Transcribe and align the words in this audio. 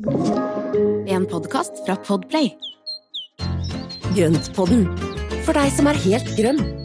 En 0.00 1.26
podkast 1.28 1.82
fra 1.84 1.96
Podplay. 2.06 2.48
Grøntpodden, 4.16 4.86
for 5.44 5.52
deg 5.52 5.74
som 5.76 5.90
er 5.90 5.98
helt 6.06 6.30
grønn. 6.38 6.79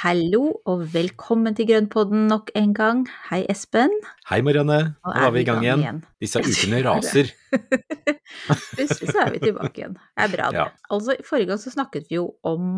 Hallo 0.00 0.42
og 0.70 0.84
velkommen 0.94 1.54
til 1.58 1.66
Grønnpodden 1.68 2.22
nok 2.30 2.50
en 2.56 2.70
gang. 2.76 3.00
Hei, 3.28 3.42
Espen. 3.52 3.92
Hei 4.30 4.38
Marianne, 4.46 4.78
nå 5.04 5.12
er 5.12 5.32
vi 5.34 5.42
i 5.42 5.48
gang 5.48 5.64
igjen. 5.66 5.98
Disse 6.22 6.40
ukene 6.40 6.78
raser. 6.86 7.28
Plutselig 8.76 9.10
så 9.10 9.24
er 9.26 9.34
vi 9.34 9.42
tilbake 9.42 9.82
igjen. 9.82 9.98
Det 9.98 10.24
er 10.24 10.32
bra, 10.32 10.46
det. 10.54 10.62
Ja. 10.62 10.68
Altså, 10.94 11.16
forrige 11.26 11.50
gang 11.50 11.60
så 11.60 11.72
snakket 11.74 12.06
vi 12.08 12.16
jo 12.20 12.30
om 12.48 12.70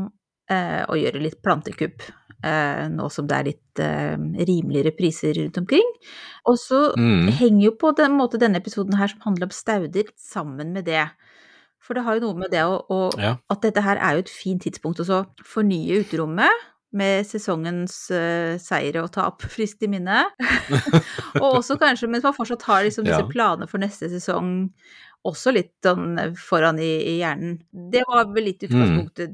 eh, 0.50 0.80
å 0.90 0.96
gjøre 0.98 1.22
litt 1.22 1.38
plantekupp, 1.44 2.08
eh, 2.42 2.82
nå 2.90 3.06
som 3.14 3.28
det 3.30 3.38
er 3.38 3.48
litt 3.52 3.84
eh, 3.86 4.16
rimeligere 4.50 4.94
priser 4.98 5.36
rundt 5.38 5.60
omkring. 5.62 5.94
Og 6.50 6.58
så 6.58 6.82
Mm. 6.98 7.28
henger 7.38 7.68
jo 7.68 7.74
på 7.78 7.92
den 8.02 8.16
måte 8.18 8.40
denne 8.42 8.58
episoden 8.58 8.98
her 8.98 9.12
som 9.12 9.22
handler 9.28 9.46
om 9.46 9.54
stauder, 9.54 10.10
sammen 10.18 10.72
med 10.74 10.88
det. 10.90 11.06
For 11.82 11.94
det 11.98 12.02
har 12.06 12.18
jo 12.18 12.26
noe 12.26 12.40
med 12.42 12.50
det 12.54 12.66
å, 12.66 12.82
å 12.90 13.00
Ja. 13.20 13.36
at 13.50 13.62
dette 13.62 13.82
her 13.86 13.98
er 14.02 14.18
jo 14.18 14.26
et 14.26 14.30
fint 14.42 14.62
tidspunkt 14.66 14.98
å 15.06 15.22
fornye 15.46 16.02
uterommet 16.02 16.68
med 16.92 17.26
sesongens 17.26 17.94
uh, 18.12 18.58
seire 18.60 19.02
og 19.04 19.12
tap 19.14 19.44
friskt 19.54 19.82
i 19.86 19.90
minne. 19.92 20.24
og 21.42 21.48
også 21.62 21.78
kanskje 21.80 22.10
mens 22.12 22.26
man 22.26 22.36
fortsatt 22.36 22.66
har 22.68 22.84
liksom 22.86 23.06
disse 23.08 23.22
Ja. 23.24 23.30
planene 23.30 23.68
for 23.70 23.82
neste 23.82 24.10
sesong 24.12 24.70
også 25.24 25.52
litt 25.54 25.70
sånn 25.86 26.16
foran 26.34 26.80
i, 26.82 26.88
i 27.12 27.18
hjernen. 27.20 27.60
Det 27.70 28.02
var 28.08 28.24
vel 28.34 28.48
litt 28.48 28.64
utgangspunktet 28.66 29.30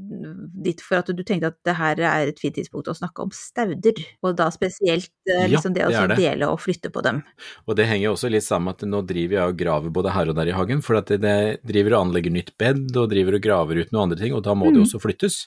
ditt 0.65 0.83
for 0.84 0.98
at 1.01 1.09
du 1.16 1.23
tenkte 1.24 1.48
at 1.48 1.56
det 1.65 1.74
her 1.79 2.01
er 2.05 2.29
et 2.29 2.38
fint 2.42 2.55
tidspunkt 2.59 2.91
å 2.92 2.95
snakke 2.98 3.24
om 3.24 3.30
stauder, 3.33 3.96
og 4.23 4.37
da 4.37 4.51
spesielt 4.52 5.09
liksom 5.24 5.73
Ja, 5.73 5.74
det, 5.74 5.80
det 5.80 5.87
å 5.87 5.88
det 5.88 5.96
så 5.96 6.02
er 6.04 6.09
det. 6.13 6.18
dele 6.21 6.51
og 6.52 6.60
flytte 6.60 6.90
på 6.93 7.01
dem. 7.07 7.23
Og 7.66 7.76
det 7.79 7.87
henger 7.88 8.13
også 8.13 8.29
litt 8.30 8.45
sammen 8.45 8.68
med 8.68 8.76
at 8.82 8.88
nå 8.93 9.01
driver 9.09 9.38
jeg 9.38 9.54
og 9.54 9.57
graver 9.63 9.95
både 9.96 10.13
her 10.13 10.29
og 10.29 10.37
der 10.37 10.51
i 10.52 10.57
hagen, 10.59 10.82
for 10.85 11.01
at 11.01 11.07
det, 11.09 11.21
det 11.24 11.63
driver 11.73 11.96
og 11.96 12.09
anlegger 12.09 12.37
nytt 12.37 12.52
bed 12.60 12.85
og 12.96 13.09
driver 13.15 13.38
og 13.38 13.45
graver 13.48 13.80
ut 13.80 13.93
noen 13.95 14.02
andre 14.10 14.20
ting, 14.20 14.35
og 14.37 14.45
da 14.45 14.52
må 14.54 14.68
det 14.68 14.79
Mm. 14.79 14.85
også 14.85 15.01
flyttes. 15.01 15.38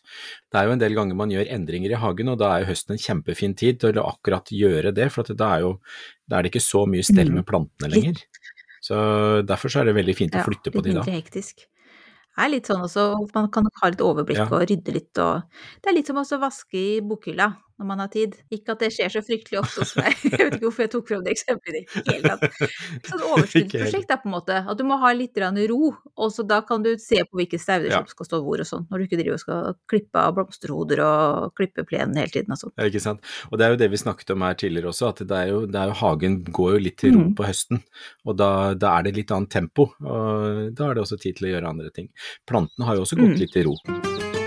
Det 0.52 0.58
er 0.60 0.66
jo 0.66 0.74
en 0.74 0.82
del 0.82 0.94
ganger 0.98 1.16
man 1.16 1.30
gjør 1.30 1.48
endringer 1.54 1.92
i 1.94 2.02
hagen, 2.02 2.30
og 2.34 2.40
da 2.42 2.56
er 2.58 2.66
jo 2.66 2.72
høsten 2.74 2.98
en 2.98 3.04
kjempefin 3.06 3.54
tid 3.56 3.80
til 3.80 3.94
å 4.02 4.10
akkurat 4.10 4.50
gjøre 4.50 4.90
det, 4.94 5.12
for 5.14 5.22
at 5.22 5.38
da 5.38 5.54
er 5.58 5.68
jo 5.68 5.78
da 6.32 6.38
er 6.40 6.44
det 6.44 6.52
ikke 6.54 6.64
så 6.64 6.86
mye 6.88 7.04
stell 7.04 7.28
Mm. 7.30 7.34
med 7.36 7.46
plantene 7.46 7.90
Litt- 7.92 8.04
lenger. 8.04 8.22
Så 8.92 9.02
derfor 9.48 9.72
så 9.72 9.82
er 9.82 9.90
det 9.92 9.96
veldig 10.02 10.16
fint 10.18 10.36
å 10.36 10.44
flytte 10.44 10.74
på 10.74 10.82
de 10.84 10.92
da. 10.98 11.02
mindre 11.06 11.16
hektisk. 11.22 11.64
Det 12.32 12.46
er 12.46 12.50
litt 12.54 12.68
sånn 12.70 12.84
også, 12.84 13.04
man 13.36 13.50
kan 13.52 13.68
ha 13.82 13.90
litt 13.92 14.02
overblikk 14.04 14.40
Ja. 14.40 14.46
og 14.52 14.64
rydde 14.70 14.94
litt 14.96 15.20
og 15.20 15.44
Det 15.84 15.92
er 15.92 15.96
litt 15.98 16.08
som 16.08 16.20
også 16.20 16.38
å 16.40 16.44
vaske 16.46 16.76
i 16.80 17.02
bokhylla 17.04 17.50
når 17.80 17.86
man 17.88 18.00
har 18.04 18.08
tid. 18.14 18.36
Ikke 18.52 18.74
at 18.76 18.80
det 18.84 18.92
skjer 18.94 19.10
så 19.14 19.22
fryktelig 19.26 19.60
ofte 19.62 19.82
hos 19.84 19.96
meg, 19.98 20.16
jeg 20.24 20.38
vet 20.38 20.56
ikke 20.58 20.66
hvorfor 20.68 20.86
jeg 20.86 20.92
tok 20.94 21.08
frem 21.10 21.24
det 21.26 21.32
eksempelet 21.36 21.80
i 21.82 22.04
det 22.06 22.16
hele 22.16 22.32
tatt. 22.36 22.58
Sånn 23.10 23.24
overskuddsprosjekt 23.32 24.12
er 24.14 24.20
på 24.22 24.30
en 24.30 24.36
måte, 24.36 24.58
at 24.72 24.78
du 24.78 24.84
må 24.88 24.98
ha 25.02 25.12
litt 25.18 25.38
ro, 25.42 25.92
og 26.18 26.32
så 26.34 26.46
da 26.48 26.62
kan 26.68 26.84
du 26.84 26.92
se 27.02 27.22
på 27.26 27.40
hvilke 27.40 27.60
stauder 27.62 27.90
Ja. 27.92 28.02
som 28.04 28.08
skal 28.14 28.26
stå 28.30 28.42
hvor 28.46 28.62
og 28.62 28.68
sånn, 28.68 28.86
når 28.92 28.98
du 28.98 29.04
ikke 29.08 29.20
driver 29.22 29.34
og 29.40 29.44
skal 29.44 29.76
klippe 29.92 30.16
av 30.22 30.36
blomsterhoder 30.38 31.02
og 31.06 31.56
klippe 31.58 31.84
plenen 31.88 32.16
hele 32.22 32.30
tiden 32.32 32.52
og 32.54 32.58
sånn. 32.62 32.74
Ja, 32.78 32.86
ikke 32.92 33.02
sant. 33.04 33.20
Og 33.52 33.58
det 33.58 33.66
er 33.66 33.74
jo 33.76 33.82
det 33.82 33.90
vi 33.92 33.98
snakket 34.02 34.32
om 34.36 34.42
her 34.46 34.54
tidligere 34.60 34.92
også, 34.94 35.10
at 35.10 35.24
det 35.28 35.38
er 35.38 35.48
jo, 35.52 35.66
det 35.66 35.80
er 35.82 35.92
jo 35.92 35.98
hagen 36.04 36.44
går 36.46 36.76
jo 36.78 36.84
litt 36.90 36.98
til 37.02 37.16
ro 37.16 37.22
Mm. 37.22 37.36
på 37.38 37.46
høsten, 37.46 37.84
og 38.26 38.38
da, 38.38 38.74
da 38.74 38.98
er 39.00 39.04
det 39.04 39.16
litt 39.16 39.32
annet 39.32 39.50
tempo, 39.54 39.90
og 40.02 40.74
da 40.76 40.90
er 40.90 40.94
det 40.96 41.04
også 41.04 41.20
tid 41.22 41.36
til 41.38 41.50
å 41.50 41.54
gjøre 41.56 41.70
andre 41.70 41.90
ting. 41.94 42.10
Plantene 42.50 42.86
har 42.88 42.96
jo 42.96 43.02
også 43.06 43.18
gått 43.20 43.36
Mm. 43.36 43.40
litt 43.40 43.56
i 43.58 43.64
ro. 43.68 44.41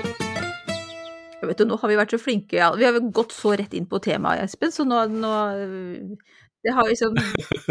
Jeg 1.44 1.52
vet 1.52 1.60
jo, 1.62 1.68
nå 1.70 1.80
har 1.82 1.92
vi 1.92 2.00
vært 2.00 2.14
så 2.16 2.20
flinke, 2.20 2.56
ja. 2.58 2.70
vi 2.78 2.88
har 2.88 2.96
gått 3.14 3.36
så 3.36 3.52
rett 3.58 3.76
inn 3.76 3.88
på 3.90 4.00
temaet, 4.04 4.48
Espen, 4.48 4.72
så 4.74 4.86
nå, 4.88 5.04
nå 5.12 5.34
det 6.64 6.72
har 6.72 6.88
liksom, 6.88 7.16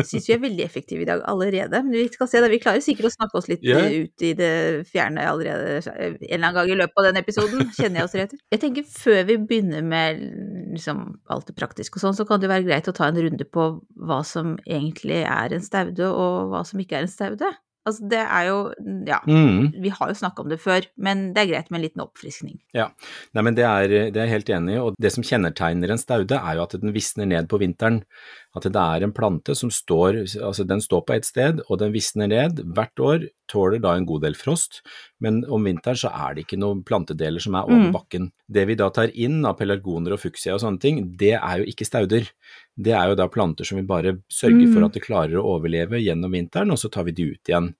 synes 0.05 0.27
vi 0.29 0.33
er 0.35 0.41
veldig 0.41 0.63
effektive 0.65 1.01
i 1.01 1.07
dag 1.09 1.23
allerede, 1.29 1.79
men 1.81 1.95
vi 1.95 2.05
skal 2.13 2.29
se 2.29 2.41
da, 2.43 2.49
vi 2.51 2.59
klarer 2.61 2.83
sikkert 2.83 3.09
å 3.09 3.13
snakke 3.15 3.39
oss 3.39 3.49
litt 3.49 3.65
eh, 3.65 4.03
ut 4.03 4.25
i 4.25 4.33
det 4.37 4.53
fjerne 4.91 5.25
allerede 5.31 5.79
eh, 5.79 6.13
en 6.13 6.19
eller 6.19 6.37
annen 6.37 6.57
gang 6.59 6.69
i 6.69 6.77
løpet 6.77 7.01
av 7.01 7.07
den 7.09 7.21
episoden, 7.23 7.71
kjenner 7.73 8.03
jeg 8.03 8.09
oss 8.09 8.15
rett. 8.21 8.35
Jeg 8.53 8.61
tenker 8.61 8.85
før 8.85 9.25
vi 9.31 9.39
begynner 9.41 9.85
med 9.87 10.21
liksom 10.75 11.03
alt 11.33 11.49
det 11.49 11.57
praktiske 11.57 11.97
og 11.97 12.05
sånn, 12.05 12.17
så 12.19 12.27
kan 12.29 12.43
det 12.43 12.53
være 12.53 12.67
greit 12.67 12.91
å 12.91 12.93
ta 12.93 13.09
en 13.09 13.17
runde 13.17 13.49
på 13.49 13.67
hva 13.97 14.21
som 14.27 14.53
egentlig 14.61 15.23
er 15.25 15.57
en 15.57 15.65
staude, 15.65 16.13
og 16.13 16.53
hva 16.53 16.61
som 16.69 16.85
ikke 16.85 17.01
er 17.01 17.07
en 17.07 17.15
staude. 17.15 17.49
Altså 17.85 18.07
det 18.07 18.19
er 18.23 18.45
jo, 18.47 18.57
ja, 19.05 19.19
Mm. 19.27 19.73
vi 19.83 19.89
har 19.89 20.07
jo 20.07 20.13
snakket 20.15 20.39
om 20.39 20.49
det 20.49 20.59
før, 20.63 20.85
men 20.97 21.33
det 21.33 21.41
er 21.43 21.49
greit 21.51 21.69
med 21.71 21.79
en 21.81 21.83
liten 21.89 22.01
oppfriskning. 22.05 22.59
Ja, 22.73 22.89
Nei, 23.35 23.41
men 23.43 23.55
det 23.55 23.65
er, 23.65 23.87
det 24.11 24.15
er 24.15 24.27
jeg 24.27 24.33
helt 24.37 24.49
enig 24.55 24.75
i, 24.75 24.79
og 24.79 24.95
det 25.01 25.11
som 25.11 25.23
kjennetegner 25.23 25.91
en 25.91 25.97
staude 25.99 26.31
er 26.39 26.55
jo 26.55 26.63
at 26.63 26.77
den 26.79 26.93
visner 26.95 27.25
ned 27.27 27.49
på 27.51 27.59
vinteren. 27.59 28.03
At 28.55 28.63
det 28.69 28.75
er 28.77 29.03
en 29.03 29.11
plante 29.11 29.55
som 29.57 29.69
står, 29.73 30.21
altså 30.39 30.63
den 30.65 30.79
står 30.79 31.01
på 31.07 31.15
et 31.15 31.25
sted, 31.25 31.59
og 31.69 31.79
den 31.79 31.91
visner 31.91 32.27
ned 32.29 32.61
hvert 32.73 32.99
år, 33.01 33.27
tåler 33.49 33.81
da 33.81 33.95
en 33.97 34.05
god 34.05 34.21
del 34.21 34.35
frost, 34.37 34.79
men 35.19 35.43
om 35.51 35.65
vinteren 35.65 35.97
så 35.99 36.09
er 36.13 36.35
det 36.35 36.45
ikke 36.45 36.59
noen 36.61 36.83
plantedeler 36.85 37.41
som 37.43 37.55
er 37.55 37.65
over 37.67 37.89
Mm. 37.89 37.91
bakken. 37.93 38.31
Det 38.49 38.67
vi 38.67 38.75
da 38.75 38.89
tar 38.89 39.09
inn 39.13 39.43
av 39.45 39.57
pelargoner 39.57 40.13
og 40.13 40.19
fuksia 40.21 40.53
og 40.53 40.61
sånne 40.61 40.79
ting, 40.79 41.17
det 41.17 41.33
er 41.33 41.57
jo 41.59 41.65
ikke 41.65 41.85
stauder. 41.85 42.29
Det 42.75 42.93
er 42.97 43.11
jo 43.11 43.15
da 43.15 43.27
planter 43.29 43.67
som 43.67 43.77
vi 43.77 43.85
bare 43.85 44.17
sørger 44.31 44.71
for 44.71 44.81
Mm. 44.81 44.85
at 44.85 44.93
de 44.93 44.99
klarer 44.99 45.37
å 45.37 45.57
overleve 45.59 46.01
gjennom 46.01 46.31
vinteren, 46.31 46.71
og 46.71 46.77
så 46.77 46.89
tar 46.91 47.03
vi 47.05 47.11
de 47.11 47.23
ut 47.33 47.49
igjen. 47.49 47.75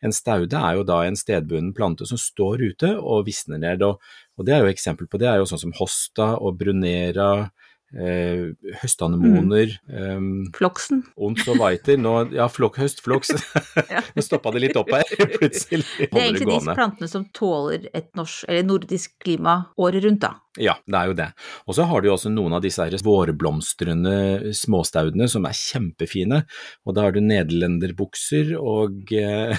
En 0.00 0.12
staude 0.12 0.54
er 0.54 0.76
jo 0.76 0.84
da 0.84 1.02
en 1.04 1.16
stedbunden 1.16 1.74
plante 1.74 2.06
som 2.06 2.16
står 2.16 2.62
ute 2.70 2.96
og 2.96 3.26
visner 3.26 3.58
ned, 3.58 3.82
og, 3.82 4.00
og 4.38 4.46
det 4.46 4.54
er 4.54 4.60
jo 4.62 4.72
eksempel 4.72 5.08
på 5.10 5.18
det, 5.18 5.28
er 5.28 5.38
jo 5.38 5.48
sånn 5.50 5.58
som 5.58 5.72
hosta 5.72 6.38
og 6.38 6.56
brunera, 6.58 7.50
eh, 7.96 8.48
høstanemoner, 8.82 9.76
eh, 9.88 10.26
Floksen. 10.56 11.04
ons 11.16 11.46
og 11.48 11.60
weiter, 11.62 12.00
ja, 12.34 12.48
flok, 12.52 12.78
høstfloks, 12.82 13.32
nå 14.16 14.24
stoppa 14.24 14.52
det 14.54 14.66
litt 14.66 14.76
opp 14.80 14.92
her, 14.92 15.04
plutselig 15.38 15.84
Det 15.98 16.10
er 16.12 16.26
egentlig 16.28 16.50
de 16.58 16.74
plantene 16.74 17.08
som 17.10 17.24
tåler 17.36 17.88
et 17.94 18.10
norsk, 18.18 18.44
eller 18.48 18.68
nordisk 18.68 19.16
klima 19.22 19.60
året 19.78 20.04
rundt, 20.04 20.20
da. 20.26 20.34
Ja, 20.58 20.74
det 20.90 20.96
er 20.98 21.10
jo 21.10 21.14
det. 21.14 21.26
Og 21.70 21.76
så 21.76 21.84
har 21.86 22.02
du 22.02 22.08
jo 22.08 22.16
også 22.16 22.32
noen 22.34 22.56
av 22.56 22.62
disse 22.64 22.82
her 22.82 22.94
vårblomstrende 23.06 24.50
småstaudene 24.58 25.28
som 25.30 25.46
er 25.46 25.54
kjempefine, 25.54 26.40
og 26.82 26.96
da 26.96 27.04
har 27.06 27.14
du 27.14 27.20
nederlenderbukser 27.22 28.56
og 28.58 29.12
eh, 29.14 29.54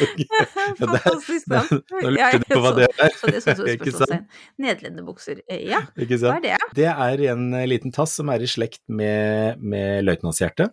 Fantastisk 0.80 1.48
navn. 1.50 1.80
Nå 1.90 2.12
lurte 2.14 2.40
du 2.42 2.46
på 2.52 2.60
hva 2.62 2.72
det 2.78 2.86
er. 2.94 3.16
Så 3.16 4.06
det. 4.12 4.20
Nederlenderbukser. 4.62 5.42
Eh, 5.50 5.66
Ja, 5.70 5.82
hva 5.96 6.36
er 6.36 6.44
det? 6.44 6.56
Det 6.78 6.88
er 6.90 7.24
en 7.34 7.49
eh, 7.56 7.68
liten 7.68 7.94
tass 7.94 8.16
som 8.18 8.30
er 8.32 8.42
i 8.44 8.50
slekt 8.50 8.82
med, 8.88 9.60
med 9.62 10.04
løytnantshjerte. 10.06 10.70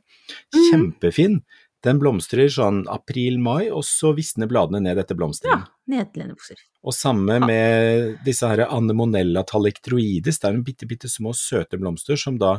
Mhm. 0.55 0.67
Kjempefin. 0.71 1.41
Den 1.85 1.99
blomstrer 2.01 2.49
sånn 2.51 2.85
april-mai, 2.89 3.69
og 3.69 3.85
så 3.85 4.13
visner 4.17 4.49
bladene 4.49 4.81
ned 4.83 4.99
etter 5.01 5.17
blomstringen. 5.17 5.65
Ja, 5.67 5.76
nederlenderbukser. 5.92 6.59
Og 6.88 6.94
samme 6.96 7.40
med 7.44 8.20
disse 8.24 8.48
her 8.48 8.62
anemonella 8.68 9.42
talektroides, 9.50 10.38
det 10.40 10.48
er 10.48 10.56
en 10.56 10.64
bitte, 10.64 10.88
bitte 10.88 11.09
små 11.12 11.34
søte 11.36 11.80
blomster 11.81 12.20
som 12.20 12.38
da 12.40 12.58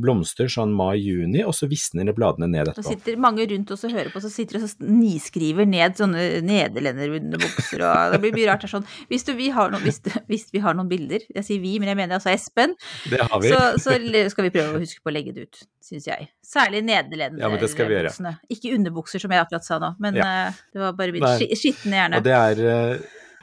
blomstrer 0.00 0.50
sånn 0.52 0.72
mai-juni, 0.76 1.40
og 1.46 1.54
så 1.56 1.68
visner 1.70 2.10
bladene 2.16 2.48
ned 2.50 2.70
Da 2.70 2.74
Så 2.76 2.90
sitter 2.90 3.16
mange 3.20 3.46
rundt 3.48 3.70
oss 3.72 3.86
og 3.88 3.94
hører 3.94 4.12
på, 4.12 4.20
så 4.20 4.30
sitter 4.32 4.58
de 4.58 4.66
og 4.66 4.90
niskriver 4.90 5.68
ned 5.68 5.96
sånne 6.00 6.26
nederlenderbukser, 6.46 7.84
og 7.86 8.14
det 8.16 8.20
blir 8.24 8.36
mye 8.36 8.50
rart. 8.50 8.66
Sånn, 8.70 8.86
hvis, 9.10 9.24
du, 9.26 9.32
vi 9.38 9.48
har 9.54 9.72
noen, 9.72 9.86
hvis, 9.86 10.02
hvis 10.28 10.48
vi 10.54 10.62
har 10.64 10.76
noen 10.76 10.90
bilder, 10.90 11.24
jeg 11.34 11.46
sier 11.46 11.62
vi, 11.62 11.76
men 11.80 11.92
jeg 11.92 12.00
mener 12.02 12.18
altså 12.18 12.34
Espen, 12.34 12.76
Det 13.10 13.22
har 13.22 13.42
vi. 13.42 13.54
så, 13.54 13.62
så 13.80 13.96
skal 14.34 14.48
vi 14.48 14.54
prøve 14.54 14.76
å 14.76 14.82
huske 14.82 15.00
på 15.02 15.12
å 15.12 15.16
legge 15.16 15.34
det 15.36 15.48
ut, 15.48 15.62
syns 15.84 16.10
jeg. 16.10 16.28
Særlig 16.50 16.82
Ja, 16.90 17.02
men 17.06 17.60
det 17.62 17.70
skal 17.70 17.86
vi 17.86 17.94
gjøre. 17.94 18.10
nederlenderbuksene. 18.10 18.32
Ikke 18.50 18.74
underbukser, 18.76 19.22
som 19.22 19.30
jeg 19.34 19.44
akkurat 19.44 19.66
sa 19.66 19.78
nå, 19.82 19.94
men 20.02 20.18
Ja. 20.18 20.28
eh, 20.48 20.60
det 20.74 20.82
var 20.82 20.92
bare 20.98 21.12
min 21.14 21.22
skitne 21.54 21.96
hjerne. 22.00 22.18
Og 22.18 22.24
det 22.26 22.34
er 22.34 22.62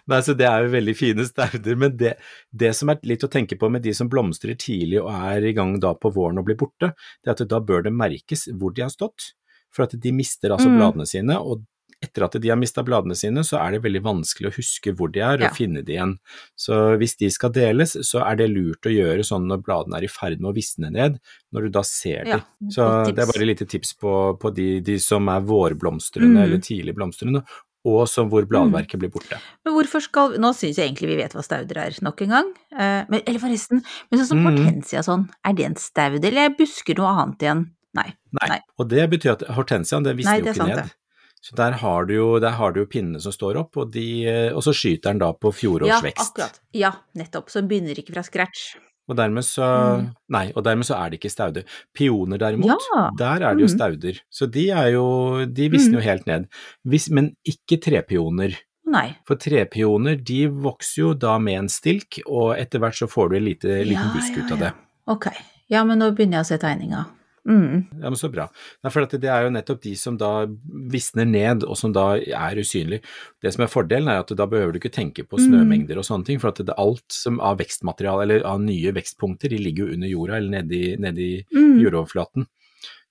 Nei, 0.08 0.22
så 0.24 0.32
Det 0.40 0.46
er 0.48 0.64
jo 0.64 0.70
veldig 0.72 0.94
fine 0.96 1.26
stauder, 1.28 1.76
men 1.76 1.98
det, 2.00 2.14
det 2.56 2.70
som 2.78 2.88
er 2.94 3.02
litt 3.04 3.26
å 3.28 3.32
tenke 3.34 3.58
på 3.60 3.68
med 3.70 3.84
de 3.84 3.92
som 3.98 4.08
blomstrer 4.08 4.56
tidlig 4.56 5.02
og 5.04 5.10
er 5.12 5.44
i 5.50 5.52
gang 5.58 5.74
da 5.84 5.92
på 6.00 6.14
våren 6.16 6.40
og 6.40 6.46
blir 6.48 6.56
borte, 6.56 6.94
det 7.24 7.28
er 7.34 7.36
at 7.36 7.48
da 7.52 7.60
bør 7.60 7.84
det 7.84 7.92
merkes 7.92 8.48
hvor 8.56 8.72
de 8.74 8.86
har 8.86 8.94
stått. 8.94 9.34
For 9.76 9.84
at 9.84 9.98
de 10.00 10.12
mister 10.16 10.50
altså 10.56 10.70
Mm. 10.72 10.78
bladene 10.80 11.06
sine, 11.06 11.36
og 11.36 11.66
etter 12.02 12.24
at 12.24 12.36
de 12.40 12.48
har 12.50 12.56
mista 12.62 12.84
bladene 12.86 13.16
sine, 13.18 13.42
så 13.44 13.58
er 13.60 13.72
det 13.74 13.82
veldig 13.84 14.04
vanskelig 14.06 14.48
å 14.52 14.56
huske 14.56 14.94
hvor 14.96 15.12
de 15.12 15.20
er 15.20 15.40
Ja. 15.42 15.50
og 15.50 15.56
finne 15.58 15.84
de 15.84 15.96
igjen. 15.98 16.16
Så 16.56 16.96
hvis 17.02 17.18
de 17.18 17.28
skal 17.34 17.50
deles, 17.52 17.98
så 18.06 18.22
er 18.24 18.36
det 18.38 18.48
lurt 18.54 18.86
å 18.86 18.94
gjøre 18.94 19.26
sånn 19.26 19.48
når 19.50 19.64
bladene 19.66 19.98
er 19.98 20.04
i 20.06 20.08
ferd 20.08 20.40
med 20.40 20.54
å 20.54 20.56
visne 20.56 20.92
ned, 20.94 21.20
når 21.52 21.62
du 21.64 21.70
da 21.70 21.82
ser 21.82 22.24
de. 22.24 22.30
Ja, 22.38 22.42
så 22.70 22.88
det 23.14 23.18
er 23.20 23.26
bare 23.26 23.42
et 23.44 23.50
lite 23.60 23.68
tips 23.68 23.94
på, 24.00 24.38
på 24.40 24.54
de, 24.56 24.80
de 24.80 25.00
som 25.00 25.28
er 25.28 25.42
vårblomstrende 25.42 26.38
Mm. 26.38 26.44
eller 26.44 26.58
tidlig 26.60 26.96
blomstrende, 26.96 27.44
og 27.86 28.08
som 28.10 28.30
hvor 28.30 28.46
bladverket 28.50 29.00
blir 29.00 29.10
borte. 29.14 29.38
Men 29.66 29.74
hvorfor 29.74 30.02
skal 30.02 30.38
Nå 30.40 30.54
syns 30.54 30.78
jeg 30.78 30.90
egentlig 30.90 31.08
vi 31.14 31.18
vet 31.22 31.34
hva 31.34 31.44
stauder 31.46 31.78
er, 31.78 31.98
nok 32.02 32.22
en 32.22 32.30
gang. 32.30 32.54
Eh, 32.74 33.06
men, 33.10 33.22
eller 33.26 33.40
forresten, 33.40 33.84
men 34.12 34.20
sånn 34.20 34.28
som 34.28 34.44
Mhm. 34.44 34.58
hortensia 34.58 35.04
sånn, 35.04 35.30
er 35.46 35.54
det 35.54 35.66
en 35.66 35.76
staud, 35.76 36.24
eller 36.26 36.42
jeg 36.50 36.58
busker 36.58 36.98
noe 36.98 37.14
annet 37.24 37.40
igjen? 37.40 37.66
Nei. 37.96 38.14
Nei. 38.42 38.48
Nei. 38.50 38.60
Og 38.80 38.88
det 38.90 39.10
betyr 39.10 39.32
at 39.32 39.48
hortensiaen 39.56 40.04
den 40.04 40.18
visner 40.18 40.42
det 40.42 40.46
jo 40.46 40.54
ikke 40.54 40.58
sant, 40.58 40.76
ned. 40.76 40.78
det. 40.84 40.94
Så 41.42 41.56
der 41.56 41.72
har 41.80 42.06
du 42.06 42.14
jo, 42.14 42.40
der 42.40 42.52
har 42.52 42.72
du 42.74 42.80
jo 42.82 42.86
pinnene 42.86 43.22
som 43.22 43.32
står 43.32 43.56
opp, 43.62 43.78
og, 43.78 43.92
de, 43.94 44.26
eh, 44.28 44.52
og 44.54 44.62
så 44.66 44.74
skyter 44.74 45.14
den 45.14 45.20
da 45.20 45.32
på 45.34 45.54
fjorårsvekst. 45.54 46.18
Ja, 46.18 46.26
akkurat. 46.28 46.60
Ja, 46.74 46.92
nettopp. 47.16 47.48
Så 47.50 47.62
den 47.62 47.70
begynner 47.70 47.96
ikke 47.96 48.14
fra 48.14 48.24
scratch. 48.24 48.76
Og 49.10 49.16
dermed 49.16 49.44
så 49.48 49.68
Mm. 49.98 50.08
Nei, 50.30 50.52
og 50.56 50.64
dermed 50.64 50.84
så 50.86 50.96
er 51.00 51.10
det 51.10 51.20
ikke 51.22 51.32
stauder. 51.32 51.64
Pioner 51.96 52.38
derimot, 52.38 52.82
Ja. 52.96 53.10
der 53.18 53.44
er 53.48 53.56
det 53.56 53.62
jo 53.62 53.68
Mm. 53.74 53.78
stauder. 53.78 54.20
Så 54.32 54.52
de 54.52 54.70
er 54.70 54.92
jo 54.92 55.46
De 55.46 55.70
visner 55.70 56.00
jo 56.00 56.02
helt 56.02 56.26
ned. 56.28 56.48
Hvis, 56.86 57.10
men 57.10 57.36
ikke 57.48 57.80
trepioner. 57.82 58.56
Nei. 58.86 59.16
For 59.26 59.36
trepioner 59.36 60.16
de 60.24 60.48
vokser 60.48 60.98
jo 61.02 61.14
da 61.14 61.38
med 61.38 61.58
en 61.60 61.68
stilk, 61.68 62.20
og 62.28 62.56
etter 62.58 62.80
hvert 62.80 62.96
så 62.96 63.08
får 63.08 63.30
du 63.30 63.36
en 63.38 63.44
lite, 63.46 63.68
liten 63.86 63.92
Ja, 64.08 64.14
busk 64.14 64.38
ut 64.38 64.52
av 64.52 64.60
ja. 64.60 64.66
det. 64.66 64.74
Ok. 65.08 65.28
Ja, 65.70 65.84
men 65.84 66.00
nå 66.00 66.12
begynner 66.16 66.38
jeg 66.38 66.42
å 66.42 66.46
se 66.46 66.58
tegninga. 66.58 67.06
Mm. 67.48 67.86
Ja, 68.02 68.10
men 68.12 68.18
så 68.20 68.28
bra. 68.30 68.50
Nei, 68.84 68.92
for 68.92 69.06
det 69.08 69.24
er 69.24 69.46
jo 69.46 69.52
nettopp 69.56 69.82
de 69.82 69.94
som 69.96 70.18
da 70.20 70.46
visner 70.92 71.26
ned, 71.26 71.64
og 71.64 71.78
som 71.80 71.94
da 71.96 72.18
er 72.18 72.60
usynlige. 72.60 73.02
Det 73.42 73.54
som 73.56 73.64
er 73.64 73.72
fordelen, 73.72 74.10
er 74.12 74.20
at 74.20 74.34
da 74.36 74.46
behøver 74.46 74.74
du 74.74 74.80
ikke 74.82 74.92
tenke 74.94 75.24
på 75.24 75.40
Mm. 75.40 75.48
snømengder 75.48 75.98
og 75.98 76.04
sånne 76.04 76.26
ting, 76.26 76.40
for 76.40 76.50
at 76.50 76.58
det, 76.66 76.76
alt 76.78 77.08
som 77.10 77.40
av 77.40 77.58
vekstmateriale, 77.60 78.22
eller 78.28 78.44
av 78.46 78.60
nye 78.60 78.92
vekstpunkter, 78.92 79.50
de 79.50 79.58
ligger 79.58 79.88
jo 79.88 79.94
under 79.94 80.08
jorda 80.12 80.38
eller 80.38 80.62
nedi, 80.62 80.98
nedi 81.00 81.46
Mm. 81.56 81.80
jordoverflaten. 81.86 82.48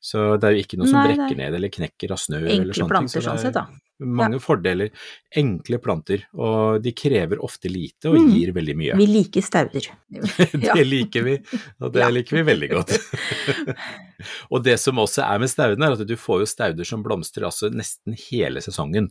Så 0.01 0.39
det 0.39 0.45
er 0.45 0.53
jo 0.55 0.63
ikke 0.63 0.79
noe 0.79 0.87
som 0.87 1.01
Nei, 1.03 1.17
brekker 1.17 1.37
ned 1.37 1.55
eller 1.55 1.69
knekker 1.69 2.13
av 2.13 2.19
snø 2.19 2.37
eller 2.37 2.51
Enkle 2.53 2.75
sånne 2.75 2.77
ting. 2.77 2.89
planter 2.89 3.09
så 3.09 3.15
det 3.21 3.25
sånn 3.25 3.39
sett, 3.41 3.55
da. 3.55 3.67
Mange 3.99 4.39
fordeler. 4.45 4.91
Enkle 5.37 5.79
planter, 5.85 6.23
og 6.35 6.81
de 6.85 6.93
krever 6.97 7.41
ofte 7.45 7.69
lite 7.69 8.09
og 8.09 8.17
Mm. 8.17 8.31
gir 8.33 8.53
veldig 8.57 8.75
mye. 8.81 8.95
Vi 8.97 9.07
liker 9.07 9.45
stauder. 9.45 9.87
Det 10.67 10.87
liker 10.87 11.23
vi, 11.27 11.35
og 11.81 11.93
det 11.93 12.01
Ja. 12.01 12.09
liker 12.09 12.37
vi 12.39 12.43
veldig 12.49 12.69
godt. 12.71 12.95
og 14.51 14.63
det 14.65 14.79
som 14.81 14.97
også 15.03 15.23
er 15.27 15.39
med 15.43 15.51
staudene, 15.53 15.87
er 15.91 15.97
at 15.99 16.07
du 16.09 16.15
får 16.17 16.41
jo 16.45 16.49
stauder 16.49 16.89
som 16.89 17.03
blomstrer 17.05 17.45
altså 17.49 17.69
nesten 17.73 18.17
hele 18.31 18.63
sesongen. 18.65 19.11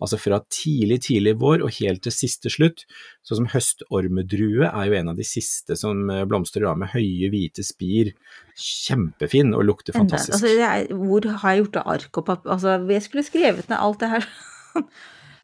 Altså 0.00 0.18
fra 0.20 0.38
tidlig, 0.52 1.00
tidlig 1.08 1.34
vår 1.40 1.64
og 1.66 1.74
helt 1.80 2.02
til 2.06 2.12
siste 2.14 2.52
slutt. 2.52 2.84
Sånn 3.26 3.42
som 3.42 3.50
høstormedrue 3.54 4.68
er 4.70 4.86
jo 4.90 4.98
en 5.00 5.08
av 5.14 5.16
de 5.18 5.26
siste 5.26 5.76
som 5.80 6.08
eh, 6.10 6.24
blomstrer 6.28 6.68
av 6.70 6.78
med 6.78 6.92
høye, 6.94 7.30
hvite 7.32 7.64
spir. 7.66 8.12
Kjempefin 8.54 9.50
og 9.56 9.64
lukter 9.66 9.96
fantastisk. 9.96 10.36
altså, 10.38 10.54
er, 10.62 10.86
hvor 10.94 11.26
har 11.42 11.54
jeg 11.56 11.64
gjort 11.64 11.80
av 11.82 11.92
ark 11.96 12.20
og 12.22 12.26
papp... 12.30 12.46
Altså, 12.46 12.76
jeg 12.94 13.02
skulle 13.08 13.26
skrevet 13.26 13.68
ned 13.72 13.78
alt 13.80 13.98
det 14.04 14.12
her. 14.14 14.28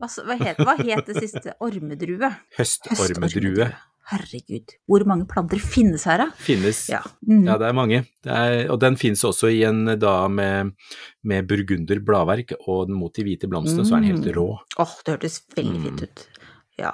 Hva, 0.00 0.36
het, 0.40 0.56
hva 0.64 0.74
het 0.80 1.06
det 1.06 1.20
siste? 1.20 1.52
Ormedrue? 1.60 2.30
Høstormedrue 2.58 3.70
Herregud, 4.10 4.72
hvor 4.90 5.04
mange 5.06 5.26
planter 5.30 5.60
finnes 5.62 6.02
her, 6.08 6.18
da? 6.24 6.24
finnes 6.42 6.80
Ja. 6.90 6.98
Mm. 7.28 7.44
Ja, 7.46 7.54
det 7.60 7.68
er 7.68 7.76
mange. 7.76 8.00
Det 8.26 8.32
er, 8.34 8.64
og 8.72 8.80
den 8.82 8.96
finnes 8.98 9.22
også 9.28 9.52
i 9.54 9.60
en 9.68 9.84
da 10.02 10.14
med, 10.32 10.72
med 11.22 11.46
burgunder 11.46 12.00
bladverk, 12.02 12.56
og 12.66 12.90
mot 12.90 13.14
de 13.14 13.22
hvite 13.28 13.46
blomstene 13.46 13.84
så 13.86 13.98
er 13.98 14.02
den 14.02 14.10
helt 14.16 14.26
Mm. 14.26 14.34
rå. 14.40 14.48
Åh, 14.82 14.96
det 15.06 15.14
hørtes 15.14 15.36
veldig 15.54 15.76
Mm. 15.78 15.84
fint 15.84 16.02
ut. 16.08 16.26
Ja. 16.80 16.90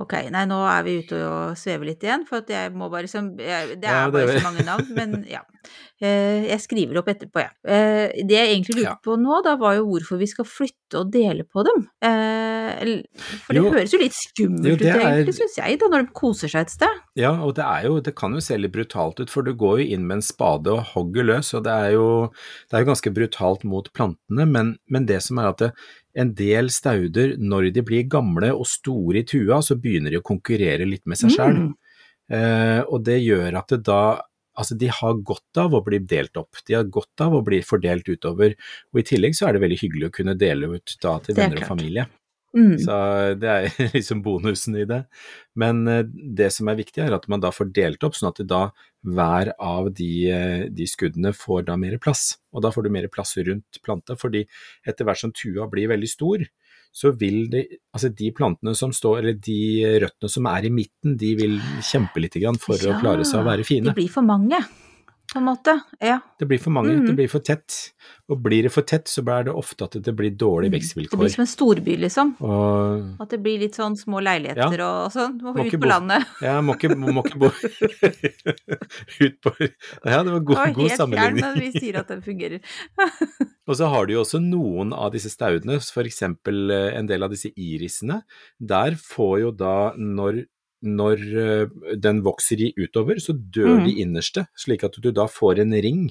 Ok, 0.00 0.14
nei, 0.32 0.46
nå 0.48 0.56
er 0.64 0.84
vi 0.86 0.94
ute 1.02 1.18
og 1.28 1.56
svever 1.60 1.90
litt 1.90 2.04
igjen, 2.06 2.22
for 2.28 2.40
jeg 2.48 2.72
må 2.72 2.88
bare 2.92 3.08
som 3.10 3.32
jeg, 3.36 3.76
Det 3.82 3.84
Ja, 3.90 4.06
er 4.06 4.10
det 4.10 4.22
bare 4.26 4.38
så 4.40 4.46
mange 4.48 4.64
navn, 4.64 4.88
men 4.96 5.24
ja. 5.28 5.42
Eh, 6.00 6.46
jeg 6.48 6.62
skriver 6.64 6.96
opp 7.02 7.10
etterpå, 7.12 7.42
jeg. 7.42 7.50
Ja. 7.68 7.80
det 8.24 8.32
jeg 8.38 8.48
egentlig 8.54 8.76
lurte 8.78 8.86
Ja. 8.88 8.94
på 9.04 9.16
nå, 9.20 9.42
da 9.44 9.56
var 9.60 9.74
jo 9.76 9.84
hvorfor 9.90 10.16
vi 10.16 10.26
skal 10.30 10.46
flytte 10.48 10.96
og 11.02 11.10
dele 11.12 11.44
på 11.44 11.62
dem. 11.66 11.82
Eh, 12.00 13.02
for 13.44 13.52
det 13.52 13.60
Jo. 13.60 13.70
høres 13.74 13.92
jo 13.92 13.98
litt 14.00 14.16
skummelt 14.16 14.64
Jo, 14.70 14.72
ut, 14.72 14.78
det 14.80 14.94
egentlig, 14.96 15.34
syns 15.36 15.58
jeg, 15.58 15.78
da, 15.82 15.88
når 15.92 16.06
de 16.06 16.12
koser 16.16 16.48
seg 16.48 16.62
et 16.64 16.70
sted. 16.72 17.02
Ja, 17.20 17.32
og 17.44 17.54
det 17.56 17.64
er 17.66 17.84
jo, 17.90 18.00
det 18.00 18.14
kan 18.16 18.32
jo 18.32 18.40
se 18.40 18.56
litt 18.56 18.72
brutalt 18.72 19.20
ut, 19.20 19.28
for 19.28 19.42
du 19.44 19.52
går 19.52 19.82
jo 19.82 19.90
inn 19.98 20.06
med 20.08 20.16
en 20.20 20.22
spade 20.24 20.72
og 20.72 20.84
hogger 20.94 21.24
løs, 21.28 21.52
og 21.54 21.64
det 21.68 21.72
er 21.76 21.92
jo, 21.98 22.30
det 22.70 22.78
er 22.78 22.84
jo 22.86 22.90
ganske 22.94 23.12
brutalt 23.20 23.64
mot 23.68 23.92
plantene, 23.92 24.48
men, 24.48 24.78
men 24.88 25.04
det 25.06 25.20
som 25.22 25.38
er 25.38 25.50
at 25.52 25.58
det, 25.58 25.72
en 26.18 26.32
del 26.34 26.70
stauder, 26.74 27.36
når 27.38 27.70
de 27.74 27.84
blir 27.86 28.08
gamle 28.10 28.50
og 28.54 28.66
store 28.68 29.22
i 29.22 29.26
tua, 29.28 29.60
så 29.62 29.76
begynner 29.78 30.14
de 30.14 30.20
å 30.20 30.26
konkurrere 30.26 30.88
litt 30.88 31.06
med 31.06 31.20
seg 31.20 31.34
selv. 31.36 31.68
Mm. 31.68 31.76
Eh, 32.30 32.80
og 32.86 33.04
det 33.06 33.20
gjør 33.24 33.62
at 33.62 33.72
det 33.74 33.84
da 33.90 34.02
Altså, 34.60 34.74
de 34.76 34.88
har 34.92 35.20
godt 35.24 35.56
av 35.62 35.72
å 35.72 35.78
bli 35.86 36.00
delt 36.04 36.36
opp, 36.36 36.58
de 36.66 36.74
har 36.74 36.88
godt 36.92 37.22
av 37.24 37.36
å 37.38 37.40
bli 37.46 37.60
fordelt 37.64 38.08
utover, 38.10 38.56
og 38.90 38.98
i 39.00 39.04
tillegg 39.06 39.36
så 39.38 39.46
er 39.46 39.56
det 39.56 39.62
veldig 39.62 39.78
hyggelig 39.78 40.08
å 40.08 40.12
kunne 40.18 40.34
dele 40.36 40.68
ut 40.74 40.96
da 41.00 41.14
til 41.22 41.32
er 41.32 41.38
venner 41.38 41.62
og 41.62 41.70
familie. 41.70 42.04
Mm. 42.56 42.76
Så 42.82 42.94
det 43.38 43.50
er 43.50 43.68
liksom 43.96 44.22
bonusen 44.24 44.78
i 44.80 44.86
det. 44.88 45.04
Men 45.58 45.82
eh, 45.88 46.04
det 46.06 46.50
som 46.54 46.70
er 46.70 46.78
viktig, 46.80 47.02
er 47.04 47.16
at 47.16 47.28
man 47.30 47.42
da 47.42 47.52
får 47.54 47.70
delt 47.76 48.06
opp, 48.06 48.16
sånn 48.18 48.32
at 48.32 48.42
da 48.50 48.62
hver 49.06 49.52
av 49.56 49.90
de, 49.96 50.12
eh, 50.30 50.64
de 50.70 50.88
skuddene 50.88 51.32
får 51.36 51.68
da 51.70 51.78
mer 51.80 51.98
plass. 52.02 52.34
Og 52.54 52.64
da 52.64 52.72
får 52.74 52.86
du 52.86 52.94
mer 52.94 53.08
plass 53.12 53.36
rundt 53.38 53.80
planta, 53.84 54.18
fordi 54.18 54.44
etter 54.86 55.06
hvert 55.06 55.22
som 55.22 55.34
tua 55.36 55.68
blir 55.70 55.92
veldig 55.92 56.10
stor, 56.10 56.44
så 56.90 57.12
vil 57.14 57.44
de, 57.52 57.62
altså 57.94 58.10
de 58.18 58.32
plantene 58.34 58.74
som 58.74 58.90
står, 58.94 59.20
eller 59.20 59.36
de 59.38 59.60
røttene 60.02 60.30
som 60.32 60.48
er 60.50 60.66
i 60.66 60.72
midten, 60.74 61.14
de 61.18 61.34
vil 61.38 61.58
kjempe 61.86 62.22
litt 62.22 62.34
grann 62.42 62.58
for 62.58 62.74
å 62.74 62.96
klare 62.98 63.26
seg 63.26 63.44
å 63.44 63.46
være 63.46 63.66
fine. 63.66 63.92
De 63.92 64.00
blir 64.00 64.10
for 64.10 64.26
mange, 64.26 64.58
på 65.32 65.38
en 65.38 65.46
måte. 65.46 65.76
Ja. 66.02 66.18
Det 66.38 66.46
blir 66.50 66.58
for 66.58 66.74
mange, 66.74 66.94
mm. 66.96 67.06
det 67.06 67.14
blir 67.18 67.28
for 67.30 67.44
tett. 67.44 67.76
Og 68.30 68.38
blir 68.42 68.66
det 68.66 68.72
for 68.74 68.86
tett, 68.86 69.10
så 69.10 69.22
er 69.34 69.46
det 69.48 69.54
ofte 69.54 69.86
at 69.86 69.96
det 70.06 70.12
blir 70.16 70.32
dårlige 70.38 70.74
vekstvilkår. 70.76 71.14
Det 71.14 71.20
blir 71.22 71.32
som 71.34 71.42
en 71.44 71.50
storby, 71.50 71.96
liksom. 72.04 72.32
Og 72.46 73.22
At 73.22 73.34
det 73.34 73.40
blir 73.42 73.58
litt 73.62 73.78
sånn 73.78 73.96
små 73.98 74.22
leiligheter 74.22 74.82
og 74.86 75.14
sånn. 75.14 75.38
Må 75.42 75.54
Må 75.56 75.66
ut 75.66 75.74
på 75.74 75.82
bo- 75.82 75.90
landet. 75.90 76.26
Ja, 76.46 76.56
må 76.64 76.76
ikke, 76.78 76.94
må 76.94 77.24
ikke 77.24 77.40
bo 77.42 77.50
ut 79.26 79.40
på 79.44 79.54
Ja, 79.60 80.22
det 80.22 80.32
var 80.32 80.40
god, 80.40 80.54
Det 80.54 80.60
var 80.60 80.74
god 80.74 80.82
helt 80.82 80.94
fjern, 80.94 81.00
sammenligning. 81.02 81.42
men 81.44 81.58
vi 81.60 81.72
sier 81.78 82.00
at 82.02 82.10
den 82.10 82.22
fungerer. 82.26 82.60
Og 83.70 83.76
så 83.78 83.90
har 83.92 84.06
du 84.06 84.14
jo 84.16 84.22
også 84.24 84.40
noen 84.42 84.94
av 84.96 85.12
disse 85.14 85.30
staudene, 85.30 85.78
f.eks. 85.78 86.22
en 86.26 87.10
del 87.10 87.26
av 87.26 87.30
disse 87.34 87.52
irisene. 87.54 88.22
Der 88.58 88.96
får 88.98 89.36
jo 89.44 89.52
da, 89.54 89.92
når, 89.98 90.44
når 90.84 91.22
eh, 91.36 91.94
den 91.96 92.22
vokser 92.22 92.60
i 92.60 92.72
utover, 92.78 93.16
så 93.20 93.32
dør 93.36 93.78
Mm. 93.80 93.84
de 93.84 93.94
innerste, 94.02 94.46
slik 94.56 94.84
at 94.84 94.96
du 95.00 95.10
da 95.12 95.26
får 95.26 95.60
en 95.60 95.72
ring 95.72 96.10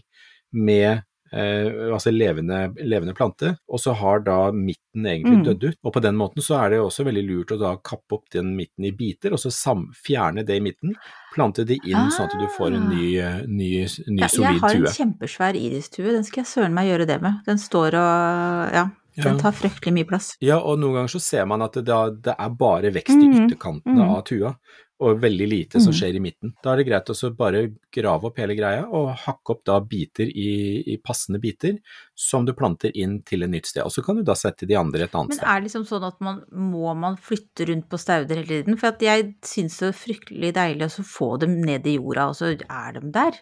med 0.54 1.04
eh, 1.32 1.94
altså 1.94 2.10
levende, 2.10 2.74
levende 2.82 3.14
plante, 3.14 3.52
og 3.70 3.78
så 3.78 3.94
har 3.94 4.20
da 4.26 4.52
midten 4.52 5.06
egentlig 5.06 5.38
Mm. 5.38 5.44
dødd 5.46 5.64
ut. 5.70 5.76
Og 5.86 5.94
på 5.94 6.02
den 6.02 6.16
måten 6.18 6.42
så 6.42 6.58
er 6.66 6.70
det 6.72 6.80
også 6.82 7.06
veldig 7.06 7.22
lurt 7.28 7.52
å 7.54 7.60
da 7.60 7.76
kappe 7.78 8.14
opp 8.18 8.30
den 8.34 8.56
midten 8.58 8.86
i 8.86 8.90
biter, 8.92 9.32
og 9.32 9.38
så 9.38 9.52
fjerne 9.94 10.44
det 10.44 10.58
i 10.58 10.60
midten, 10.60 10.96
plante 11.36 11.64
det 11.64 11.78
inn 11.86 12.10
sånn 12.10 12.26
at 12.26 12.34
du 12.34 12.48
får 12.58 12.74
en 12.74 12.90
ny, 12.90 13.18
eh, 13.22 13.44
ny, 13.46 13.86
ny 14.10 14.22
Ja, 14.26 14.28
jeg 14.42 14.60
har 14.60 14.70
en 14.74 14.82
tue. 14.82 14.90
kjempesvær 14.98 15.54
iristue, 15.54 16.12
den 16.12 16.24
skal 16.24 16.42
jeg 16.44 16.48
søren 16.50 16.74
meg 16.74 16.88
gjøre 16.90 17.06
det 17.06 17.22
med. 17.22 17.34
Den 17.46 17.58
står 17.58 17.94
og 17.94 18.74
ja, 18.74 18.90
den 19.16 19.40
tar 19.40 19.52
fryktelig 19.52 19.94
mye 19.94 20.08
plass. 20.08 20.36
Ja, 20.40 20.60
og 20.60 20.80
noen 20.80 20.94
ganger 21.00 21.08
så 21.16 21.20
ser 21.24 21.46
man 21.50 21.62
at 21.66 21.74
det, 21.74 21.86
da, 21.86 22.10
det 22.10 22.36
er 22.38 22.50
bare 22.50 22.92
vekst 22.94 23.16
i 23.18 23.28
Mhm, 23.28 23.48
ytterkantene 23.48 24.04
mm. 24.06 24.10
av 24.16 24.22
tua, 24.28 24.56
og 25.00 25.22
veldig 25.22 25.48
lite 25.48 25.80
som 25.80 25.94
Mhm. 25.94 25.96
skjer 25.96 26.16
i 26.16 26.20
midten. 26.20 26.54
Da 26.62 26.74
er 26.74 26.78
det 26.78 26.88
greit 26.88 27.08
å 27.10 27.36
bare 27.36 27.72
grave 27.90 28.26
opp 28.28 28.38
hele 28.38 28.54
greia 28.56 28.84
og 28.92 29.16
hakke 29.16 29.50
opp 29.56 29.64
da 29.64 29.80
biter 29.80 30.28
i, 30.28 30.84
i 30.92 30.98
passende 30.98 31.40
biter 31.40 31.78
som 32.16 32.44
du 32.46 32.52
planter 32.54 32.92
inn 32.94 33.22
til 33.24 33.44
et 33.44 33.50
nytt 33.50 33.66
sted. 33.66 33.82
Og 33.84 33.92
så 33.92 34.04
kan 34.04 34.18
du 34.18 34.24
da 34.24 34.34
sette 34.36 34.68
de 34.68 34.76
andre 34.76 35.04
et 35.08 35.16
annet 35.16 35.34
sted. 35.34 35.46
Men 35.46 35.56
er 35.56 35.62
det 35.62 35.70
liksom 35.70 35.88
sånn 35.88 36.04
at 36.08 36.20
man 36.20 36.44
må 36.52 36.94
man 37.00 37.16
flytte 37.16 37.68
rundt 37.70 37.88
på 37.90 37.98
stauder 37.98 38.36
hele 38.44 38.64
tiden? 38.64 38.78
For 38.78 38.88
at 38.88 39.00
jeg 39.00 39.36
syns 39.42 39.80
det 39.80 39.88
er 39.88 40.00
fryktelig 40.04 40.54
deilig 40.54 40.92
å 40.92 41.06
få 41.08 41.40
dem 41.40 41.62
ned 41.62 41.88
i 41.88 41.96
jorda, 41.96 42.28
og 42.30 42.36
så 42.36 42.52
er 42.60 42.92
de 43.00 43.12
der. 43.12 43.40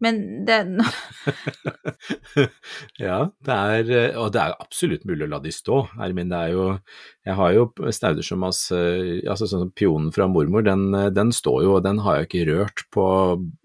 Men 0.00 0.44
det 0.46 0.60
ja, 3.02 3.18
det 3.44 3.54
er, 3.56 3.90
eh, 3.90 4.16
og 4.18 4.30
det 4.34 4.40
er 4.42 4.54
absolutt 4.62 5.04
mulig 5.08 5.26
å 5.26 5.30
la 5.32 5.38
de 5.42 5.50
stå. 5.54 5.78
Ermin, 6.04 6.30
det 6.30 6.38
er 6.38 6.52
jo, 6.54 6.66
jeg 7.26 7.34
har 7.38 7.54
jo 7.56 7.64
stauder 7.94 8.22
som 8.26 8.44
altså, 8.46 8.78
altså 9.28 9.48
sånn 9.50 9.64
som 9.66 9.72
pionen 9.76 10.12
fra 10.14 10.28
mormor, 10.30 10.62
den, 10.66 10.86
eh, 10.94 11.08
den 11.14 11.32
står 11.34 11.64
jo, 11.66 11.74
og 11.78 11.84
den 11.86 11.98
har 12.04 12.20
jeg 12.20 12.28
ikke 12.30 12.46
rørt 12.52 12.84
på 12.94 13.06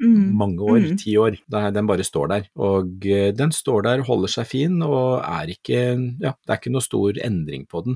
Mm, 0.03 0.33
mange 0.35 0.59
år, 0.65 0.79
mm. 0.83 0.95
ti 0.99 1.13
år. 1.19 1.35
Den 1.47 1.87
bare 1.87 2.03
står 2.05 2.27
der. 2.31 2.47
Og 2.59 3.05
eh, 3.07 3.29
den 3.35 3.51
står 3.55 3.83
der, 3.85 4.01
holder 4.07 4.31
seg 4.31 4.47
fin, 4.49 4.79
og 4.85 5.21
er 5.23 5.51
ikke, 5.53 5.79
ja, 6.23 6.33
det 6.33 6.51
er 6.51 6.59
ikke 6.59 6.73
noe 6.73 6.83
stor 6.83 7.19
endring 7.23 7.63
på 7.69 7.83
den. 7.85 7.95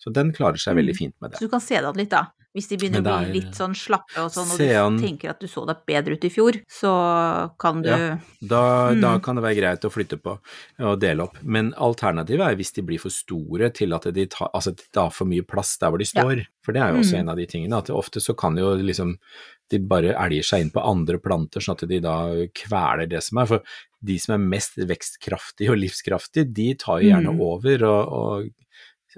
Så 0.00 0.12
den 0.16 0.30
klarer 0.36 0.60
seg 0.60 0.76
veldig 0.78 0.94
Mm. 0.94 0.98
fint 1.00 1.14
med 1.20 1.30
det. 1.32 1.40
Så 1.40 1.48
du 1.48 1.52
kan 1.52 1.60
se 1.64 1.80
det 1.80 1.90
litt, 1.98 2.10
da. 2.12 2.26
Hvis 2.52 2.66
de 2.66 2.76
begynner 2.80 2.98
å 2.98 3.04
bli 3.30 3.40
litt 3.40 3.54
sånn 3.54 3.76
slappe 3.78 4.18
og 4.18 4.32
sånn, 4.34 4.48
og 4.50 4.58
du 4.98 5.04
tenker 5.06 5.30
at 5.30 5.38
du 5.38 5.46
så 5.46 5.62
deg 5.68 5.84
bedre 5.86 6.16
ut 6.18 6.24
i 6.26 6.30
fjor, 6.34 6.56
så 6.66 6.90
kan 7.62 7.80
du 7.82 7.88
Ja. 7.88 8.18
Da, 8.42 8.92
da 8.94 9.18
Mm. 9.18 9.22
kan 9.22 9.36
det 9.36 9.44
være 9.44 9.56
greit 9.60 9.84
å 9.86 9.90
flytte 9.92 10.18
på 10.20 10.38
og 10.80 10.98
dele 11.00 11.20
opp. 11.22 11.36
Men 11.44 11.72
alternativet 11.74 12.40
er 12.50 12.56
hvis 12.56 12.72
de 12.74 12.82
blir 12.82 12.98
for 12.98 13.10
store 13.10 13.70
til 13.70 13.92
at 13.94 14.02
de 14.12 14.26
tar, 14.26 14.50
altså, 14.52 14.74
de 14.74 14.82
tar 14.92 15.10
for 15.10 15.26
mye 15.26 15.46
plass 15.46 15.76
der 15.78 15.90
hvor 15.90 15.98
de 15.98 16.04
Ja. 16.12 16.22
står. 16.24 16.46
For 16.64 16.72
det 16.72 16.82
er 16.82 16.92
jo 16.92 16.98
også 17.00 17.14
Mm. 17.14 17.20
en 17.20 17.28
av 17.28 17.36
de 17.36 17.46
tingene, 17.46 17.78
at 17.78 17.86
ofte 17.86 18.18
så 18.20 18.36
kan 18.36 18.56
jo 18.56 18.74
liksom 18.76 19.16
de 19.70 19.78
bare 19.78 20.14
elger 20.18 20.42
seg 20.42 20.60
inn 20.62 20.70
på 20.70 20.84
andre 20.84 21.18
planter, 21.18 21.60
sånn 21.60 21.80
at 21.80 21.88
de 21.88 22.00
da 22.00 22.46
kveler 22.52 23.08
det 23.08 23.22
som 23.22 23.38
er. 23.38 23.46
For 23.46 23.60
de 24.02 24.18
som 24.18 24.34
er 24.34 24.38
mest 24.48 24.74
vekstkraftige 24.76 25.70
og 25.70 25.78
livskraftige, 25.78 26.52
de 26.52 26.74
tar 26.74 27.00
jo 27.00 27.10
gjerne 27.10 27.30
Mm. 27.36 27.40
over 27.40 27.84
og, 27.84 28.12
og, 28.12 28.50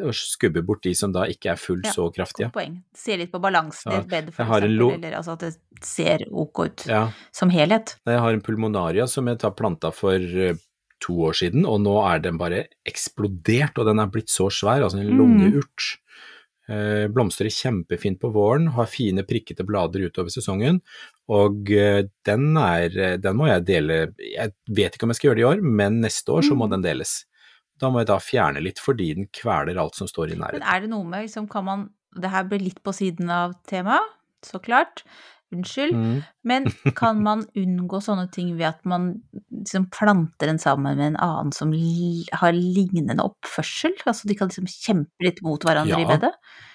og 0.01 0.15
skubber 0.17 0.63
bort 0.65 0.83
de 0.83 0.95
som 0.95 1.13
da 1.13 1.27
ikke 1.29 1.51
er 1.53 1.57
fullt 1.61 1.85
Ja, 1.85 1.93
så 1.93 2.07
kraftige. 2.15 2.49
Godt 2.49 2.55
poeng. 2.55 2.83
Se 2.97 3.17
litt 3.17 3.33
på 3.33 3.41
balansen 3.43 3.93
i 3.93 3.97
et 4.01 4.09
bed, 4.09 4.33
for 4.33 4.45
eksempel, 4.45 4.95
eller 4.95 5.13
altså 5.19 5.33
at 5.33 5.41
det 5.41 5.57
ser 5.85 6.25
ok 6.33 6.59
ut 6.65 6.87
Ja. 6.89 7.11
som 7.33 7.51
helhet. 7.51 7.97
Jeg 8.07 8.19
har 8.19 8.33
en 8.33 8.41
pulmonaria 8.41 9.07
som 9.09 9.27
jeg 9.29 9.39
tar 9.39 9.51
planta 9.53 9.93
for 9.93 10.15
eh, 10.17 10.55
to 11.01 11.13
år 11.27 11.33
siden, 11.35 11.67
og 11.67 11.81
nå 11.83 11.97
er 12.15 12.21
den 12.23 12.39
bare 12.39 12.67
eksplodert, 12.87 13.77
og 13.79 13.87
den 13.87 13.99
er 13.99 14.07
blitt 14.07 14.31
så 14.31 14.47
svær, 14.51 14.83
altså 14.87 14.99
en 15.01 15.11
Mm. 15.11 15.19
lungeurt. 15.19 15.99
Mm. 16.69 17.13
blomstrer 17.13 17.51
kjempefint 17.51 18.21
på 18.21 18.31
våren, 18.33 18.69
har 18.73 18.87
fine 18.87 19.25
prikkete 19.27 19.65
blader 19.67 20.07
utover 20.09 20.31
sesongen, 20.31 20.81
og 21.29 21.69
eh, 21.71 22.05
den 22.25 22.57
er 22.57 23.19
Den 23.19 23.37
må 23.37 23.49
jeg 23.49 23.65
dele 23.67 24.15
Jeg 24.17 24.53
vet 24.71 24.95
ikke 24.95 25.03
om 25.03 25.11
jeg 25.11 25.17
skal 25.17 25.29
gjøre 25.31 25.37
det 25.37 25.43
i 25.43 25.51
år, 25.51 25.61
men 25.63 26.01
neste 26.01 26.29
år 26.33 26.43
så 26.47 26.55
må 26.57 26.67
Mm. 26.69 26.71
den 26.71 26.83
deles. 26.83 27.25
Da 27.83 27.91
må 27.91 28.03
jeg 28.05 28.11
da 28.13 28.21
fjerne 28.23 28.63
litt 28.63 28.79
fordi 28.83 29.11
den 29.19 29.27
kveler 29.35 29.81
alt 29.83 29.99
som 29.99 30.07
står 30.11 30.33
i 30.37 30.39
nærheten. 30.39 30.63
Men 30.63 30.69
er 30.77 30.81
det 30.87 30.91
noe 30.95 31.05
med 31.09 31.27
liksom, 31.27 31.49
kan 31.51 31.67
man 31.67 31.89
Det 32.15 32.29
her 32.29 32.45
blir 32.45 32.61
litt 32.61 32.83
på 32.85 32.93
siden 32.93 33.31
av 33.33 33.55
temaet, 33.67 34.05
så 34.45 34.59
klart. 34.61 35.01
Unnskyld. 35.53 35.93
Mm. 35.97 36.19
Men 36.49 36.67
kan 36.97 37.23
man 37.25 37.43
unngå 37.57 38.01
sånne 38.05 38.27
ting 38.33 38.51
ved 38.59 38.67
at 38.71 38.85
man 38.89 39.23
liksom 39.53 39.87
planter 39.93 40.49
en 40.53 40.61
sammen 40.61 40.97
med 40.97 41.07
en 41.13 41.17
annen 41.25 41.53
som 41.57 41.73
har 41.73 42.53
lignende 42.57 43.25
oppførsel? 43.25 43.97
Altså 44.09 44.29
de 44.29 44.37
kan 44.37 44.49
liksom 44.53 44.69
kjempe 44.69 45.25
litt 45.27 45.41
mot 45.45 45.65
hverandre 45.65 45.99
i 46.01 46.05
Ja. 46.07 46.09
bedet? 46.15 46.33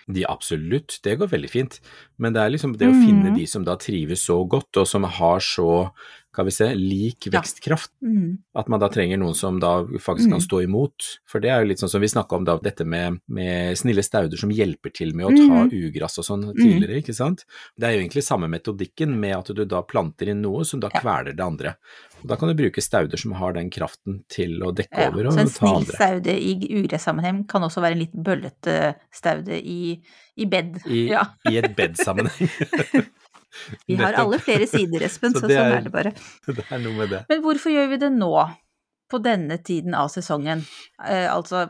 De 0.09 0.23
absolutt, 0.29 0.99
det 1.03 1.17
går 1.19 1.27
veldig 1.33 1.49
fint. 1.51 1.79
Men 2.17 2.33
det 2.33 2.41
er 2.41 2.49
liksom 2.53 2.77
det 2.77 2.87
å 2.89 2.97
finne 2.97 3.29
Mhm. 3.31 3.35
de 3.37 3.45
som 3.45 3.63
da 3.67 3.75
trives 3.75 4.25
så 4.25 4.41
godt, 4.47 4.77
og 4.77 4.87
som 4.87 5.03
har 5.03 5.39
så, 5.39 5.91
kan 6.37 6.45
vi 6.45 6.53
se, 6.53 6.67
lik 6.77 7.25
Ja. 7.27 7.39
vekstkraft. 7.41 7.89
Mm. 8.05 8.37
At 8.55 8.69
man 8.69 8.79
da 8.79 8.87
trenger 8.93 9.17
noen 9.17 9.33
som 9.35 9.57
da 9.59 9.83
faktisk 9.97 10.29
kan 10.29 10.37
Mhm. 10.39 10.45
stå 10.47 10.61
imot. 10.63 11.07
For 11.25 11.41
det 11.41 11.49
er 11.49 11.63
jo 11.63 11.67
litt 11.71 11.79
sånn 11.81 11.89
som 11.89 11.99
vi 12.01 12.07
snakka 12.07 12.37
om 12.37 12.45
da, 12.45 12.57
dette 12.61 12.85
med, 12.85 13.19
med 13.27 13.75
snille 13.77 14.03
stauder 14.05 14.37
som 14.37 14.49
hjelper 14.53 14.93
til 14.93 15.15
med 15.17 15.25
å 15.25 15.35
ta 15.35 15.65
Mhm. 15.65 15.71
ugress 15.73 16.17
og 16.21 16.25
sånn 16.29 16.53
tidligere, 16.55 17.01
ikke 17.01 17.15
sant. 17.15 17.43
Det 17.77 17.87
er 17.89 17.97
jo 17.97 18.05
egentlig 18.05 18.23
samme 18.23 18.47
metodikken 18.47 19.17
med 19.19 19.35
at 19.35 19.47
du 19.55 19.65
da 19.65 19.81
planter 19.81 20.29
inn 20.29 20.41
noe 20.43 20.63
som 20.63 20.79
da 20.79 20.89
Ja. 20.93 20.99
kveler 21.01 21.35
det 21.35 21.41
andre. 21.43 21.75
Og 22.21 22.27
da 22.29 22.35
kan 22.35 22.49
du 22.49 22.55
bruke 22.55 22.81
stauder 22.81 23.17
som 23.17 23.31
har 23.33 23.53
den 23.53 23.69
kraften 23.69 24.23
til 24.29 24.59
å 24.61 24.73
dekke 24.73 24.97
Ja, 24.97 25.09
over 25.09 25.23
så 25.31 25.39
en 25.39 25.47
snill 25.47 25.75
andre. 25.77 25.95
staude 25.95 26.27
i 26.33 26.55
ugresssammenheng 26.83 27.47
kan 27.47 27.61
også 27.61 27.81
være 27.81 27.91
en 27.93 27.99
litt 27.99 28.13
bøllete 28.15 28.95
staude 29.13 29.53
i, 29.63 30.01
i 30.37 30.45
bed. 30.45 30.81
I, 30.87 31.07
Ja. 31.09 31.23
I 31.49 31.57
et 31.57 31.75
bedsammenheng. 31.75 32.49
Vi 33.87 33.95
har 33.99 34.13
alle 34.13 34.39
flere 34.43 34.67
sider, 34.69 35.03
Espen, 35.07 35.33
Så 35.35 35.43
så, 35.45 35.49
sånn 35.49 35.57
er- 35.57 35.75
er 35.79 35.83
det 35.87 35.91
bare. 35.93 36.13
Det 36.47 36.63
er 36.69 36.79
noe 36.83 36.95
med 36.97 37.13
det. 37.15 37.25
Men 37.29 37.43
hvorfor 37.45 37.73
gjør 37.73 37.91
vi 37.95 37.97
det 38.05 38.13
nå? 38.15 38.31
På 39.07 39.21
denne 39.23 39.55
tiden 39.63 39.93
av 39.95 40.09
sesongen? 40.11 40.65
Eh, 40.99 41.29
altså, 41.31 41.61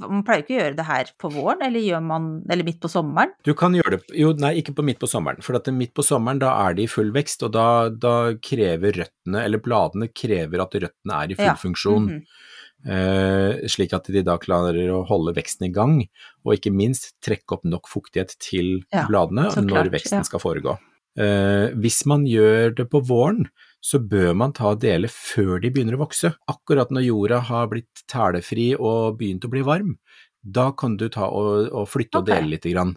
man 0.00 0.22
pleier 0.24 0.40
ikke 0.40 0.54
å 0.54 0.60
gjøre 0.62 0.76
det 0.78 0.86
her 0.88 1.10
på 1.20 1.28
våren, 1.34 1.60
eller 1.66 1.84
gjør 1.84 2.00
man 2.00 2.28
Eller 2.48 2.64
midt 2.64 2.78
på 2.80 2.88
sommeren? 2.88 3.34
Du 3.44 3.52
kan 3.52 3.76
gjøre 3.76 3.98
det 3.98 4.16
Jo, 4.16 4.30
nei, 4.40 4.54
ikke 4.62 4.72
på 4.78 4.84
midt 4.88 5.02
på 5.02 5.10
sommeren. 5.10 5.44
For 5.44 5.58
at 5.58 5.68
midt 5.76 5.92
på 5.92 6.00
sommeren, 6.06 6.40
da 6.40 6.54
er 6.64 6.78
de 6.78 6.86
i 6.86 6.88
full 6.88 7.12
vekst, 7.12 7.44
og 7.44 7.52
da, 7.52 7.66
da 7.92 8.14
krever 8.40 8.96
røttene, 9.02 9.44
eller 9.44 9.60
bladene 9.60 10.08
krever 10.08 10.64
at 10.64 10.78
røttene 10.86 11.20
er 11.20 11.34
i 11.34 11.36
full 11.36 11.50
Ja, 11.50 11.58
funksjon. 11.66 12.08
Mm 12.08 12.16
-hmm. 12.16 12.54
Uh, 12.86 13.66
slik 13.66 13.92
at 13.96 14.06
de 14.12 14.20
da 14.22 14.36
klarer 14.38 14.76
å 14.94 15.00
holde 15.08 15.32
veksten 15.34 15.66
i 15.66 15.72
gang, 15.74 16.04
og 16.44 16.54
ikke 16.54 16.70
minst 16.70 17.16
trekke 17.24 17.56
opp 17.56 17.64
nok 17.64 17.88
fuktighet 17.90 18.36
til 18.38 18.84
Ja, 18.92 19.06
bladene 19.08 19.48
klart, 19.50 19.64
når 19.66 19.90
veksten 19.90 20.20
ja. 20.22 20.24
skal 20.28 20.40
foregå. 20.40 20.76
Eh, 21.16 21.72
hvis 21.80 22.02
man 22.06 22.26
gjør 22.28 22.74
det 22.76 22.88
på 22.92 23.00
våren, 23.08 23.46
så 23.80 24.00
bør 24.02 24.34
man 24.34 24.52
ta 24.56 24.74
deler 24.74 25.06
dele 25.06 25.12
før 25.12 25.60
de 25.62 25.70
begynner 25.70 25.96
å 25.96 26.04
vokse. 26.04 26.32
Akkurat 26.50 26.90
når 26.90 27.06
jorda 27.06 27.40
har 27.50 27.68
blitt 27.70 28.04
tælefri 28.10 28.74
og 28.76 29.18
begynt 29.20 29.46
å 29.46 29.52
bli 29.52 29.62
varm, 29.66 29.96
da 30.42 30.70
kan 30.72 30.96
du 30.96 31.08
ta 31.08 31.28
og, 31.28 31.70
og 31.72 31.88
flytte 31.90 32.22
og 32.22 32.26
dele 32.28 32.54
lite 32.54 32.72
grann. 32.74 32.96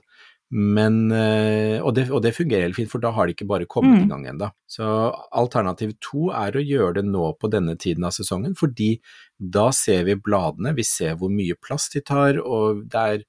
Men, 0.50 1.12
eh, 1.14 1.78
og, 1.78 1.94
det, 1.94 2.08
og 2.10 2.24
det 2.26 2.34
fungerer 2.34 2.66
helt 2.66 2.78
fint, 2.80 2.90
for 2.90 3.02
da 3.02 3.12
har 3.14 3.28
de 3.28 3.36
ikke 3.36 3.48
bare 3.50 3.68
kommet 3.70 4.00
Mm. 4.00 4.06
i 4.06 4.10
gang 4.10 4.24
ennå. 4.32 4.52
Så 4.66 4.86
alternativ 5.32 5.94
to 6.02 6.32
er 6.34 6.58
å 6.58 6.64
gjøre 6.64 6.96
det 6.96 7.06
nå 7.06 7.38
på 7.38 7.50
denne 7.54 7.78
tiden 7.78 8.04
av 8.04 8.16
sesongen, 8.18 8.56
fordi 8.58 9.00
da 9.38 9.70
ser 9.70 10.06
vi 10.06 10.16
bladene, 10.16 10.74
vi 10.76 10.84
ser 10.84 11.16
hvor 11.16 11.30
mye 11.30 11.54
plass 11.54 11.90
de 11.94 12.02
tar, 12.02 12.42
og 12.42 12.90
det 12.90 12.96
er 12.98 13.24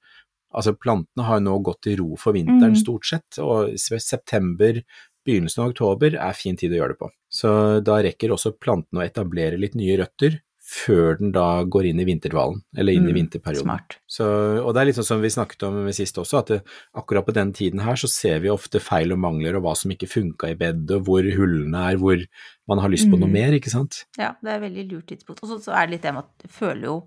Altså, 0.53 0.73
plantene 0.77 1.23
har 1.25 1.39
nå 1.39 1.57
gått 1.63 1.87
i 1.87 1.95
ro 1.99 2.15
for 2.17 2.33
vinteren 2.33 2.73
Mm. 2.75 2.81
stort 2.83 3.05
sett, 3.05 3.39
og 3.39 3.77
september, 3.77 4.81
begynnelsen 5.25 5.63
av 5.63 5.69
oktober 5.71 6.15
er 6.17 6.33
fin 6.33 6.57
tid 6.57 6.71
å 6.73 6.79
gjøre 6.81 6.95
det 6.95 6.99
på. 6.99 7.09
Så 7.31 7.83
da 7.83 7.99
rekker 8.01 8.31
også 8.33 8.55
plantene 8.59 9.01
å 9.01 9.05
etablere 9.07 9.59
litt 9.59 9.75
nye 9.75 9.97
røtter 10.01 10.39
før 10.71 11.17
den 11.19 11.31
da 11.35 11.63
går 11.67 11.89
inn 11.89 11.99
i 11.99 12.05
vinterdvalen, 12.07 12.61
eller 12.77 12.93
inn 12.93 13.07
i 13.09 13.11
Mm, 13.11 13.17
vinterperioden. 13.27 13.63
Smart. 13.65 13.97
Så, 14.07 14.23
og 14.63 14.73
det 14.73 14.81
er 14.81 14.85
litt 14.85 14.95
sånn 14.95 15.03
som 15.09 15.21
vi 15.21 15.27
snakket 15.27 15.63
om 15.67 15.91
sist 15.91 16.15
også, 16.15 16.37
at 16.39 16.45
det, 16.47 16.61
akkurat 16.95 17.25
på 17.25 17.33
den 17.33 17.51
tiden 17.51 17.81
her 17.81 17.95
så 17.99 18.07
ser 18.07 18.39
vi 18.39 18.47
ofte 18.47 18.79
feil 18.79 19.11
og 19.11 19.19
mangler 19.19 19.55
og 19.57 19.63
hva 19.63 19.75
som 19.75 19.91
ikke 19.91 20.07
funka 20.07 20.49
i 20.51 20.55
bedet, 20.55 21.03
hvor 21.03 21.21
hullene 21.23 21.75
er, 21.91 21.97
hvor 21.97 22.23
man 22.69 22.79
har 22.79 22.89
lyst 22.89 23.09
på 23.11 23.19
noe 23.19 23.27
Mm. 23.27 23.33
mer, 23.33 23.51
ikke 23.59 23.69
sant. 23.69 24.05
Ja, 24.17 24.33
det 24.41 24.49
er 24.49 24.59
veldig 24.69 24.91
lurt 24.91 25.07
tidspunkt. 25.07 25.43
Og 25.43 25.49
så- 25.49 25.59
så 25.59 25.73
er 25.75 25.87
det 25.87 25.91
litt 25.91 26.01
det 26.03 26.13
med 26.13 26.23
at 26.23 26.37
du 26.39 26.47
føler 26.47 26.83
jo 26.83 27.03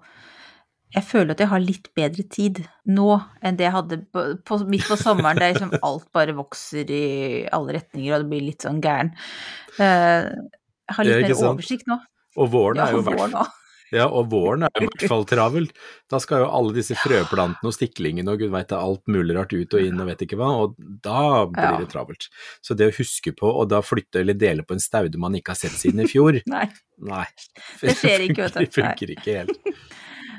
jeg 0.94 1.06
føler 1.08 1.34
at 1.34 1.42
jeg 1.42 1.50
har 1.50 1.62
litt 1.62 1.88
bedre 1.96 2.24
tid 2.30 2.60
nå 2.86 3.08
enn 3.42 3.56
det 3.58 3.66
jeg 3.66 3.74
hadde 3.74 3.98
på, 4.14 4.26
på, 4.46 4.60
midt 4.70 4.86
på 4.86 4.98
sommeren, 5.00 5.40
der 5.40 5.54
liksom 5.54 5.74
alt 5.80 6.06
bare 6.14 6.36
vokser 6.36 6.90
i 6.92 7.04
alle 7.54 7.78
retninger 7.80 8.14
og 8.14 8.24
det 8.24 8.30
blir 8.30 8.46
litt 8.50 8.66
sånn 8.66 8.82
gæren. 8.84 9.10
Eh, 9.78 10.30
jeg 10.84 10.98
har 10.98 11.08
litt 11.08 11.26
mer 11.26 11.34
sant? 11.34 11.50
oversikt 11.50 11.90
nå. 11.90 11.98
Og 12.38 12.50
våren 12.52 12.82
Ja, 12.82 12.88
er 12.88 12.98
jo 12.98 13.04
for 13.06 13.22
hvert. 13.24 13.60
Ja, 13.94 14.06
og 14.08 14.30
våren 14.32 14.64
er 14.66 14.82
i 14.82 14.88
hvert 14.88 15.04
fall 15.10 15.24
travel. 15.28 15.68
Da 16.10 16.18
skal 16.22 16.42
jo 16.42 16.48
alle 16.56 16.74
disse 16.74 16.96
frøplantene 16.98 17.70
og 17.70 17.74
stiklingene 17.76 18.32
og 18.32 18.40
gud 18.42 18.50
veit 18.54 18.72
alt 18.74 19.02
mulig 19.10 19.36
rart 19.36 19.54
ut 19.54 19.76
og 19.76 19.86
inn 19.86 20.00
og 20.02 20.08
vet 20.08 20.24
ikke 20.26 20.38
hva, 20.40 20.50
og 20.64 20.78
da 21.04 21.44
blir 21.50 21.84
det 21.84 21.90
travelt. 21.92 22.28
Så 22.64 22.74
det 22.78 22.90
å 22.90 22.96
huske 22.96 23.34
på 23.36 23.50
å 23.50 23.66
da 23.70 23.82
flytte 23.84 24.22
eller 24.24 24.38
dele 24.38 24.66
på 24.66 24.74
en 24.74 24.82
staude 24.82 25.20
man 25.20 25.36
ikke 25.38 25.54
har 25.54 25.60
sett 25.62 25.76
siden 25.78 26.02
i 26.02 26.08
fjor, 26.10 26.40
Nei. 26.54 26.66
nei. 27.06 27.26
Det 27.82 27.94
skjer 28.00 28.26
ikke, 28.28 28.48
vet 28.48 28.56
du. 28.56 28.62
Det 28.64 28.72
funker 28.80 29.14
ikke 29.14 29.38
helt. 29.42 29.70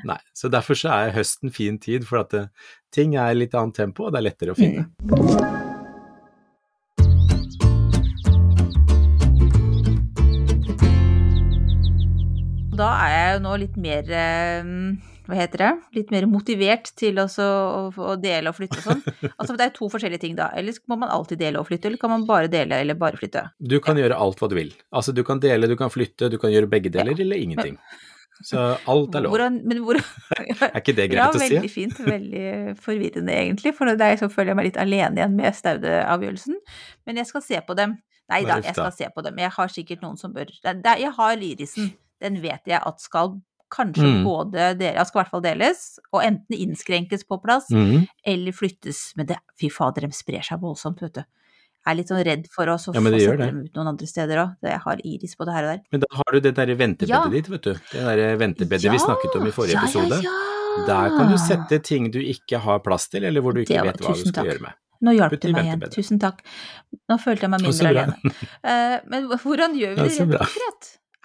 Nei, 0.06 0.20
så 0.38 0.52
derfor 0.54 0.78
så 0.78 0.92
er 0.94 1.16
høsten 1.16 1.50
fin 1.50 1.80
tid, 1.82 2.04
for 2.06 2.22
at 2.22 2.30
det, 2.30 2.44
ting 2.94 3.16
er 3.18 3.34
i 3.34 3.40
litt 3.40 3.56
annet 3.58 3.74
tempo, 3.80 4.06
og 4.06 4.14
det 4.14 4.20
er 4.20 4.28
lettere 4.28 4.54
å 4.54 4.58
finne. 4.60 4.86
Da 12.76 12.92
er 13.02 13.12
jeg 13.16 13.34
jo 13.34 13.44
nå 13.48 13.58
litt 13.64 13.82
mer 13.82 14.14
eh, 14.14 14.72
hva 15.26 15.38
heter 15.40 15.64
det, 15.64 15.74
litt 15.98 16.14
mer 16.14 16.30
motivert 16.30 16.92
til 17.00 17.18
å, 17.24 17.28
dele 18.22 18.52
og 18.52 18.58
flytte 18.60 18.84
og 18.84 18.90
sånn. 18.92 19.06
Altså 19.40 19.56
det 19.58 19.72
er 19.72 19.74
to 19.74 19.90
forskjellige 19.90 20.22
ting 20.28 20.38
da. 20.38 20.52
Eller 20.54 20.78
må 20.92 21.00
man 21.02 21.10
alltid 21.10 21.42
dele 21.42 21.64
og 21.64 21.72
flytte, 21.72 21.90
eller 21.90 22.02
kan 22.02 22.14
man 22.14 22.30
bare 22.30 22.52
dele 22.52 22.84
eller 22.84 23.00
bare 23.00 23.18
flytte? 23.18 23.48
Du 23.58 23.80
kan 23.82 23.98
gjøre 23.98 24.20
alt 24.22 24.38
hva 24.44 24.52
du 24.52 24.60
vil. 24.60 24.76
Altså 24.94 25.16
du 25.16 25.26
kan 25.26 25.42
dele, 25.42 25.72
du 25.72 25.80
kan 25.80 25.90
flytte, 25.90 26.30
du 26.30 26.38
kan 26.38 26.54
gjøre 26.54 26.70
begge 26.70 26.94
deler 26.94 27.18
eller 27.18 27.42
ingenting. 27.42 27.80
Så 28.44 28.60
alt 28.92 29.16
er 29.16 29.24
lov. 29.24 29.32
Hvordan, 29.32 29.62
men 29.64 29.80
hvor, 29.86 29.96
Er 30.38 30.82
ikke 30.82 30.96
det 30.98 31.06
ja, 31.08 31.30
greit 31.30 31.38
å 31.38 31.40
si? 31.40 31.48
veldig 31.56 31.72
fint. 31.72 32.00
Veldig 32.04 32.76
forvirrende, 32.84 33.32
egentlig. 33.32 33.72
For 33.78 33.96
der 33.96 34.18
så 34.20 34.28
føler 34.32 34.52
jeg 34.52 34.60
meg 34.60 34.68
litt 34.72 34.80
alene 34.82 35.22
igjen 35.22 35.36
med 35.38 35.56
Staude-avgjørelsen. 35.56 36.58
Men 37.08 37.22
jeg 37.22 37.30
skal 37.32 37.46
se 37.46 37.62
på 37.66 37.78
dem. 37.80 37.98
Nei 38.32 38.42
da, 38.44 38.58
jeg 38.60 38.74
skal 38.76 38.92
se 38.92 39.08
på 39.16 39.24
dem. 39.24 39.38
Jeg 39.40 39.54
har 39.56 39.68
sikkert 39.72 40.02
noen 40.04 40.18
som 40.18 40.34
bør 40.34 40.50
er- 40.66 40.98
Jeg 41.00 41.12
har 41.14 41.36
Lyrisen. 41.38 41.94
Den 42.22 42.42
vet 42.42 42.66
jeg 42.66 42.82
at 42.84 43.00
skal 43.02 43.40
kanskje 43.72 44.06
Mm. 44.06 44.24
både 44.24 44.78
dere 44.78 45.04
skal 45.06 45.20
i 45.20 45.24
hvert 45.24 45.32
fall 45.32 45.42
deles, 45.42 46.00
og 46.14 46.22
enten 46.24 46.56
innskrenkes 46.56 47.26
på 47.28 47.42
plass, 47.42 47.66
mm. 47.72 48.08
eller 48.26 48.52
flyttes. 48.52 49.14
Men 49.18 49.26
det, 49.26 49.38
fy 49.60 49.70
fader, 49.70 50.02
de 50.08 50.12
sprer 50.16 50.44
seg 50.46 50.62
voldsomt, 50.62 51.02
vet 51.02 51.14
du. 51.14 51.24
Er 51.86 51.98
litt 52.00 52.10
sånn 52.10 52.24
redd 52.26 52.48
for 52.50 52.66
å 52.66 52.80
og 52.80 52.96
Ja, 52.98 53.02
sette 53.02 53.38
dem 53.38 53.60
ut 53.68 53.76
noen 53.78 53.92
andre 53.92 54.08
steder 54.10 54.40
òg. 54.42 54.56
Jeg 54.66 54.80
har 54.82 55.02
iris 55.06 55.36
på 55.38 55.46
det 55.46 55.54
her 55.54 55.68
og 55.68 55.70
der. 55.70 55.82
Men 55.94 56.02
da 56.02 56.08
har 56.18 56.34
du 56.34 56.40
det 56.42 56.56
derre 56.58 56.76
ventebedet 56.80 57.10
Ja. 57.14 57.30
ditt, 57.30 57.50
vet 57.50 57.62
du. 57.62 57.74
Det 57.92 58.06
derre 58.08 58.32
ventebedet 58.42 58.92
vi 58.92 58.98
snakket 58.98 59.36
om 59.38 59.46
i 59.46 59.54
forrige 59.54 59.78
ja, 59.78 59.84
episode. 59.86 60.18
Ja, 60.24 60.32
ja. 60.32 60.86
Der 60.90 61.10
kan 61.14 61.30
du 61.32 61.38
sette 61.38 61.80
ting 61.84 62.10
du 62.12 62.20
ikke 62.20 62.60
har 62.60 62.80
plass 62.80 63.08
til, 63.08 63.24
eller 63.24 63.42
hvor 63.42 63.54
du 63.54 63.62
ikke 63.62 63.78
var- 63.78 63.94
vet 63.94 64.02
hva 64.02 64.16
du 64.16 64.20
skal 64.26 64.34
takk. 64.34 64.46
gjøre 64.50 64.62
med. 64.62 64.74
Nå 65.06 65.14
hjalp 65.14 65.40
du 65.40 65.52
meg 65.54 65.66
igjen. 65.66 65.82
Tusen 65.92 66.20
takk. 66.20 66.42
Nå 67.10 67.20
følte 67.22 67.46
jeg 67.46 67.50
meg 67.54 67.62
mindre 67.62 67.90
alene. 67.94 68.16
Uh, 68.66 69.00
men 69.12 69.28
hvordan 69.30 69.78
gjør 69.78 69.96
vi 69.96 70.02
Ja, 70.02 70.04
det 70.04 70.18
så 70.18 70.24
og 70.24 70.30
bra. 70.30 70.48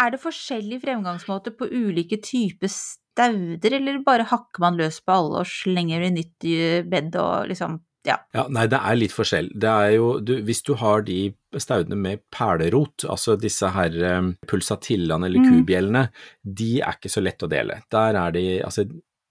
Er 0.00 0.11
det 0.11 0.21
forskjellig 0.21 0.81
fremgangsmåte 0.83 1.52
på 1.57 1.69
ulike 1.69 2.21
typer 2.23 2.69
stauder, 2.73 3.75
eller 3.76 3.99
bare 4.05 4.25
hakker 4.25 4.61
man 4.61 4.76
løs 4.76 5.00
på 5.05 5.12
alle 5.12 5.40
og 5.43 5.47
slenger 5.47 6.05
i 6.07 6.11
nytt 6.11 6.88
bed 6.88 7.17
og 7.17 7.49
liksom 7.49 7.81
Ja. 8.07 8.16
Ja, 8.33 8.47
nei, 8.49 8.66
det 8.73 8.78
er 8.80 8.97
litt 8.97 9.12
forskjell. 9.12 9.50
Det 9.61 9.69
er 9.69 9.90
jo, 9.99 10.07
du, 10.25 10.38
hvis 10.47 10.62
du 10.64 10.73
har 10.80 11.02
de 11.04 11.35
staudene 11.61 11.99
med 12.00 12.23
perlerot, 12.33 13.04
altså 13.12 13.35
disse 13.37 13.69
her 13.75 13.92
um, 14.19 14.30
pulsatillaene 14.49 15.26
eller 15.28 15.40
Mm. 15.45 15.50
kubjellene, 15.59 16.07
de 16.42 16.80
er 16.80 16.97
ikke 16.97 17.11
så 17.12 17.21
lett 17.21 17.42
å 17.45 17.49
dele. 17.50 17.83
Der 17.92 18.16
er 18.16 18.30
de, 18.33 18.45
altså 18.64 18.87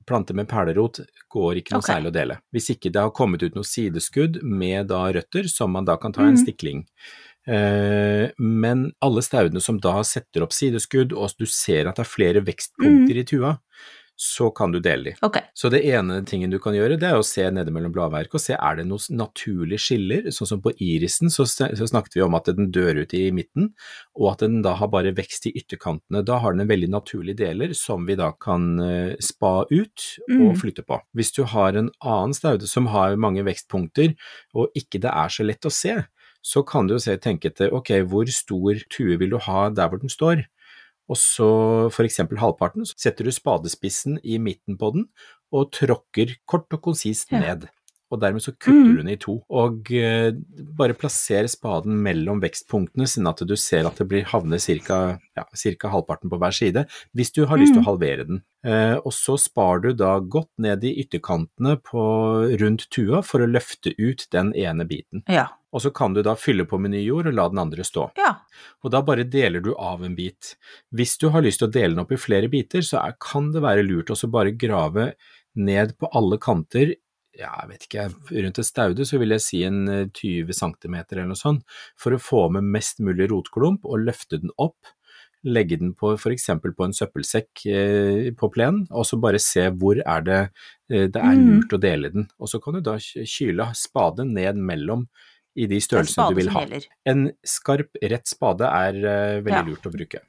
planter 0.09 0.33
med 0.37 0.47
perlerot 0.49 0.99
går 1.29 1.59
ikke 1.61 1.73
noe 1.75 1.81
okay. 1.83 1.95
særlig 1.95 2.09
å 2.11 2.17
dele. 2.19 2.37
Hvis 2.53 2.69
ikke 2.73 2.91
det 2.93 3.01
har 3.01 3.11
kommet 3.13 3.43
ut 3.45 3.55
noe 3.57 3.65
sideskudd 3.65 4.39
med 4.43 4.87
da 4.89 5.03
røtter, 5.13 5.49
som 5.49 5.71
man 5.73 5.85
da 5.85 5.97
kan 5.97 6.11
ta 6.13 6.21
en 6.27 6.33
Mhm. 6.37 6.43
stikling. 6.45 6.85
Eh, 7.47 8.29
men 8.37 8.91
alle 9.01 9.21
staudene 9.25 9.61
som 9.61 9.79
da 9.81 10.01
setter 10.05 10.43
opp 10.45 10.53
sideskudd, 10.53 11.13
og 11.17 11.31
du 11.39 11.45
ser 11.49 11.87
at 11.89 11.95
det 11.97 12.05
er 12.05 12.09
flere 12.09 12.41
vekstpunkter 12.45 13.17
i 13.17 13.23
tua, 13.23 13.55
så 14.19 14.49
kan 14.51 14.73
du 14.73 14.81
dele 14.83 15.13
de. 15.13 15.13
Okay. 15.23 15.45
Så 15.55 15.69
det 15.71 15.79
ene 15.87 16.17
tingen 16.27 16.51
du 16.51 16.57
kan 16.59 16.75
gjøre, 16.75 16.97
det 16.99 17.07
er 17.07 17.15
å 17.15 17.23
se 17.23 17.45
nede 17.55 17.71
mellom 17.71 17.93
bladverket 17.95 18.35
og 18.35 18.41
se 18.43 18.57
er 18.57 18.75
det 18.75 18.83
noen 18.89 19.15
naturlige 19.15 19.79
skiller. 19.79 20.27
Sånn 20.35 20.49
som 20.49 20.59
på 20.63 20.73
irisen 20.83 21.31
så, 21.31 21.45
så 21.47 21.87
snakket 21.87 22.17
vi 22.17 22.25
om 22.25 22.35
at 22.35 22.49
den 22.51 22.67
dør 22.75 22.99
ut 23.05 23.15
i 23.15 23.29
midten, 23.31 23.69
og 24.19 24.33
at 24.33 24.43
den 24.43 24.59
da 24.65 24.73
har 24.75 24.91
bare 24.91 25.15
vekst 25.15 25.47
i 25.47 25.53
ytterkantene. 25.55 26.25
Da 26.27 26.41
har 26.43 26.51
den 26.51 26.65
en 26.65 26.71
veldig 26.73 26.91
naturlige 26.91 27.39
deler 27.45 27.71
som 27.79 28.03
vi 28.09 28.19
da 28.19 28.33
kan 28.35 28.67
eh, 28.83 29.15
spa 29.23 29.63
ut 29.71 30.07
og 30.27 30.37
Mm. 30.49 30.55
flytte 30.59 30.83
på. 30.83 30.99
Hvis 31.15 31.31
du 31.35 31.45
har 31.47 31.75
en 31.79 31.89
annen 32.03 32.35
staude 32.35 32.67
som 32.67 32.91
har 32.91 33.15
mange 33.15 33.43
vekstpunkter, 33.47 34.15
og 34.53 34.75
ikke 34.75 34.99
det 34.99 35.11
er 35.15 35.31
så 35.31 35.47
lett 35.47 35.63
å 35.67 35.71
se, 35.71 35.95
så 36.43 36.63
kan 36.67 36.87
du 36.87 36.93
jo 36.95 36.99
se, 37.03 37.15
tenke 37.19 37.49
etter 37.51 37.73
ok, 37.75 37.89
hvor 38.07 38.27
stor 38.31 38.79
tue 38.91 39.17
vil 39.19 39.29
du 39.33 39.37
ha 39.43 39.69
der 39.69 39.89
hvor 39.91 39.99
den 39.99 40.11
står? 40.11 40.43
Og 41.09 41.17
så 41.17 41.89
for 41.91 42.05
eksempel 42.05 42.37
halvparten, 42.37 42.85
så 42.85 42.93
setter 42.97 43.25
du 43.25 43.31
spadespissen 43.33 44.19
i 44.23 44.37
midten 44.37 44.77
på 44.77 44.91
den 44.93 45.07
og 45.51 45.71
tråkker 45.73 46.35
kort 46.45 46.67
og 46.71 46.81
konsist 46.85 47.31
Ja. 47.33 47.39
ned. 47.41 47.67
Og 48.11 48.19
dermed 48.21 48.41
så 48.41 48.51
kutter 48.57 48.73
Mm. 48.73 48.95
du 48.95 48.97
den 49.03 49.09
i 49.09 49.15
to. 49.17 49.43
Og 49.49 49.85
uh, 49.91 50.31
bare 50.77 50.93
plasser 50.97 51.45
spaden 51.47 51.93
mellom 52.01 52.39
vekstpunktene, 52.41 53.05
sånn 53.05 53.27
at 53.29 53.41
du 53.45 53.55
ser 53.55 53.85
at 53.85 53.97
det 53.97 54.07
blir 54.09 54.23
havner 54.25 54.57
ca. 54.59 55.19
Ja, 55.37 55.43
cirka 55.53 55.89
halvparten 55.89 56.29
på 56.29 56.39
hver 56.39 56.51
side, 56.53 56.87
hvis 57.15 57.31
du 57.33 57.45
har 57.45 57.57
lyst 57.57 57.73
til 57.73 57.81
å 57.83 57.85
Mm. 57.85 57.89
halvere 57.91 58.25
den. 58.27 58.41
Eh, 58.67 58.95
og 58.97 59.13
så 59.15 59.37
spar 59.39 59.79
du 59.83 59.93
da 59.95 60.17
godt 60.19 60.51
ned 60.59 60.83
i 60.83 60.91
ytterkantene 61.03 61.77
på 61.85 62.03
rundt 62.59 62.89
tua 62.91 63.21
for 63.23 63.43
å 63.43 63.47
løfte 63.47 63.93
ut 63.97 64.25
den 64.35 64.51
ene 64.57 64.87
biten. 64.89 65.23
Ja. 65.31 65.47
Og 65.71 65.83
så 65.85 65.91
kan 65.95 66.15
du 66.15 66.23
da 66.25 66.33
fylle 66.39 66.65
på 66.67 66.79
med 66.81 66.91
ny 66.95 67.03
jord 67.05 67.29
og 67.29 67.37
la 67.37 67.47
den 67.51 67.61
andre 67.61 67.85
stå. 67.85 68.09
Ja. 68.19 68.33
Og 68.83 68.91
da 68.91 69.03
bare 69.05 69.27
deler 69.29 69.63
du 69.63 69.71
av 69.75 70.03
en 70.03 70.17
bit. 70.17 70.55
Hvis 70.91 71.15
du 71.21 71.29
har 71.33 71.45
lyst 71.45 71.61
til 71.61 71.69
å 71.69 71.73
dele 71.75 71.93
den 71.93 72.03
opp 72.03 72.15
i 72.15 72.19
flere 72.19 72.49
biter, 72.51 72.83
så 72.85 73.03
er, 73.03 73.19
kan 73.21 73.51
det 73.53 73.63
være 73.63 73.85
lurt 73.85 74.11
å 74.11 74.31
bare 74.33 74.55
grave 74.57 75.13
ned 75.59 75.95
på 75.99 76.09
alle 76.15 76.39
kanter, 76.41 76.95
ja, 77.39 77.53
jeg 77.61 77.69
vet 77.69 77.85
ikke, 77.87 78.05
rundt 78.43 78.59
et 78.59 78.67
staude 78.67 79.05
så 79.07 79.19
vil 79.21 79.33
jeg 79.35 79.43
si 79.43 79.59
en 79.63 79.83
eh, 79.87 80.07
20 80.11 80.55
cm 80.57 80.95
eller 80.99 81.29
noe 81.29 81.39
sånt, 81.39 81.63
for 81.99 82.15
å 82.15 82.21
få 82.21 82.47
med 82.55 82.67
mest 82.75 82.99
mulig 83.05 83.29
rotklump 83.31 83.87
og 83.87 84.03
løfte 84.07 84.41
den 84.41 84.51
opp. 84.59 84.77
Legge 85.47 85.77
den 85.79 85.93
på 85.95 86.13
f.eks. 86.19 86.47
på 86.59 86.83
en 86.83 86.91
søppelsekk 86.95 87.65
eh, 87.71 88.31
på 88.35 88.49
plenen, 88.51 88.87
og 88.91 89.05
så 89.07 89.15
bare 89.23 89.39
se 89.39 89.69
hvor 89.71 90.01
er 90.03 90.21
det 90.27 90.39
eh, 90.91 91.07
det 91.07 91.15
er 91.15 91.35
Mm. 91.37 91.45
lurt 91.61 91.73
å 91.77 91.79
dele 91.79 92.09
den. 92.11 92.27
Og 92.39 92.49
så 92.51 92.59
kan 92.61 92.73
du 92.75 92.81
da 92.81 92.97
kyle 92.99 93.69
spaden 93.73 94.33
ned 94.35 94.55
mellom 94.57 95.07
i 95.55 95.65
de 95.65 95.79
størrelsene 95.79 96.29
du 96.29 96.35
vil 96.41 96.49
ha. 96.51 96.65
En 97.07 97.31
skarp, 97.47 97.87
rett 98.03 98.27
spade 98.27 98.67
er 98.67 98.95
eh, 98.99 99.39
veldig 99.41 99.61
Ja. 99.61 99.63
lurt 99.63 99.87
å 99.87 99.91
bruke. 99.95 100.19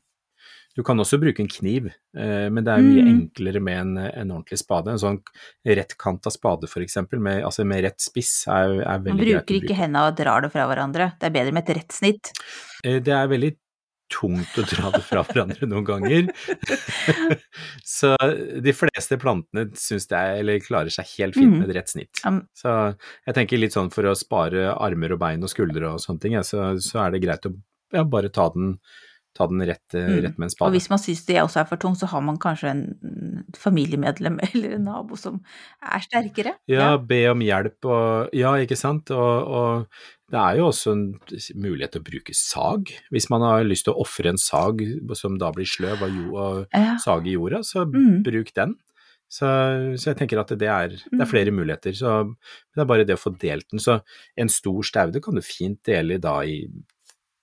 Du 0.77 0.85
kan 0.87 0.97
også 1.03 1.19
bruke 1.19 1.41
en 1.43 1.49
kniv, 1.51 1.89
men 2.15 2.63
det 2.63 2.71
er 2.71 2.79
mye 2.87 3.03
Mm. 3.03 3.09
enklere 3.35 3.61
med 3.61 3.79
en, 3.81 3.97
en 3.99 4.31
ordentlig 4.31 4.59
spade. 4.63 4.87
En 4.93 4.99
sånn 5.03 5.19
rettkanta 5.67 6.31
spade 6.31 6.69
eksempel, 6.71 7.19
med, 7.19 7.43
altså 7.43 7.67
med 7.67 7.83
rett 7.83 7.99
spiss, 8.01 8.47
er, 8.47 8.79
er 8.87 8.99
Man 9.03 9.19
veldig 9.19 9.27
greit 9.27 9.47
bruker 9.49 9.55
å 9.59 9.65
ikke 9.65 9.75
hendene 9.81 10.05
og 10.07 10.17
drar 10.17 10.41
det 10.47 10.53
fra 10.53 10.69
hverandre. 10.71 11.09
Det 11.19 11.27
er 11.27 11.35
bedre 11.35 11.53
med 11.53 11.69
et 11.69 11.77
rett 11.77 11.91
snitt. 11.93 12.31
Det 12.85 13.09
er 13.09 13.27
veldig 13.27 13.57
tungt 14.11 14.57
å 14.59 14.65
dra 14.67 14.91
det 14.97 15.03
fra 15.07 15.23
hverandre 15.29 15.69
noen 15.71 15.87
ganger. 15.87 16.29
Så 17.87 18.15
de 18.65 18.73
fleste 18.77 19.19
plantene 19.23 19.69
syns 19.79 20.09
det 20.11 20.19
er, 20.19 20.39
eller 20.43 20.63
klarer 20.65 20.93
seg 20.95 21.09
helt 21.19 21.39
fint 21.39 21.51
Mm. 21.51 21.59
med 21.63 21.71
et 21.71 21.77
rett 21.81 21.93
snitt. 21.93 22.23
Så 22.59 22.73
jeg 23.27 23.35
tenker 23.37 23.59
litt 23.63 23.75
sånn 23.77 23.91
for 23.95 24.07
å 24.11 24.17
spare 24.19 24.71
armer 24.77 25.15
og 25.17 25.23
bein 25.23 25.43
og 25.47 25.51
skuldre 25.53 25.95
og 25.95 26.01
sånne 26.03 26.21
ting, 26.21 26.35
ja, 26.39 26.43
så, 26.47 26.73
så 26.83 27.07
er 27.07 27.15
det 27.15 27.23
greit 27.25 27.47
å 27.49 27.55
ja, 27.95 28.05
bare 28.07 28.29
ta 28.31 28.49
den, 28.55 28.77
ta 29.35 29.47
den 29.51 29.63
rett, 29.67 29.95
eh, 29.95 30.07
Mm. 30.11 30.21
rett 30.27 30.39
med 30.39 30.47
en 30.47 30.51
spade. 30.51 30.69
Og 30.71 30.75
hvis 30.77 30.91
man 30.91 30.99
syns 31.03 31.25
det 31.27 31.39
også 31.43 31.61
er 31.63 31.69
for 31.71 31.77
tungt, 31.83 31.99
så 32.03 32.07
har 32.11 32.21
man 32.23 32.39
kanskje 32.39 32.71
en 32.71 33.45
familiemedlem 33.59 34.39
eller 34.51 34.77
en 34.77 34.85
nabo 34.91 35.17
som 35.19 35.41
er 35.83 36.01
sterkere. 36.07 36.55
Ja, 36.71 36.97
be 36.99 37.25
om 37.31 37.41
hjelp 37.43 37.85
og 37.91 38.31
Ja, 38.37 38.53
ikke 38.63 38.77
sant. 38.79 39.11
Og, 39.11 39.51
og 39.51 39.87
det 40.31 40.39
er 40.39 40.57
jo 40.61 40.67
også 40.71 40.93
en 40.93 41.05
mulighet 41.59 41.93
til 41.97 42.01
å 42.03 42.07
bruke 42.07 42.35
sag. 42.35 42.93
Hvis 43.11 43.29
man 43.31 43.43
har 43.43 43.65
lyst 43.67 43.85
til 43.89 43.95
å 43.95 44.01
ofre 44.05 44.29
en 44.31 44.39
sag 44.39 44.81
som 45.19 45.39
da 45.39 45.51
blir 45.53 45.67
sløv 45.67 46.03
av, 46.07 46.11
jo, 46.15 46.37
og 46.37 46.67
sag 47.03 47.27
i 47.27 47.35
jorda, 47.35 47.63
så 47.67 47.85
Mm. 47.91 48.23
bruk 48.23 48.53
den. 48.55 48.77
Så, 49.31 49.47
så 49.99 50.11
jeg 50.11 50.17
tenker 50.19 50.41
at 50.41 50.49
det 50.59 50.67
er, 50.69 50.89
det 50.89 51.13
Mm. 51.13 51.21
er 51.23 51.27
flere 51.27 51.51
muligheter. 51.55 51.93
Så 51.95 52.35
det 52.75 52.81
er 52.83 52.85
bare 52.85 53.05
det 53.07 53.15
å 53.17 53.23
få 53.23 53.37
delt 53.39 53.69
den. 53.71 53.79
Så 53.79 54.01
en 54.37 54.49
stor 54.49 54.83
staude 54.83 55.21
kan 55.23 55.35
du 55.35 55.41
fint 55.41 55.83
dele 55.85 56.19
da 56.21 56.41
i 56.43 56.67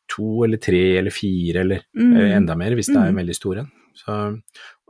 to 0.10 0.44
eller 0.44 0.58
tre 0.58 0.98
eller 1.00 1.12
fire 1.12 1.62
eller 1.62 1.82
Mm. 1.96 2.16
enda 2.44 2.56
mer 2.58 2.72
hvis 2.76 2.88
det 2.88 2.96
er 2.98 3.08
en 3.08 3.16
Mm. 3.16 3.22
veldig 3.26 3.36
stor 3.36 3.58
en. 3.60 3.72
Så 3.96 4.42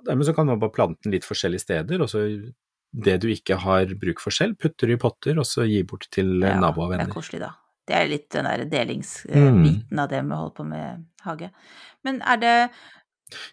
dermed 0.06 0.26
så 0.26 0.36
kan 0.36 0.46
man 0.46 0.60
bare 0.60 0.72
plante 0.72 1.02
den 1.04 1.12
litt 1.14 1.24
forskjellige 1.26 1.62
steder, 1.66 2.02
og 2.02 2.08
så 2.10 2.54
det 2.94 3.20
du 3.22 3.28
ikke 3.28 3.58
har 3.60 3.86
bruk 3.86 4.20
for 4.20 4.32
selv, 4.32 4.58
putter 4.58 4.88
du 4.88 4.94
i 4.94 4.98
potter, 4.98 5.38
og 5.38 5.46
så 5.46 5.68
gi 5.68 5.84
bort 5.84 6.08
til 6.12 6.40
Ja, 6.42 6.60
nabo 6.60 6.82
og 6.84 6.92
venner. 6.92 7.06
Det 7.06 7.16
er 7.16 7.20
koselig, 7.22 7.40
da. 7.40 7.52
Det 7.88 7.96
er 7.96 8.08
litt 8.12 8.30
den 8.36 8.46
der 8.46 8.66
Mm. 8.66 8.72
delingsbiten 8.72 10.00
av 10.04 10.10
det 10.10 10.24
med 10.26 10.36
å 10.38 10.42
holde 10.42 10.56
på 10.60 10.66
med 10.68 11.06
hage. 11.24 11.52
Men 12.04 12.22
er 12.22 12.38
det 12.38 12.56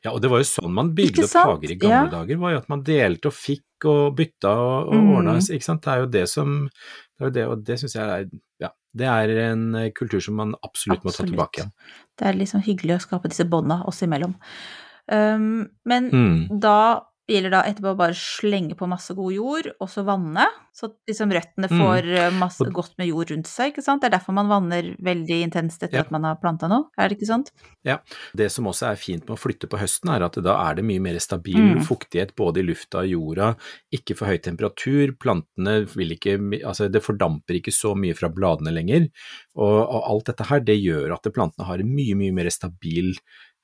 Ja, 0.05 0.13
og 0.13 0.21
det 0.23 0.31
var 0.31 0.39
jo 0.39 0.47
sånn 0.47 0.71
man 0.75 0.93
bygde 0.95 1.25
opp 1.25 1.33
hager 1.35 1.71
i 1.73 1.75
gamle 1.75 2.05
Ja. 2.07 2.11
dager, 2.11 2.37
var 2.39 2.53
jo 2.53 2.59
at 2.59 2.69
man 2.69 2.83
delte 2.87 3.27
og 3.27 3.33
fikk 3.35 3.85
og 3.91 4.15
bytta 4.17 4.49
og, 4.55 4.89
og 4.89 4.95
Mm. 4.95 5.09
ordna, 5.17 5.33
ikke 5.39 5.65
sant. 5.65 5.83
Det 5.83 5.91
er 5.93 5.99
jo 6.01 6.07
det 6.07 6.29
som 6.29 6.71
det 7.19 7.33
det, 7.35 7.47
og 7.47 7.65
det 7.65 7.79
syns 7.81 7.95
jeg 7.95 8.05
er 8.05 8.29
ja, 8.61 8.69
det 8.97 9.07
er 9.07 9.29
en 9.51 9.75
eh, 9.75 9.91
kultur 9.91 10.21
som 10.23 10.35
man 10.37 10.55
absolutt, 10.63 11.03
må 11.05 11.11
ta 11.11 11.25
tilbake 11.25 11.59
igjen. 11.59 11.73
Det 12.17 12.27
er 12.29 12.33
liksom 12.39 12.63
hyggelig 12.63 12.97
å 12.97 13.03
skape 13.03 13.29
disse 13.29 13.45
bånda 13.51 13.85
oss 13.87 14.01
imellom. 14.03 14.35
Um, 15.11 15.69
men 15.85 16.11
Mm. 16.11 16.61
da 16.61 17.01
gjelder 17.31 17.51
da 17.55 17.61
etterpå 17.65 17.95
å 17.95 17.97
bare 17.97 18.13
slenge 18.19 18.75
på 18.77 18.87
masse 18.91 19.15
god 19.17 19.33
jord, 19.33 19.69
og 19.81 19.89
så 19.89 20.03
vanne, 20.05 20.45
så 20.77 20.91
liksom 21.09 21.31
røttene 21.33 21.71
Mm. 21.71 21.79
får 21.81 22.09
eh, 22.19 22.31
masse 22.37 22.65
godt 22.75 22.99
med 22.99 23.09
jord 23.09 23.31
rundt 23.31 23.47
seg, 23.49 23.73
ikke 23.73 23.83
sant? 23.83 24.03
Det 24.03 24.11
er 24.13 24.19
derfor 24.19 24.35
man 24.37 24.49
vanner 24.51 24.91
veldig 25.01 25.39
intenst 25.47 25.83
etter 25.83 25.95
Ja. 25.95 26.01
at 26.05 26.11
man 26.11 26.25
har 26.25 26.37
planta 26.37 26.69
noe, 26.69 26.91
er 26.99 27.09
det 27.09 27.17
ikke 27.19 27.27
sant? 27.31 27.51
Ja. 27.85 27.99
Det 28.37 28.51
som 28.53 28.67
også 28.67 28.91
er 28.93 28.97
fint 28.97 29.27
med 29.29 29.39
å 29.39 29.41
flytte 29.41 29.69
på 29.71 29.79
høsten, 29.81 30.11
er 30.15 30.23
at 30.27 30.35
da 30.43 30.57
er 30.71 30.75
det 30.75 30.85
mye 30.85 31.01
mer 31.01 31.19
stabil 31.19 31.77
Mm. 31.79 31.85
fuktighet 31.87 32.35
både 32.37 32.59
i 32.61 32.67
lufta 32.69 32.99
og 33.01 33.09
jorda, 33.09 33.57
ikke 33.93 34.17
for 34.17 34.27
høy 34.27 34.39
temperatur, 34.43 35.17
plantene 35.17 35.87
vil 35.97 36.11
ikke, 36.19 36.37
altså 36.65 36.91
det 36.93 37.03
fordamper 37.03 37.55
ikke 37.63 37.73
så 37.73 37.95
mye 37.97 38.15
fra 38.15 38.29
bladene 38.29 38.73
lenger, 38.75 39.09
og, 39.57 39.89
og 39.89 40.03
alt 40.11 40.27
dette 40.27 40.45
her, 40.51 40.61
det 40.61 40.77
gjør 40.83 41.15
at 41.15 41.33
plantene 41.33 41.65
har 41.65 41.79
en 41.79 41.95
mye, 41.95 42.15
mye 42.15 42.33
mer 42.35 42.51
stabil 42.51 43.15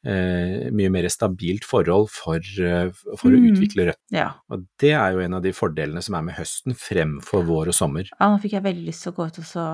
Eh, 0.00 0.70
mye 0.72 0.88
mer 0.88 1.04
stabilt 1.12 1.66
forhold 1.68 2.06
for, 2.08 2.40
for 3.20 3.28
mm. 3.28 3.34
å 3.36 3.50
utvikle 3.50 3.84
rødt 3.90 4.14
Ja. 4.16 4.30
Og 4.48 4.62
det 4.80 4.94
er 4.96 5.12
jo 5.12 5.20
en 5.20 5.36
av 5.36 5.42
de 5.44 5.52
fordelene 5.52 6.00
som 6.00 6.16
er 6.16 6.24
med 6.24 6.38
høsten 6.38 6.72
fremfor 6.72 7.44
vår 7.44 7.68
og 7.74 7.76
sommer. 7.76 8.08
ja, 8.08 8.30
nå 8.32 8.38
fikk 8.40 8.54
jeg 8.56 8.64
veldig 8.64 8.86
lyst 8.86 9.04
til 9.04 9.12
å 9.12 9.18
gå 9.18 9.26
ut 9.28 9.42
og 9.42 9.48
så 9.50 9.66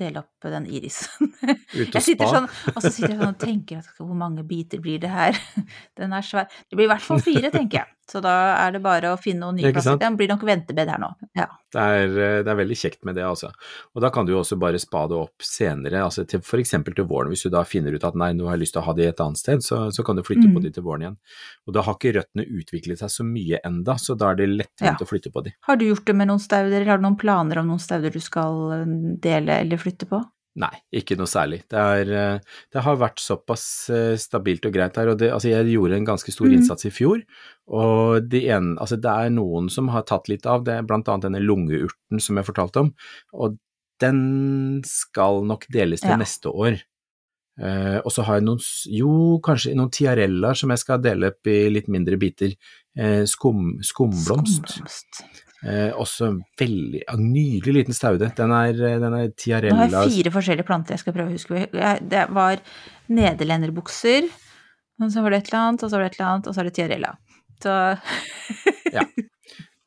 dele 0.00 0.22
opp 0.24 0.48
den 0.48 0.70
irisen. 0.72 1.34
Ut 1.76 1.84
og 1.84 1.98
Jeg 1.98 2.06
sitter 2.06 2.30
spa. 2.30 2.38
sånn, 2.38 2.48
og 2.72 2.80
så 2.80 2.94
sitter 2.94 3.12
jeg 3.12 3.20
sånn 3.20 3.34
og 3.34 3.42
tenker 3.44 3.82
at 3.82 3.92
hvor 4.00 4.16
mange 4.16 4.46
biter 4.48 4.80
blir 4.80 5.04
det 5.04 5.12
her? 5.12 5.36
Den 6.00 6.16
er 6.16 6.24
svær. 6.24 6.48
Det 6.48 6.78
blir 6.78 6.88
i 6.88 6.92
hvert 6.94 7.04
fall 7.04 7.20
fire, 7.20 7.52
tenker 7.52 7.82
jeg. 7.82 7.97
Så 8.08 8.22
da 8.24 8.30
er 8.64 8.72
det 8.72 8.80
bare 8.82 9.10
å 9.12 9.18
finne 9.20 9.44
noen 9.44 9.56
nye 9.60 9.70
plasser. 9.72 9.98
Det 10.00 10.08
blir 10.16 10.28
nok 10.30 10.42
ventebed 10.48 10.88
her 10.88 10.98
nå. 11.02 11.10
Ja. 11.36 11.44
Det 11.70 11.82
er, 11.82 12.04
eh, 12.08 12.36
det 12.42 12.48
er 12.48 12.56
veldig 12.56 12.76
kjekt 12.80 13.04
med 13.04 13.14
det, 13.18 13.24
altså. 13.28 13.50
Og 13.94 14.00
da 14.00 14.08
kan 14.10 14.24
du 14.24 14.32
jo 14.32 14.38
også 14.40 14.56
bare 14.58 14.78
spa 14.80 15.02
det 15.10 15.18
opp 15.18 15.44
senere, 15.44 16.00
altså 16.06 16.24
til, 16.26 16.40
for 16.40 16.56
eksempel 16.62 16.94
til 16.96 17.04
våren. 17.04 17.28
Hvis 17.28 17.42
du 17.44 17.50
da 17.52 17.62
finner 17.68 17.92
ut 17.92 18.04
at 18.08 18.14
nei, 18.16 18.30
nå 18.32 18.46
har 18.48 18.56
jeg 18.56 18.62
lyst 18.64 18.72
til 18.78 18.80
å 18.80 18.86
ha 18.86 18.94
det 18.96 19.08
et 19.10 19.20
annet 19.20 19.36
sted, 19.42 19.60
så, 19.66 19.82
så 19.92 20.02
kan 20.06 20.16
du 20.16 20.22
flytte 20.24 20.48
Mm. 20.48 20.54
på 20.56 20.62
de 20.62 20.70
til 20.70 20.82
våren 20.82 21.02
igjen. 21.04 21.18
Og 21.68 21.74
da 21.74 21.82
har 21.82 21.94
ikke 21.98 22.14
røttene 22.16 22.46
utviklet 22.48 22.98
seg 22.98 23.10
så 23.12 23.24
mye 23.28 23.60
enda, 23.64 23.98
så 24.00 24.16
da 24.16 24.30
er 24.30 24.36
det 24.40 24.48
lettvint 24.48 24.96
Ja. 24.96 25.04
å 25.04 25.08
flytte 25.08 25.30
på 25.34 25.44
de. 25.44 25.52
Har 25.68 25.76
du 25.76 25.84
gjort 25.84 26.04
det 26.06 26.14
med 26.16 26.28
noen 26.28 26.40
stauder, 26.40 26.72
eller 26.80 26.86
har 26.86 26.96
du 26.98 27.02
noen 27.04 27.18
planer 27.20 27.58
om 27.60 27.68
noen 27.68 27.78
stauder 27.84 28.10
du 28.10 28.20
skal 28.20 28.72
eh, 28.72 28.84
dele 29.20 29.60
eller 29.60 29.76
flytte 29.76 30.08
på? 30.08 30.24
Nei, 30.58 30.72
ikke 30.98 31.14
noe 31.18 31.28
særlig. 31.30 31.60
Det, 31.70 31.78
er, 31.78 32.08
eh, 32.10 32.56
det 32.74 32.82
har 32.82 32.96
vært 32.98 33.20
såpass 33.22 33.62
eh, 33.94 34.16
stabilt 34.18 34.66
og 34.66 34.72
greit 34.74 34.96
her. 34.98 35.12
Og 35.12 35.18
det, 35.20 35.28
altså 35.30 35.52
jeg 35.52 35.68
gjorde 35.70 35.94
en 36.00 36.08
ganske 36.08 36.32
stor 36.34 36.48
Mhm. 36.48 36.56
innsats 36.58 36.88
i 36.88 36.90
fjor, 36.90 37.22
og 37.68 38.26
de 38.28 38.40
en, 38.50 38.72
altså 38.82 38.98
det 38.98 39.12
er 39.12 39.30
noen 39.30 39.70
som 39.70 39.88
har 39.94 40.02
tatt 40.08 40.26
litt 40.28 40.46
av. 40.50 40.64
Det 40.66 40.74
er 40.74 40.82
blant 40.88 41.06
annet 41.08 41.28
denne 41.28 41.44
lungeurten 41.44 42.18
som 42.20 42.36
jeg 42.40 42.48
fortalte 42.48 42.82
om, 42.82 42.92
og 43.32 43.56
den 44.02 44.82
skal 44.86 45.44
nok 45.46 45.66
deles 45.70 46.00
til 46.02 46.10
Ja. 46.10 46.16
neste 46.16 46.50
år. 46.50 46.80
Uh, 47.58 47.98
og 48.06 48.12
så 48.14 48.22
har 48.22 48.36
jeg 48.38 48.44
noen, 48.46 48.60
jo, 48.86 49.40
kanskje 49.42 49.74
noen 49.74 49.90
tiarellaer 49.90 50.54
som 50.54 50.70
jeg 50.70 50.78
skal 50.78 51.00
dele 51.02 51.32
opp 51.32 51.46
i 51.50 51.68
litt 51.68 51.88
mindre 51.90 52.14
biter. 52.16 52.52
Uh, 52.96 53.24
skum, 53.26 53.80
skumblomst. 53.82 54.62
Skumblomst. 54.62 55.22
Eh, 55.66 55.90
også 55.98 56.28
veldig 56.60 57.00
ja, 57.02 57.16
nydelig 57.18 57.72
liten 57.80 57.96
staude. 57.96 58.28
Den 58.38 58.52
er, 58.54 58.68
eh, 58.78 58.98
den 59.02 59.14
er 59.18 59.32
Nå 59.32 59.74
har 59.74 59.88
jeg 59.90 60.12
fire 60.14 60.30
forskjellige 60.30 60.66
planter 60.68 60.94
jeg 60.94 61.02
skal 61.02 61.16
prøve 61.16 61.32
å 61.32 61.34
huske. 61.34 61.64
Jeg- 61.72 62.08
Det 62.08 62.28
var 62.30 62.60
nederlenderbukser, 63.10 64.28
og 65.00 65.10
så 65.10 65.22
var 65.22 65.30
det 65.30 65.42
et 65.42 65.52
eller 65.52 65.64
annet, 65.66 65.82
og 65.82 65.90
så 65.90 65.96
var 65.96 66.04
det 66.04 66.12
et 66.12 66.20
eller 66.20 66.30
annet, 66.30 66.46
og 66.46 66.54
så 66.54 66.60
er 66.60 66.64
det 66.64 66.74
tiarella. 66.74 67.16
Så 67.60 67.98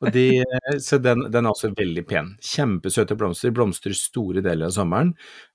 Og 0.02 0.10
de, 0.10 0.42
så 0.82 0.98
den, 0.98 1.28
den 1.30 1.46
er 1.46 1.52
også 1.52 1.70
veldig 1.78 2.02
pen. 2.10 2.32
Kjempesøte 2.42 3.14
blomster. 3.18 3.52
Blomstrer 3.54 3.94
store 3.94 4.42
deler 4.42 4.66
av 4.66 4.74
sommeren. 4.74 5.12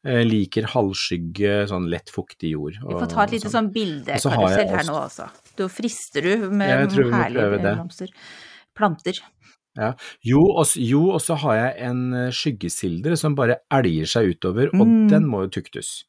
Eh, 0.07 0.21
liker 0.23 0.69
halvskygge, 0.71 1.65
sånn 1.67 1.89
lett 1.91 2.07
fuktig 2.13 2.53
jord. 2.53 2.77
vi 2.79 2.95
får 2.95 3.09
ta 3.11 3.25
et 3.25 3.35
lite 3.35 3.51
sånn 3.51 3.67
Og 3.67 3.73
så 3.73 3.75
bildekarusell 3.75 4.71
her 4.71 4.87
nå 4.87 4.95
også. 5.01 5.27
Da 5.59 5.67
frister 5.67 6.21
du 6.23 6.49
med 6.49 6.95
herlige 6.95 7.75
blomster. 7.75 8.13
planter. 8.77 9.19
Ja. 9.77 9.91
Jo, 10.25 10.41
og, 10.57 10.65
så 11.21 11.37
har 11.43 11.55
jeg 11.59 11.75
en 11.89 12.01
eh, 12.17 12.31
skyggesilder 12.33 13.15
som 13.19 13.35
bare 13.37 13.59
elger 13.73 14.09
seg 14.09 14.33
utover, 14.35 14.71
og 14.73 14.87
Mm. 14.87 15.07
den 15.11 15.27
må 15.29 15.45
jo 15.45 15.53
tuktes. 15.59 16.03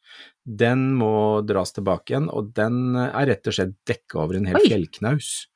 Den 0.49 0.95
må 0.97 1.45
dras 1.45 1.75
tilbake 1.77 2.15
igjen, 2.15 2.31
og 2.33 2.55
den 2.57 2.97
eh, 2.97 3.13
er 3.13 3.29
rett 3.35 3.47
og 3.47 3.59
slett 3.59 3.77
dekka 3.87 4.25
over 4.25 4.41
en 4.41 4.49
hel 4.49 4.57
Oi. 4.57 4.67
fjellknaus. 4.71 5.47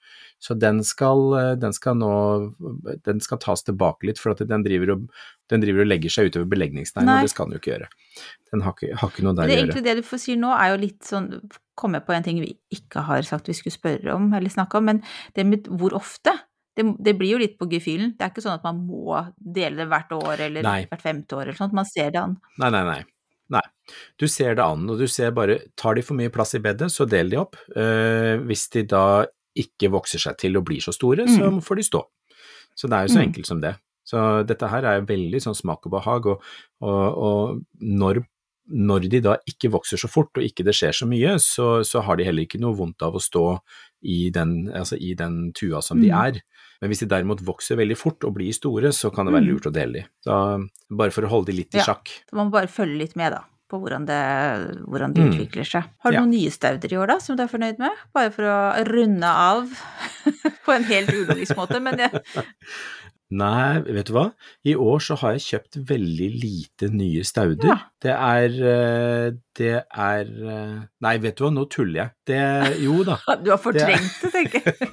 Så 0.42 0.56
den 0.58 0.82
skal, 0.84 1.20
eh, 1.38 1.54
den 1.56 1.72
skal 1.72 1.94
nå 1.96 2.12
den 3.06 3.20
skal 3.22 3.38
tas 3.38 3.62
tilbake 3.62 4.08
litt, 4.08 4.18
for 4.18 4.34
den 4.34 4.64
driver 4.66 4.96
og, 4.96 5.08
den 5.48 5.62
driver 5.62 5.84
og 5.84 5.88
legger 5.88 6.10
seg 6.10 6.28
utover 6.30 6.48
belegningsteinen, 6.50 7.08
og 7.08 7.22
det 7.24 7.30
skal 7.30 7.46
den 7.46 7.56
jo 7.56 7.62
ikke 7.62 7.72
gjøre. 7.76 7.88
Den 8.52 8.64
har 8.66 8.74
ikke, 8.76 8.96
har 8.98 9.12
ikke 9.12 9.24
noe 9.24 9.36
der 9.38 9.46
å 9.46 9.48
gjøre. 9.48 9.62
egentlig 9.62 9.84
det 9.86 9.96
du 9.96 10.02
får 10.02 10.18
si 10.20 10.36
nå, 10.36 10.50
er 10.52 10.74
jo 10.74 10.80
litt 10.84 11.02
sånn 11.08 11.28
Komme 11.74 12.02
på 12.04 12.12
en 12.12 12.22
ting 12.22 12.36
vi 12.36 12.50
ikke 12.68 13.00
har 13.06 13.22
sagt 13.24 13.46
vi 13.48 13.54
skulle 13.56 13.72
spørre 13.72 14.12
om 14.12 14.26
eller 14.36 14.52
snakke 14.52 14.76
om, 14.76 14.84
men 14.90 14.98
det 15.32 15.46
med 15.48 15.70
hvor 15.72 15.94
ofte 15.96 16.34
det, 16.76 16.84
det 17.04 17.18
blir 17.18 17.34
jo 17.34 17.38
litt 17.42 17.58
på 17.58 17.68
gefühlen. 17.70 18.14
Det 18.16 18.24
er 18.24 18.30
ikke 18.32 18.42
sånn 18.44 18.54
at 18.58 18.64
man 18.64 18.78
må 18.86 19.18
dele 19.36 19.76
det 19.82 19.88
hvert 19.92 20.12
år 20.16 20.40
eller 20.48 20.62
Nei. 20.62 20.78
hvert 20.90 21.02
femte 21.04 21.36
år 21.36 21.42
eller 21.48 21.58
sånt. 21.58 21.72
Man 21.76 21.84
ser 21.88 22.10
det 22.14 22.20
an. 22.22 22.38
Nei, 22.58 22.70
nei, 22.70 22.82
nei. 22.88 23.02
Nei. 23.52 23.60
Du 24.16 24.26
ser 24.28 24.54
det 24.56 24.64
an, 24.64 24.88
og 24.88 24.96
du 24.98 25.06
ser 25.10 25.30
bare 25.36 25.58
Tar 25.76 25.94
de 25.98 26.02
for 26.06 26.14
mye 26.16 26.30
plass 26.32 26.54
i 26.56 26.58
bedet, 26.64 26.88
så 26.94 27.04
del 27.08 27.28
de 27.28 27.36
opp. 27.36 27.56
Eh, 27.76 28.38
hvis 28.48 28.68
de 28.72 28.82
da 28.88 29.26
ikke 29.58 29.90
vokser 29.92 30.18
seg 30.22 30.38
til 30.40 30.56
og 30.56 30.64
blir 30.64 30.80
så 30.80 30.94
store, 30.96 31.26
så 31.28 31.50
Mm. 31.50 31.60
får 31.60 31.76
de 31.76 31.82
stå. 31.82 32.00
Så 32.74 32.88
det 32.88 32.96
er 32.96 33.02
jo 33.06 33.12
så 33.14 33.20
Mm. 33.20 33.26
enkelt 33.28 33.46
som 33.46 33.60
det. 33.60 33.74
Så 34.04 34.46
dette 34.46 34.66
her 34.68 34.84
er 34.84 35.02
veldig 35.02 35.40
sånn 35.44 35.54
smak 35.54 35.84
og 35.86 35.92
behag, 35.92 36.26
og, 36.26 36.42
og, 36.80 37.18
og 37.18 37.62
når, 37.82 38.24
når 38.70 39.10
de 39.10 39.20
da 39.20 39.36
ikke 39.46 39.70
vokser 39.70 39.98
så 40.00 40.08
fort 40.08 40.30
og 40.38 40.42
ikke 40.42 40.64
det 40.64 40.72
skjer 40.74 40.92
så 40.96 41.06
mye, 41.06 41.36
så, 41.38 41.84
så 41.84 42.00
har 42.02 42.16
de 42.16 42.24
heller 42.24 42.46
ikke 42.46 42.58
noe 42.60 42.74
vondt 42.74 43.02
av 43.02 43.12
å 43.14 43.20
stå 43.20 43.60
i 44.02 44.30
den, 44.30 44.68
altså 44.72 44.96
i 44.98 45.12
den 45.14 45.52
tua 45.52 45.82
som 45.82 46.00
de 46.00 46.08
Mm. 46.08 46.24
er. 46.26 46.40
Men 46.82 46.90
hvis 46.90 47.04
de 47.04 47.06
derimot 47.06 47.40
vokser 47.46 47.78
veldig 47.78 47.96
fort 47.96 48.24
og 48.26 48.34
blir 48.34 48.50
store, 48.52 48.90
så 48.90 49.12
kan 49.14 49.26
det 49.28 49.32
være 49.36 49.46
Mm. 49.46 49.52
lurt 49.54 49.68
å 49.70 49.72
dele 49.72 49.92
de. 50.00 50.04
Så 50.26 50.68
bare 50.90 51.10
for 51.14 51.22
å 51.22 51.28
holde 51.30 51.46
de 51.52 51.52
litt 51.62 51.74
i 51.74 51.78
Ja. 51.78 51.84
sjakk. 51.86 52.08
Så 52.28 52.34
man 52.34 52.48
må 52.50 52.58
bare 52.58 52.66
følge 52.66 52.98
litt 52.98 53.14
med, 53.16 53.30
da, 53.32 53.44
på 53.70 53.78
hvordan 53.80 54.04
det, 54.04 54.82
hvordan 54.90 55.14
det 55.14 55.22
Mm. 55.22 55.30
utvikler 55.32 55.64
seg. 55.64 55.84
Har 56.02 56.10
du 56.10 56.16
Ja. 56.16 56.20
noen 56.24 56.30
nye 56.34 56.50
stauder 56.50 56.92
i 56.92 56.96
år, 56.98 57.06
da, 57.06 57.18
som 57.20 57.36
du 57.36 57.42
er 57.44 57.46
fornøyd 57.48 57.78
med? 57.78 57.92
Bare 58.12 58.30
for 58.32 58.42
å 58.42 58.84
runde 58.84 59.22
av 59.24 59.70
på 60.66 60.74
en 60.74 60.82
helt 60.84 61.08
ulogisk 61.08 61.54
måte, 61.56 61.80
men 61.80 61.96
jeg, 61.98 62.10
Nei, 63.32 63.80
vet 63.86 64.10
du 64.10 64.12
hva? 64.12 64.26
I 64.68 64.74
år 64.76 65.00
så 65.00 65.16
har 65.22 65.36
jeg 65.38 65.44
kjøpt 65.46 65.78
veldig 65.88 66.26
lite 66.42 66.88
nye 66.92 67.22
stauder. 67.24 67.70
Ja. 67.70 67.78
Det 68.02 68.12
er 68.12 68.56
eh, 68.66 69.26
Det 69.56 69.70
er 69.78 70.30
eh, 70.52 70.74
Nei, 71.06 71.12
vet 71.22 71.38
du 71.38 71.44
hva, 71.46 71.50
nå 71.54 71.64
tuller 71.72 72.00
jeg. 72.02 72.12
Det 72.28 72.82
Jo 72.82 72.98
da. 73.08 73.16
du 73.44 73.48
har 73.54 73.60
fortrengt 73.62 74.18
det, 74.24 74.32
tenker 74.34 74.68
jeg. 74.68 74.90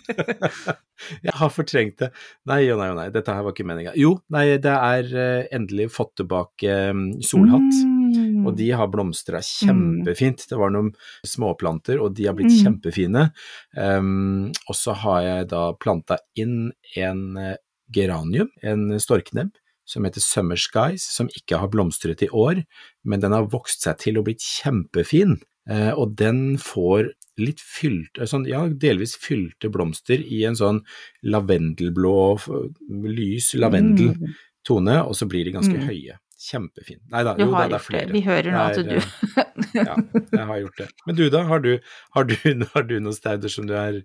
jeg 1.28 1.36
har 1.42 1.52
fortrengt 1.52 2.00
det. 2.06 2.12
Nei 2.50 2.62
og 2.72 2.80
nei 2.80 2.90
og 2.94 3.00
nei, 3.02 3.10
dette 3.16 3.36
her 3.36 3.44
var 3.48 3.56
ikke 3.58 3.68
meninga. 3.68 3.96
Jo, 4.00 4.14
nei, 4.36 4.46
det 4.62 4.76
er 4.78 5.12
eh, 5.26 5.44
endelig 5.60 5.90
fått 5.98 6.16
tilbake 6.22 6.80
eh, 6.90 7.06
solhatt. 7.26 7.80
Mm. 7.84 8.46
Og 8.48 8.56
de 8.58 8.70
har 8.74 8.88
blomstra 8.90 9.42
kjempefint. 9.44 10.46
Det 10.50 10.58
var 10.58 10.72
noen 10.74 10.94
småplanter, 11.28 12.00
og 12.02 12.16
de 12.18 12.30
har 12.30 12.38
blitt 12.38 12.50
Mm. 12.50 12.62
kjempefine. 12.64 13.28
Um, 13.78 14.48
og 14.66 14.76
så 14.80 14.96
har 15.04 15.20
jeg 15.28 15.50
da 15.52 15.68
planta 15.78 16.18
inn 16.40 16.72
en 16.98 17.26
geranium, 17.92 18.50
en 18.64 19.00
storknebb, 19.00 19.52
som 19.90 20.06
heter 20.06 20.22
Summer 20.22 20.56
Skies, 20.60 21.04
som 21.16 21.30
ikke 21.34 21.58
har 21.58 21.70
blomstret 21.74 22.22
i 22.22 22.30
år, 22.30 22.64
men 23.04 23.20
den 23.24 23.34
har 23.34 23.48
vokst 23.50 23.82
seg 23.88 23.98
til 24.04 24.20
og 24.22 24.28
blitt 24.28 24.44
kjempefin. 24.46 25.40
Eh, 25.70 25.92
og 25.98 26.16
den 26.18 26.58
får 26.62 27.12
litt 27.40 27.62
fylte, 27.62 28.26
sånn, 28.28 28.46
ja, 28.50 28.66
delvis 28.68 29.16
fylte 29.18 29.70
blomster 29.72 30.20
i 30.22 30.44
en 30.46 30.58
sånn 30.60 30.82
lavendelblå, 31.24 32.16
lys 33.10 33.54
lavendeltone, 33.58 34.98
og 35.06 35.16
så 35.18 35.28
blir 35.30 35.46
de 35.46 35.52
ganske 35.56 35.78
Mm. 35.78 35.88
høye. 35.88 36.18
Kjempefin. 36.40 37.00
Nei 37.12 37.24
da, 37.24 37.34
jo 37.36 37.50
da, 37.52 37.68
det 37.68 37.76
er 37.76 37.84
flere. 37.84 38.12
Vi 38.14 38.22
hører 38.24 38.52
nå 38.54 38.60
at 38.70 38.76
du 38.88 38.96
eh, 38.96 39.04
Ja, 39.76 39.96
jeg 40.32 40.46
har 40.48 40.60
gjort 40.62 40.78
det. 40.78 40.88
Men 41.06 41.16
du 41.18 41.30
da, 41.30 41.44
har 41.44 41.60
du, 41.60 41.80
har 42.16 42.24
du, 42.24 42.36
har 42.74 42.84
du 42.88 43.00
noen 43.00 43.14
stauder 43.18 43.50
som 43.52 43.68
du 43.68 43.74
er 43.76 44.02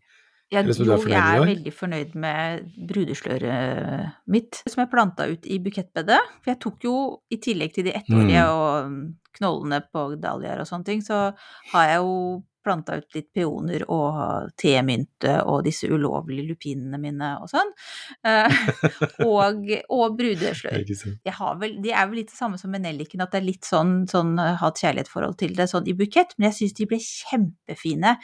Ja, 0.53 0.61
jo, 0.63 0.71
er 0.71 1.09
jeg 1.09 1.19
er 1.41 1.47
veldig 1.47 1.73
fornøyd 1.73 2.15
med 2.15 2.67
brudesløret 2.89 4.13
mitt, 4.31 4.61
som 4.69 4.83
jeg 4.85 4.91
planta 4.93 5.27
ut 5.31 5.47
i 5.47 5.59
bukettbedet. 5.59 6.21
For 6.43 6.53
jeg 6.53 6.61
tok 6.63 6.85
jo, 6.85 6.97
i 7.33 7.39
tillegg 7.43 7.75
til 7.75 7.85
de 7.89 7.95
ettårige 7.97 8.45
Mm. 8.45 8.51
og 8.55 9.39
knollene 9.39 9.81
på 9.93 10.21
dahliaer 10.21 10.61
og 10.61 10.67
sånne 10.69 10.85
ting, 10.85 11.03
så 11.03 11.33
har 11.73 11.89
jeg 11.89 11.97
jo 12.05 12.45
planta 12.65 12.99
ut 13.01 13.17
litt 13.17 13.31
peoner 13.35 13.85
og 13.93 14.51
temynte 14.61 15.37
og 15.45 15.65
disse 15.67 15.89
ulovlige 15.91 16.49
lupinene 16.49 17.01
mine 17.01 17.35
og 17.43 17.51
sånn. 17.53 17.71
Eh, 18.27 18.59
og, 19.29 19.71
og 19.93 20.19
brudeslør. 20.19 20.83
Det, 20.89 21.37
har 21.39 21.61
vel, 21.61 21.79
de 21.85 21.95
er 21.95 22.09
vel 22.11 22.23
litt 22.23 22.33
det 22.33 22.39
samme 22.39 22.61
som 22.61 22.73
med 22.75 22.85
nelliken, 22.87 23.23
at 23.25 23.35
det 23.35 23.43
er 23.43 23.49
litt 23.51 23.69
sånn, 23.69 24.03
sånn 24.11 24.37
eh, 24.41 24.57
hat-kjærlighet-forhold 24.63 25.39
til 25.41 25.55
det, 25.59 25.69
sånn 25.71 25.89
i 25.91 25.97
bukett, 25.99 26.37
men 26.39 26.51
jeg 26.51 26.61
syns 26.61 26.77
de 26.81 26.91
ble 26.91 27.01
kjempefine. 27.05 28.19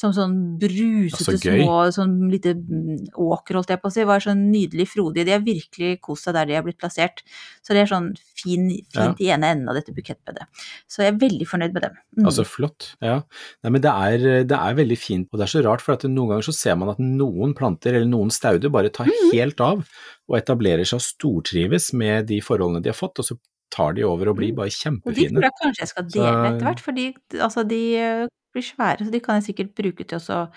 Som 0.00 0.12
sånn 0.14 0.36
brusete 0.60 1.34
så 1.34 1.34
små 1.42 1.78
sånn 1.92 2.14
lite 2.30 2.54
mm, 2.56 3.10
åker, 3.20 3.58
holdt 3.58 3.72
jeg 3.74 3.80
på 3.82 3.90
å 3.90 3.92
si. 3.92 4.04
Var 4.06 4.22
sånn 4.24 4.44
nydelig 4.52 4.86
frodige. 4.92 5.26
De 5.26 5.34
har 5.34 5.42
virkelig 5.44 5.98
kost 6.04 6.28
seg 6.28 6.36
der 6.38 6.48
de 6.48 6.56
har 6.56 6.64
blitt 6.64 6.78
plassert. 6.80 7.24
Så 7.60 7.74
det 7.74 7.82
er 7.82 7.90
sånn 7.90 8.12
fin, 8.38 8.68
fint 8.94 9.20
i 9.20 9.30
ene 9.34 9.50
enden 9.50 9.68
av 9.70 9.76
dette 9.76 9.92
bukettbedet. 9.96 10.46
Så 10.88 11.04
jeg 11.04 11.12
er 11.12 11.20
veldig 11.20 11.48
fornøyd 11.50 11.74
med 11.76 11.86
dem. 11.88 11.98
Mm. 12.16 12.28
Altså 12.30 12.46
flott, 12.48 12.92
ja. 13.04 13.18
Nei, 13.64 13.74
men 13.74 13.79
det 13.84 13.90
er, 13.92 14.24
det 14.48 14.56
er 14.56 14.74
veldig 14.78 14.98
fint, 14.98 15.28
og 15.32 15.38
det 15.40 15.46
er 15.46 15.52
så 15.52 15.62
rart, 15.64 15.80
for 15.84 15.94
at 15.96 16.04
noen 16.08 16.28
ganger 16.32 16.46
så 16.48 16.54
ser 16.56 16.76
man 16.80 16.90
at 16.92 16.98
noen 17.02 17.54
planter 17.56 17.94
eller 17.94 18.08
noen 18.10 18.30
stauder 18.34 18.70
bare 18.72 18.90
tar 18.90 19.06
Mm. 19.10 19.32
helt 19.34 19.60
av 19.60 19.84
og 20.28 20.36
etablerer 20.38 20.84
seg 20.86 20.98
og 21.00 21.06
stortrives 21.06 21.92
med 21.92 22.26
de 22.30 22.40
forholdene 22.40 22.82
de 22.82 22.90
har 22.92 22.98
fått, 22.98 23.18
og 23.18 23.24
så 23.24 23.38
tar 23.70 23.94
de 23.94 24.02
over 24.04 24.28
og 24.30 24.36
blir 24.36 24.52
bare 24.54 24.66
og 24.70 25.14
de 25.14 25.28
tror 25.30 25.42
jeg 25.46 25.52
kanskje 25.62 25.80
jeg 25.84 25.88
skal 25.88 26.04
Så- 26.04 26.12
dele 26.18 26.46
etter 26.54 26.66
hvert, 26.66 26.80
for 26.80 26.92
de, 26.92 27.14
altså 27.38 27.66
de 27.68 27.96
eh, 27.96 28.26
blir 28.54 28.62
svære, 28.66 29.04
så 29.06 29.10
de 29.10 29.20
kan 29.20 29.40
jeg 29.40 29.54
sikkert 29.54 29.74
bruke 29.74 30.04
til 30.06 30.18
å 30.18 30.50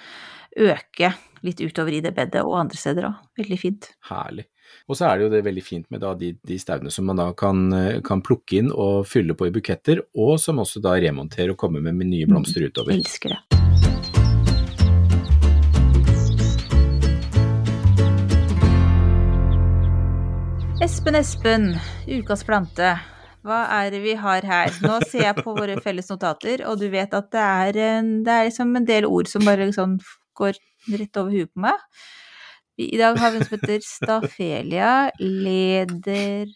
øke 0.57 1.13
litt 1.43 1.59
utover 1.61 1.93
i 1.93 2.01
det 2.01 2.13
bedet 2.15 2.41
og 2.43 2.55
andre 2.59 2.77
steder 2.77 3.03
òg. 3.09 3.15
Veldig 3.37 3.59
fint. 3.59 3.89
Herlig. 4.09 4.45
Og 4.89 4.97
så 4.99 5.07
er 5.07 5.17
det 5.17 5.27
jo 5.27 5.33
det 5.33 5.43
veldig 5.45 5.63
fint 5.63 5.87
med 5.93 6.03
de, 6.19 6.33
de 6.35 6.59
staudene 6.59 6.91
som 6.93 7.07
man 7.09 7.21
da 7.21 7.29
kan, 7.37 7.65
eh, 7.73 8.01
kan 8.05 8.23
plukke 8.25 8.59
inn 8.59 8.71
og 8.71 9.07
fylle 9.09 9.37
på 9.37 9.47
i 9.49 9.53
buketter, 9.55 10.03
og 10.19 10.35
som 10.41 10.61
også 10.63 10.83
da 10.83 10.97
remonterer 10.99 11.55
og 11.55 11.59
kommer 11.59 11.83
med, 11.83 11.97
med 11.99 12.11
nye 12.11 12.29
blomster 12.29 12.67
utover. 12.67 12.95
Jeg 12.95 13.05
Elsker 13.05 13.35
det. 13.35 13.41
Espen, 20.83 21.15
Espen, 21.15 21.67
ukas 22.11 22.41
plante. 22.43 22.89
Hva 23.43 23.61
er 23.75 23.91
det 23.91 24.01
vi 24.03 24.17
har 24.19 24.43
her? 24.47 24.71
Nå 24.83 24.97
ser 25.07 25.29
jeg 25.29 25.43
på 25.43 25.53
våre 25.55 25.77
felles 25.83 26.09
notater, 26.11 26.63
og 26.67 26.81
du 26.81 26.89
vet 26.91 27.13
at 27.15 27.29
det 27.31 27.43
er, 27.43 27.79
det 28.23 28.33
er 28.33 28.49
liksom 28.49 28.75
en 28.75 28.87
del 28.87 29.07
ord 29.07 29.31
som 29.31 29.43
bare 29.47 29.69
liksom 29.69 29.97
går 30.35 30.59
rett 30.99 31.19
over 31.21 31.31
huet 31.31 31.51
på 31.53 31.63
meg. 31.63 31.79
I 32.77 32.97
dag 32.97 33.17
har 33.21 33.31
vi 33.31 33.37
en 33.37 33.45
som 33.45 33.59
heter 33.59 33.79
Stafelia 33.85 35.11
lederziane 35.21 36.47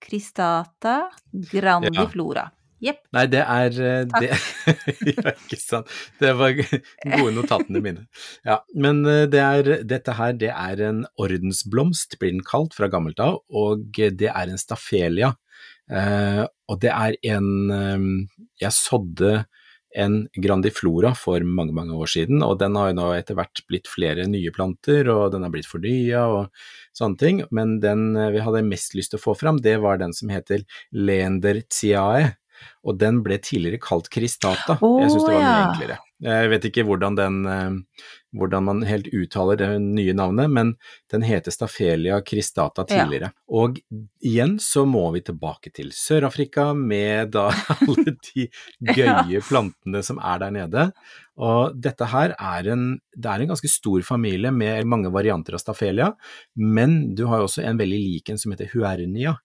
cristata 0.00 1.10
grandiflora. 1.52 2.50
Jepp. 2.80 3.02
Nei, 3.12 3.26
det 3.28 3.42
er 3.44 3.74
eh, 3.84 4.06
det, 4.08 4.30
Ja, 5.10 5.34
ikke 5.34 5.58
sant. 5.60 5.84
Det 6.16 6.32
var 6.38 6.54
gode 6.56 7.32
notatene 7.36 7.82
mine. 7.84 8.06
Ja, 8.46 8.62
men 8.72 9.04
eh, 9.04 9.26
det 9.28 9.42
er, 9.44 9.84
dette 9.84 10.14
her, 10.16 10.32
det 10.40 10.48
er 10.54 10.80
en 10.86 11.04
ordensblomst, 11.20 12.16
blir 12.16 12.32
den 12.32 12.40
kalt 12.46 12.72
fra 12.78 12.88
gammelt 12.88 13.20
av, 13.20 13.42
og 13.52 13.84
det 13.92 14.30
er 14.32 14.46
en 14.48 14.56
stafelia. 14.60 15.34
Eh, 15.92 16.44
og 16.72 16.80
det 16.80 16.92
er 16.94 17.12
en 17.34 17.48
Jeg 18.62 18.72
sådde 18.72 19.44
en 19.96 20.20
grandiflora 20.38 21.14
for 21.18 21.42
mange, 21.42 21.74
mange 21.74 21.96
år 21.98 22.10
siden, 22.12 22.44
og 22.46 22.58
den 22.60 22.76
har 22.78 22.90
jo 22.90 22.98
nå 23.00 23.08
etter 23.16 23.38
hvert 23.38 23.62
blitt 23.70 23.90
flere 23.90 24.26
nye 24.30 24.52
planter, 24.54 25.08
og 25.10 25.32
den 25.34 25.46
har 25.46 25.54
blitt 25.54 25.70
fornya 25.70 26.26
og 26.30 26.62
sånne 26.96 27.18
ting, 27.20 27.42
men 27.50 27.78
den 27.82 28.12
eh, 28.14 28.30
vi 28.34 28.44
hadde 28.44 28.66
mest 28.66 28.94
lyst 28.98 29.14
til 29.14 29.20
å 29.20 29.24
få 29.28 29.36
fram, 29.38 29.58
det 29.62 29.78
var 29.82 29.98
den 30.02 30.14
som 30.16 30.30
heter 30.32 30.62
Lendertiae 30.94 32.36
og 32.84 32.98
den 33.00 33.22
ble 33.24 33.38
tidligere 33.42 33.80
kalt 33.82 34.10
Cristata. 34.12 34.78
Oh, 34.84 34.98
jeg 35.02 35.12
syns 35.12 35.26
det 35.26 35.34
var 35.34 35.40
mye 35.40 35.50
ja. 35.50 35.66
enklere. 35.70 35.98
Jeg 36.20 36.50
vet 36.52 36.66
ikke 36.68 36.84
hvordan, 36.84 37.16
den, 37.16 37.36
eh, 37.48 38.02
hvordan 38.36 38.66
man 38.66 38.82
helt 38.84 39.08
uttaler 39.16 39.56
det 39.56 39.68
nye 39.80 40.12
navnet, 40.16 40.52
men 40.52 40.74
den 41.12 41.24
heter 41.24 41.54
Stafelia 41.54 42.20
cristata 42.26 42.84
tidligere. 42.88 43.32
Og 43.48 43.80
igjen 44.20 44.58
så 44.60 44.84
må 44.88 45.06
vi 45.14 45.24
tilbake 45.24 45.72
til 45.72 45.94
Sør-Afrika 45.96 46.70
med 46.76 47.32
da 47.36 47.48
alle 47.88 48.16
de 48.28 48.46
gøye 48.92 49.40
plantene 49.48 50.04
som 50.04 50.20
er 50.20 50.44
der 50.44 50.56
nede. 50.60 50.86
Og 51.40 51.76
dette 51.80 52.10
her 52.12 52.36
er 52.36 52.72
en, 52.74 52.88
det 53.16 53.32
er 53.32 53.40
en 53.40 53.54
ganske 53.54 53.72
stor 53.72 54.04
familie 54.04 54.52
med 54.52 54.84
mange 54.84 55.12
varianter 55.14 55.56
av 55.56 55.64
Stafelia, 55.64 56.12
men 56.56 57.14
du 57.16 57.24
har 57.30 57.40
jo 57.40 57.48
også 57.48 57.64
en 57.64 57.80
veldig 57.80 58.02
lik 58.02 58.28
en 58.28 58.40
som 58.40 58.52
heter 58.52 58.68
Huernia 58.74 59.38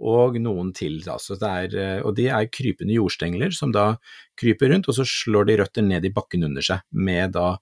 og 0.00 0.38
noen 0.40 0.72
til. 0.76 0.98
Altså 1.06 1.36
det 1.40 1.50
er, 1.50 1.76
eh, 1.78 2.00
og 2.06 2.16
de 2.16 2.26
er 2.32 2.48
krypende 2.52 2.96
jordstengler 2.96 3.52
som 3.52 3.72
da 3.72 3.96
kryper 4.40 4.72
rundt, 4.72 4.88
og 4.88 4.96
så 4.96 5.04
slår 5.06 5.46
de 5.50 5.58
røtter 5.60 5.84
ned 5.86 6.04
i 6.08 6.12
bakken 6.14 6.44
under 6.48 6.64
seg 6.64 6.80
med 6.92 7.32
da 7.36 7.58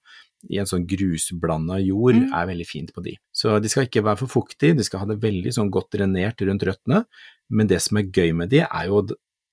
i 0.48 0.61
en 0.62 0.68
sånn 0.70 0.87
grusblanda 0.87 1.81
jord, 1.83 2.14
Mm. 2.14 2.33
er 2.33 2.46
veldig 2.46 2.66
fint 2.66 2.92
på 2.94 3.03
de. 3.03 3.16
Så 3.35 3.61
de 3.61 3.68
skal 3.68 3.87
ikke 3.88 4.05
være 4.07 4.18
for 4.18 4.29
fuktige, 4.29 4.77
de 4.77 4.85
skal 4.87 5.01
ha 5.01 5.07
det 5.07 5.20
veldig 5.20 5.51
sånn 5.51 5.70
godt 5.70 5.90
drenert 5.90 6.38
rundt 6.46 6.62
røttene, 6.62 7.05
men 7.51 7.66
det 7.66 7.81
som 7.83 7.98
er 7.98 8.05
gøy 8.07 8.33
med 8.35 8.51
de, 8.51 8.61
er 8.61 8.87
jo 8.87 9.03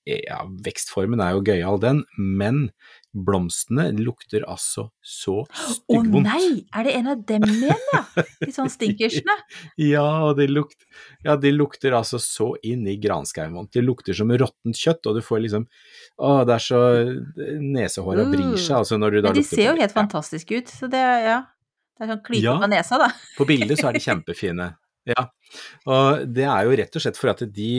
ja, 0.06 0.44
vekstformen 0.62 1.18
er 1.20 1.32
jo 1.34 1.42
gøyal 1.42 1.80
den, 1.82 2.04
men 2.16 2.70
blomstene 3.24 3.88
lukter 3.96 4.44
altså 4.44 4.90
så 5.00 5.38
Å 5.46 5.48
styggvondt. 5.72 6.26
nei, 6.28 6.66
er 6.76 6.84
det 6.84 6.92
en 6.98 7.06
av 7.14 7.22
dem 7.26 7.46
igjen, 7.48 7.82
ja? 7.94 8.02
De 8.42 8.50
sånne 8.52 8.72
stinkersene? 8.76 9.36
Ja, 9.80 10.34
de, 10.36 10.46
lukt, 10.52 10.84
ja, 11.24 11.36
de 11.40 11.52
lukter 11.54 11.96
altså 11.96 12.20
så 12.20 12.50
inn 12.66 12.84
i 12.90 12.98
granskauen. 13.00 13.56
De 13.72 13.80
lukter 13.84 14.14
som 14.18 14.28
råttent 14.30 14.76
kjøtt, 14.76 15.06
og 15.08 15.16
du 15.16 15.22
får 15.24 15.42
liksom 15.46 15.66
Å, 16.20 16.44
det 16.48 16.54
er 16.58 16.64
så 16.66 16.80
Nesehåra 17.60 18.24
vrir 18.30 18.56
seg 18.60 18.78
altså 18.82 18.98
når 19.00 19.16
du 19.16 19.20
da 19.22 19.32
Men 19.32 19.40
de 19.40 19.46
ser 19.48 19.70
jo 19.70 19.76
helt 19.80 19.94
fantastiske 19.96 20.60
ut, 20.62 20.68
så 20.72 20.88
det, 20.92 21.02
ja. 21.26 21.40
Det 21.96 22.04
er 22.04 22.10
sånn 22.12 22.24
klype 22.26 22.44
Ja. 22.44 22.58
på 22.60 22.68
nesa, 22.68 22.98
da. 23.00 23.08
På 23.38 23.46
bildet 23.48 23.80
så 23.80 23.88
er 23.90 23.96
de 23.96 24.04
kjempefine. 24.10 24.66
Ja, 25.06 25.28
og 25.86 26.24
det 26.34 26.46
er 26.50 26.66
jo 26.66 26.78
rett 26.80 26.96
og 26.98 27.02
slett 27.04 27.18
for 27.20 27.30
at 27.30 27.44
de, 27.54 27.70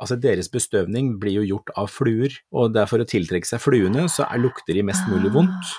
altså 0.00 0.16
deres 0.16 0.48
bestøvning 0.52 1.14
blir 1.20 1.42
jo 1.42 1.48
gjort 1.54 1.74
av 1.76 1.90
fluer, 1.92 2.32
og 2.56 2.72
det 2.72 2.80
er 2.84 2.88
for 2.88 3.04
å 3.04 3.08
tiltrekke 3.08 3.48
seg 3.48 3.60
fluene, 3.60 4.06
så 4.08 4.24
er, 4.24 4.40
lukter 4.40 4.76
de 4.76 4.86
mest 4.88 5.04
mulig 5.12 5.32
vondt. 5.34 5.74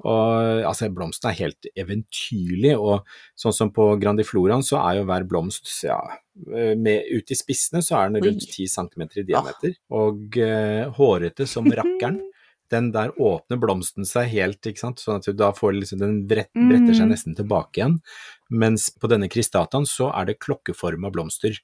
Og 0.00 0.62
altså, 0.64 0.86
blomsten 0.94 1.28
er 1.30 1.38
helt 1.40 1.66
eventyrlig, 1.74 2.76
og 2.78 3.08
sånn 3.38 3.56
som 3.56 3.72
på 3.74 3.88
grandifloraen 4.00 4.62
så 4.64 4.78
er 4.84 5.00
jo 5.00 5.06
hver 5.08 5.26
blomst, 5.28 5.66
ja, 5.84 5.98
med, 6.46 7.08
ute 7.10 7.34
i 7.34 7.38
spissene 7.38 7.82
så 7.84 7.98
er 7.98 8.12
den 8.12 8.24
rundt 8.28 8.46
Oi. 8.46 8.52
10 8.54 8.70
cm 8.76 9.06
i 9.08 9.26
diameter, 9.28 9.74
og 9.92 10.38
uh, 10.40 10.92
hårete 10.96 11.48
som 11.50 11.68
rakkeren. 11.80 12.20
Den 12.70 12.92
der 12.94 13.10
åpner 13.18 13.58
blomsten 13.58 14.06
seg 14.06 14.28
helt, 14.30 14.62
ikke 14.62 14.84
sant, 14.84 15.00
sånn 15.02 15.18
at 15.18 15.26
du 15.26 15.34
da 15.34 15.50
får 15.56 15.74
liksom, 15.80 15.98
den 16.04 16.20
brett, 16.30 16.52
bretter 16.54 16.94
seg 16.94 17.08
Mm. 17.08 17.14
nesten 17.16 17.34
tilbake 17.34 17.80
igjen. 17.80 17.96
Mens 18.50 18.90
på 18.98 19.08
denne 19.10 19.28
kristataen 19.30 19.86
så 19.88 20.10
er 20.14 20.26
det 20.30 20.40
klokkeforma 20.42 21.10
blomster. 21.14 21.56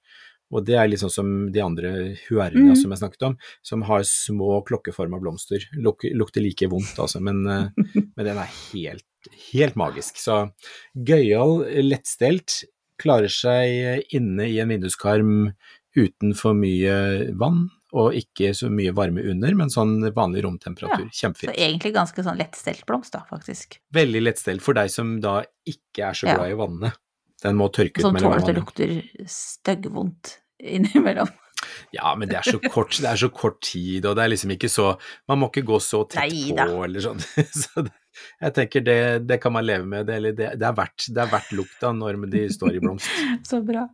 Og 0.55 0.62
det 0.62 0.77
er 0.79 0.87
liksom 0.87 1.11
som 1.11 1.31
de 1.51 1.61
andre 1.62 1.90
huernia 2.29 2.70
Mm. 2.70 2.77
som 2.79 2.92
jeg 2.92 3.01
snakket 3.01 3.22
om, 3.27 3.37
som 3.66 3.83
har 3.83 4.05
små 4.07 4.61
klokkeforma 4.64 5.18
blomster. 5.20 5.64
Luk, 5.75 6.05
lukter 6.14 6.40
like 6.40 6.68
vondt 6.70 6.99
altså, 7.03 7.20
men, 7.20 7.44
eh, 7.46 7.68
men 8.16 8.25
den 8.25 8.38
er 8.38 8.53
helt, 8.72 9.05
helt 9.53 9.75
magisk. 9.75 10.16
Så 10.22 10.53
gøyal, 10.94 11.64
lettstelt, 11.83 12.62
klarer 13.03 13.29
seg 13.29 14.07
inne 14.14 14.46
i 14.49 14.61
en 14.62 14.70
vinduskarm 14.70 15.53
uten 15.96 16.33
for 16.37 16.55
mye 16.55 17.33
vann, 17.37 17.66
og 17.96 18.14
ikke 18.18 18.52
så 18.56 18.68
mye 18.72 18.92
varme 18.96 19.24
under, 19.30 19.54
men 19.59 19.72
sånn 19.72 19.96
vanlig 20.14 20.42
romtemperatur. 20.44 21.09
Så 21.11 21.24
Kjempefint. 21.24 21.56
egentlig 21.56 21.94
ganske 21.96 22.22
sånn 22.26 22.38
lettstelt 22.38 22.85
blomst, 22.88 23.12
da, 23.16 23.22
faktisk. 23.30 23.78
Veldig 23.96 24.22
lettstelt 24.26 24.62
for 24.64 24.76
deg 24.78 24.90
som 24.92 25.16
da 25.24 25.38
ikke 25.66 26.11
er 26.11 26.12
så 26.18 26.28
Ja. 26.28 26.37
glad 26.37 26.50
i 26.52 26.59
vannet. 26.61 26.98
Den 27.42 27.56
må 27.56 27.68
tørke 27.72 27.98
ut 28.00 28.04
mellom 28.12 28.16
Som 28.16 28.16
Sånn 28.16 28.30
tåler 28.32 28.42
at 28.42 28.46
det 28.46 28.56
lukter 28.56 29.26
styggvondt 29.28 30.38
innimellom. 30.61 31.28
Ja, 31.90 32.11
men 32.14 32.28
det 32.28 32.37
er 32.37 32.44
så 32.44 32.59
kort, 32.70 32.92
det 33.00 33.09
er 33.09 33.16
så 33.16 33.30
kort 33.32 33.62
tid, 33.64 34.04
og 34.04 34.16
det 34.18 34.24
er 34.26 34.28
liksom 34.28 34.50
ikke 34.52 34.68
så 34.68 34.90
Man 35.26 35.38
må 35.40 35.48
ikke 35.48 35.64
gå 35.64 35.78
så 35.80 36.02
tett 36.06 36.28
Neida. 36.30 36.66
på, 36.68 36.82
eller 36.85 37.00
sånn. 37.00 37.18
Så 37.62 37.82
det, 37.87 37.92
jeg 38.40 38.57
tenker 38.57 38.85
det, 38.87 38.98
det 39.29 39.38
kan 39.42 39.55
man 39.55 39.66
leve 39.66 39.87
med, 39.88 40.07
det, 40.09 40.18
eller 40.20 40.37
det, 40.37 40.50
det, 40.61 40.66
er 40.68 40.76
verdt, 40.76 41.09
det 41.12 41.22
er 41.22 41.33
verdt 41.33 41.55
lukta 41.57 41.92
når 41.96 42.20
de 42.33 42.44
står 42.52 42.76
i 42.76 42.83
blomst. 42.83 43.11
Så 43.48 43.62
bra. 43.66 43.87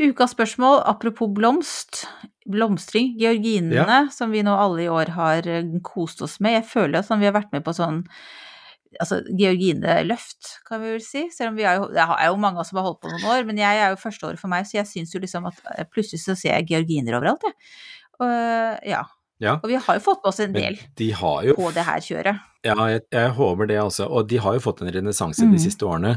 Ukas 0.00 0.34
spørsmål, 0.36 0.82
apropos 0.84 1.30
blomst, 1.32 2.04
blomstring, 2.46 3.14
georginene, 3.20 4.06
som 4.12 4.34
vi 4.34 4.44
nå 4.46 4.56
alle 4.56 4.86
i 4.86 4.90
år 4.92 5.14
har 5.16 5.48
eh, 5.50 5.70
kost 5.86 6.20
oss 6.24 6.38
med. 6.40 6.58
Jeg 6.60 6.68
føler 6.72 7.00
at 7.00 7.14
vi 7.16 7.28
har 7.28 7.36
vært 7.36 7.54
med 7.56 7.64
på 7.66 7.74
sånn 7.76 8.04
altså 9.00 9.20
georgineløft, 9.36 10.54
kan 10.68 10.80
vi 10.80 10.94
vel 10.94 11.02
si. 11.04 11.26
Selv 11.34 11.52
om 11.52 11.58
vi 11.58 11.66
er 11.68 11.80
jo, 11.80 11.88
det 11.92 12.04
er 12.04 12.30
jo 12.30 12.38
mange 12.40 12.60
av 12.60 12.64
oss 12.64 12.72
som 12.72 12.80
har 12.80 12.86
holdt 12.88 13.02
på 13.02 13.12
noen 13.12 13.26
år, 13.32 13.44
men 13.48 13.60
jeg 13.60 13.82
er 13.82 13.92
jo 13.92 14.00
første 14.00 14.28
året 14.28 14.40
for 14.40 14.52
meg, 14.52 14.68
så 14.68 14.78
jeg 14.78 14.90
syns 14.90 15.12
jo 15.14 15.20
liksom 15.22 15.48
at 15.50 15.60
eh, 15.74 15.88
plutselig 15.88 16.22
så 16.22 16.36
ser 16.38 16.54
jeg 16.54 16.70
georginer 16.72 17.18
overalt, 17.18 17.46
jeg. 17.48 17.56
Og, 18.16 18.32
ja. 18.88 19.02
Ja. 19.42 19.58
Og 19.60 19.68
vi 19.68 19.76
har 19.76 19.98
jo 19.98 20.00
fått 20.00 20.22
med 20.22 20.30
oss 20.30 20.38
en 20.40 20.54
del 20.54 20.78
de 20.96 21.10
jo 21.12 21.54
på 21.58 21.68
det 21.76 21.82
her 21.84 22.00
kjøret. 22.00 22.44
Ja, 22.64 22.74
jeg, 22.88 23.02
jeg 23.12 23.32
håper 23.36 23.68
det 23.68 23.76
altså. 23.78 24.06
Og 24.08 24.30
de 24.30 24.38
har 24.42 24.56
jo 24.56 24.62
fått 24.64 24.80
en 24.82 24.90
renessanse 24.94 25.44
mm. 25.44 25.52
de 25.52 25.60
siste 25.60 25.86
årene. 25.86 26.14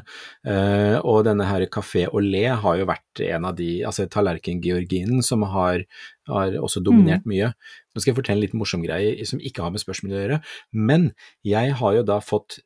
Uh, 0.48 0.98
og 1.04 1.26
denne 1.28 1.46
her 1.46 1.66
Café 1.72 2.06
Olé 2.16 2.46
har 2.64 2.80
jo 2.80 2.88
vært 2.90 3.24
en 3.28 3.50
av 3.52 3.58
de, 3.60 3.68
altså 3.86 4.08
tallerken-georginen 4.10 5.22
som 5.26 5.44
har, 5.52 5.84
har 6.32 6.58
også 6.64 6.82
dominert 6.86 7.28
mm. 7.28 7.34
mye. 7.34 7.52
Nå 7.92 8.02
skal 8.02 8.14
jeg 8.14 8.22
fortelle 8.22 8.40
en 8.40 8.46
litt 8.48 8.58
morsom 8.58 8.88
greie 8.88 9.28
som 9.28 9.44
ikke 9.44 9.68
har 9.68 9.76
med 9.76 9.84
spørsmålet 9.84 10.18
å 10.18 10.24
gjøre. 10.24 10.42
Men 10.90 11.12
jeg 11.46 11.78
har 11.84 12.00
jo 12.00 12.08
da 12.08 12.22
fått 12.24 12.62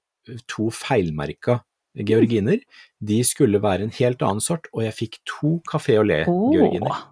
to 0.48 0.70
feilmerka 0.72 1.64
georginer. 1.94 2.62
De 3.04 3.20
skulle 3.28 3.62
være 3.62 3.88
en 3.88 3.96
helt 4.00 4.22
annen 4.24 4.44
sort, 4.44 4.70
og 4.74 4.86
jeg 4.86 5.00
fikk 5.02 5.24
to 5.28 5.58
Café 5.70 6.00
au 6.00 6.06
lait-georginer 6.08 6.94
Oh. 6.94 7.10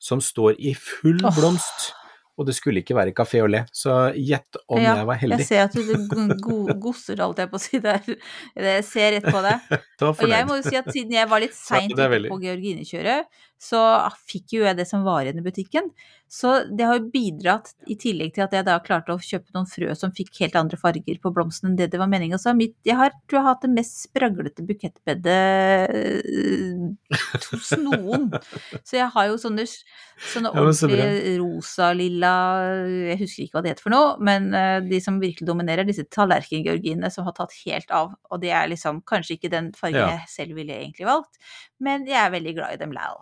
som 0.00 0.20
står 0.24 0.56
i 0.58 0.72
full 0.72 1.20
blomst. 1.36 1.90
Og 2.40 2.46
det 2.48 2.54
skulle 2.56 2.80
ikke 2.80 2.96
være 2.96 3.12
Café 3.12 3.42
Olé, 3.44 3.60
så 3.76 3.98
gjett 4.16 4.56
om 4.72 4.80
ja, 4.80 4.94
jeg 5.02 5.08
var 5.10 5.18
heldig. 5.20 5.38
Jeg 5.42 5.48
ser 5.50 5.66
at 5.66 5.74
du 5.76 6.06
go- 6.08 6.38
go- 6.40 6.76
gosser, 6.88 7.20
holdt 7.20 7.42
jeg 7.44 7.50
på 7.52 7.58
å 7.60 7.60
si 7.60 7.80
der. 7.84 8.00
Jeg 8.56 8.86
ser 8.88 9.12
rett 9.18 9.28
på 9.28 9.42
deg. 9.44 9.74
Og 10.08 10.24
jeg 10.32 10.46
må 10.48 10.56
jo 10.56 10.64
si 10.64 10.78
at 10.80 10.88
siden 10.88 11.12
jeg 11.18 11.28
var 11.28 11.44
litt 11.44 11.58
seint 11.68 11.92
er 12.00 12.08
veldig- 12.16 12.32
på 12.32 12.40
georginekjøret, 12.46 13.28
så 13.60 13.76
fikk 14.24 14.54
jo 14.56 14.62
jeg 14.64 14.78
det 14.78 14.86
som 14.88 15.02
var 15.04 15.26
igjen 15.26 15.42
i 15.42 15.44
butikken. 15.44 15.90
Så 16.32 16.52
det 16.72 16.86
har 16.86 16.96
jo 16.96 17.10
bidratt, 17.12 17.72
i 17.90 17.96
tillegg 18.00 18.30
til 18.36 18.44
at 18.46 18.52
jeg 18.56 18.64
da 18.64 18.78
klarte 18.80 19.12
å 19.12 19.20
kjøpe 19.20 19.50
noen 19.52 19.66
frø 19.68 19.90
som 19.98 20.12
fikk 20.16 20.38
helt 20.40 20.56
andre 20.56 20.78
farger 20.80 21.18
på 21.20 21.32
blomsten 21.34 21.68
enn 21.72 21.76
det 21.76 21.90
det 21.92 22.00
var 22.00 22.08
meningen. 22.08 22.40
Så 22.40 22.54
mitt, 22.56 22.76
jeg 22.88 22.96
har, 22.96 23.12
tror 23.28 23.40
jeg 23.40 23.44
har 23.44 23.56
hatt 23.58 23.66
det 23.66 23.72
mest 23.74 23.98
spraglete 24.06 24.64
bukettbedet 24.64 25.90
eh, 25.92 27.18
hos 27.50 27.72
noen. 27.82 28.30
Så 28.86 28.96
jeg 28.96 29.10
har 29.12 29.28
jo 29.28 29.36
sånne, 29.42 29.66
sånne 30.30 30.54
Ja, 30.54 30.64
så 30.72 30.88
ordentlige 30.88 31.36
rosa-lilla 31.42 32.29
Jeg 33.10 33.18
husker 33.20 33.44
ikke 33.44 33.58
hva 33.58 33.62
det 33.64 33.72
heter 33.74 33.86
for 33.86 33.94
noe, 33.94 34.16
men 34.26 34.50
eh, 34.56 34.78
de 34.86 35.00
som 35.04 35.20
virkelig 35.22 35.46
dominerer, 35.48 35.86
disse 35.88 36.04
tallerkengeorginene 36.14 37.10
som 37.12 37.26
har 37.28 37.36
tatt 37.36 37.54
helt 37.64 37.90
av. 37.94 38.14
Og 38.30 38.40
det 38.42 38.52
er 38.56 38.70
liksom 38.72 39.02
kanskje 39.08 39.36
ikke 39.38 39.52
den 39.52 39.72
fargen 39.76 40.00
Ja. 40.00 40.08
jeg 40.18 40.28
selv 40.32 40.58
ville 40.60 40.76
egentlig 40.76 41.06
valgt, 41.08 41.40
men 41.80 42.06
jeg 42.08 42.18
er 42.22 42.30
veldig 42.34 42.54
glad 42.56 42.76
i 42.76 42.82
dem 42.84 42.92
lal. 42.96 43.20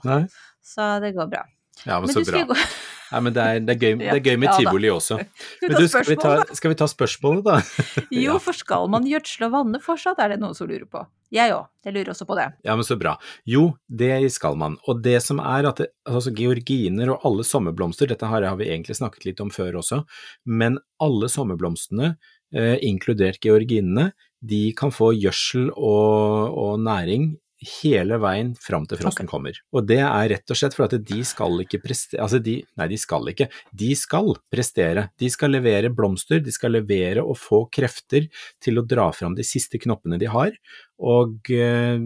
Så 0.63 1.01
det 1.05 1.15
går 1.17 1.31
bra. 1.33 1.45
Ja, 1.87 1.99
men, 2.01 2.09
Men 2.09 2.15
så 2.17 2.25
bra. 2.27 2.45
gå 2.49 2.57
Nei, 3.09 3.21
men 3.25 3.33
det 3.33 3.45
er, 3.45 3.61
det 3.65 3.75
er 3.75 3.81
gøy, 3.81 3.95
det 4.03 4.17
er 4.17 4.25
gøy 4.25 4.37
med 4.41 4.51
Ja, 4.51 4.57
tivoli 4.61 4.91
også. 4.93 5.19
Men 5.63 5.77
du, 5.79 5.85
skal 5.89 6.09
vi 6.09 6.17
ta, 6.21 6.35
skal 6.57 6.73
vi 6.75 6.79
ta 6.79 6.89
spørsmålet, 6.91 7.47
da? 7.47 7.61
Jo, 8.25 8.37
for 8.43 8.57
skal 8.57 8.91
man 8.93 9.07
gjødsle 9.09 9.49
og 9.49 9.55
vanne 9.55 9.81
fortsatt, 9.85 10.21
er 10.23 10.35
det 10.35 10.41
noen 10.43 10.57
som 10.59 10.69
lurer 10.69 10.85
på. 10.91 11.05
Jeg 11.35 11.53
òg, 11.53 11.69
jeg 11.85 11.97
lurer 11.97 12.13
også 12.15 12.27
på 12.29 12.37
det. 12.39 12.47
Ja, 12.65 12.77
men 12.77 12.87
så 12.89 12.97
bra. 13.01 13.15
Jo, 13.49 13.67
det 13.89 14.13
skal 14.33 14.57
man. 14.61 14.79
Og 14.89 15.03
det 15.05 15.19
som 15.25 15.43
er 15.45 15.69
at 15.69 15.83
det, 15.83 15.91
altså 16.09 16.33
georginer 16.37 17.15
og 17.15 17.27
alle 17.29 17.45
sommerblomster, 17.49 18.09
dette 18.09 18.29
her 18.29 18.49
har 18.49 18.61
vi 18.61 18.71
egentlig 18.71 18.97
snakket 19.01 19.29
litt 19.29 19.43
om 19.45 19.53
før 19.53 19.81
også, 19.83 20.03
men 20.49 20.81
alle 21.05 21.29
sommerblomstene, 21.33 22.15
eh, 22.57 22.77
inkludert 22.89 23.41
georginene, 23.45 24.11
de 24.39 24.69
kan 24.79 24.93
få 24.95 25.11
gjødsel 25.19 25.73
og, 25.75 26.55
og 26.55 26.81
næring 26.85 27.33
hele 27.59 28.19
veien 28.23 28.53
fram 28.63 28.85
til 28.87 29.01
frosten 29.01 29.27
okay. 29.27 29.31
kommer. 29.31 29.59
Og 29.75 29.87
det 29.89 29.99
er 30.05 30.29
rett 30.33 30.53
og 30.53 30.59
slett 30.59 30.77
for 30.77 30.87
at 30.87 30.95
de 31.09 31.21
skal 31.27 31.65
ikke 31.65 31.81
prestere, 31.83 32.23
altså 32.23 32.39
de, 32.43 32.59
nei 32.79 32.89
de 32.93 32.99
skal 33.01 33.31
ikke, 33.33 33.49
de 33.75 33.91
skal 33.99 34.35
prestere. 34.53 35.09
De 35.19 35.31
skal 35.33 35.55
levere 35.57 35.91
blomster, 35.95 36.43
de 36.45 36.55
skal 36.55 36.77
levere 36.77 37.25
og 37.25 37.39
få 37.41 37.65
krefter 37.75 38.29
til 38.63 38.79
å 38.79 38.87
dra 38.87 39.09
fram 39.17 39.35
de 39.39 39.47
siste 39.47 39.81
knoppene 39.83 40.21
de 40.21 40.31
har. 40.31 40.55
Og 40.99 41.51
eh, 41.55 41.99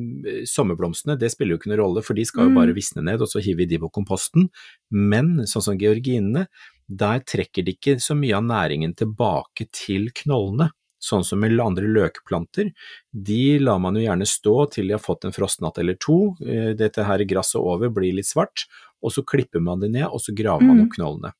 sommerblomstene, 0.49 1.17
det 1.21 1.33
spiller 1.33 1.57
jo 1.57 1.61
ikke 1.63 1.73
noen 1.73 1.83
rolle, 1.85 2.05
for 2.05 2.19
de 2.19 2.27
skal 2.29 2.47
jo 2.47 2.53
Mm. 2.53 2.59
bare 2.61 2.77
visne 2.77 3.03
ned, 3.05 3.23
og 3.23 3.29
så 3.29 3.41
hiver 3.41 3.63
vi 3.63 3.67
de 3.73 3.79
på 3.81 3.93
komposten. 3.93 4.51
Men 4.91 5.47
sånn 5.49 5.65
som 5.65 5.79
georginene, 5.79 6.47
der 6.89 7.21
trekker 7.21 7.65
de 7.65 7.73
ikke 7.77 7.97
så 8.01 8.17
mye 8.19 8.37
av 8.37 8.45
næringen 8.45 8.95
tilbake 8.95 9.69
til 9.73 10.11
knollene. 10.11 10.71
Sånn 11.03 11.25
som 11.27 11.41
med 11.43 11.59
andre 11.59 11.89
løkplanter, 11.91 12.71
de 13.11 13.59
lar 13.59 13.81
man 13.83 13.97
jo 13.99 14.05
gjerne 14.05 14.27
stå 14.29 14.57
til 14.71 14.87
de 14.87 14.95
har 14.95 15.03
fått 15.03 15.27
en 15.27 15.35
frostnatt 15.35 15.81
eller 15.83 15.97
to, 15.99 16.37
eh, 16.47 16.73
dette 16.79 17.03
her 17.09 17.25
gresset 17.27 17.59
over 17.59 17.91
blir 17.91 18.15
litt 18.15 18.29
svart, 18.31 18.69
og 19.03 19.11
så 19.11 19.25
klipper 19.27 19.61
man 19.61 19.81
det 19.83 19.91
ned, 19.91 20.07
og 20.07 20.21
så 20.23 20.35
graver 20.35 20.63
man 20.63 20.79
Mm. 20.79 20.85
opp 20.87 20.97
knollene. 20.97 21.33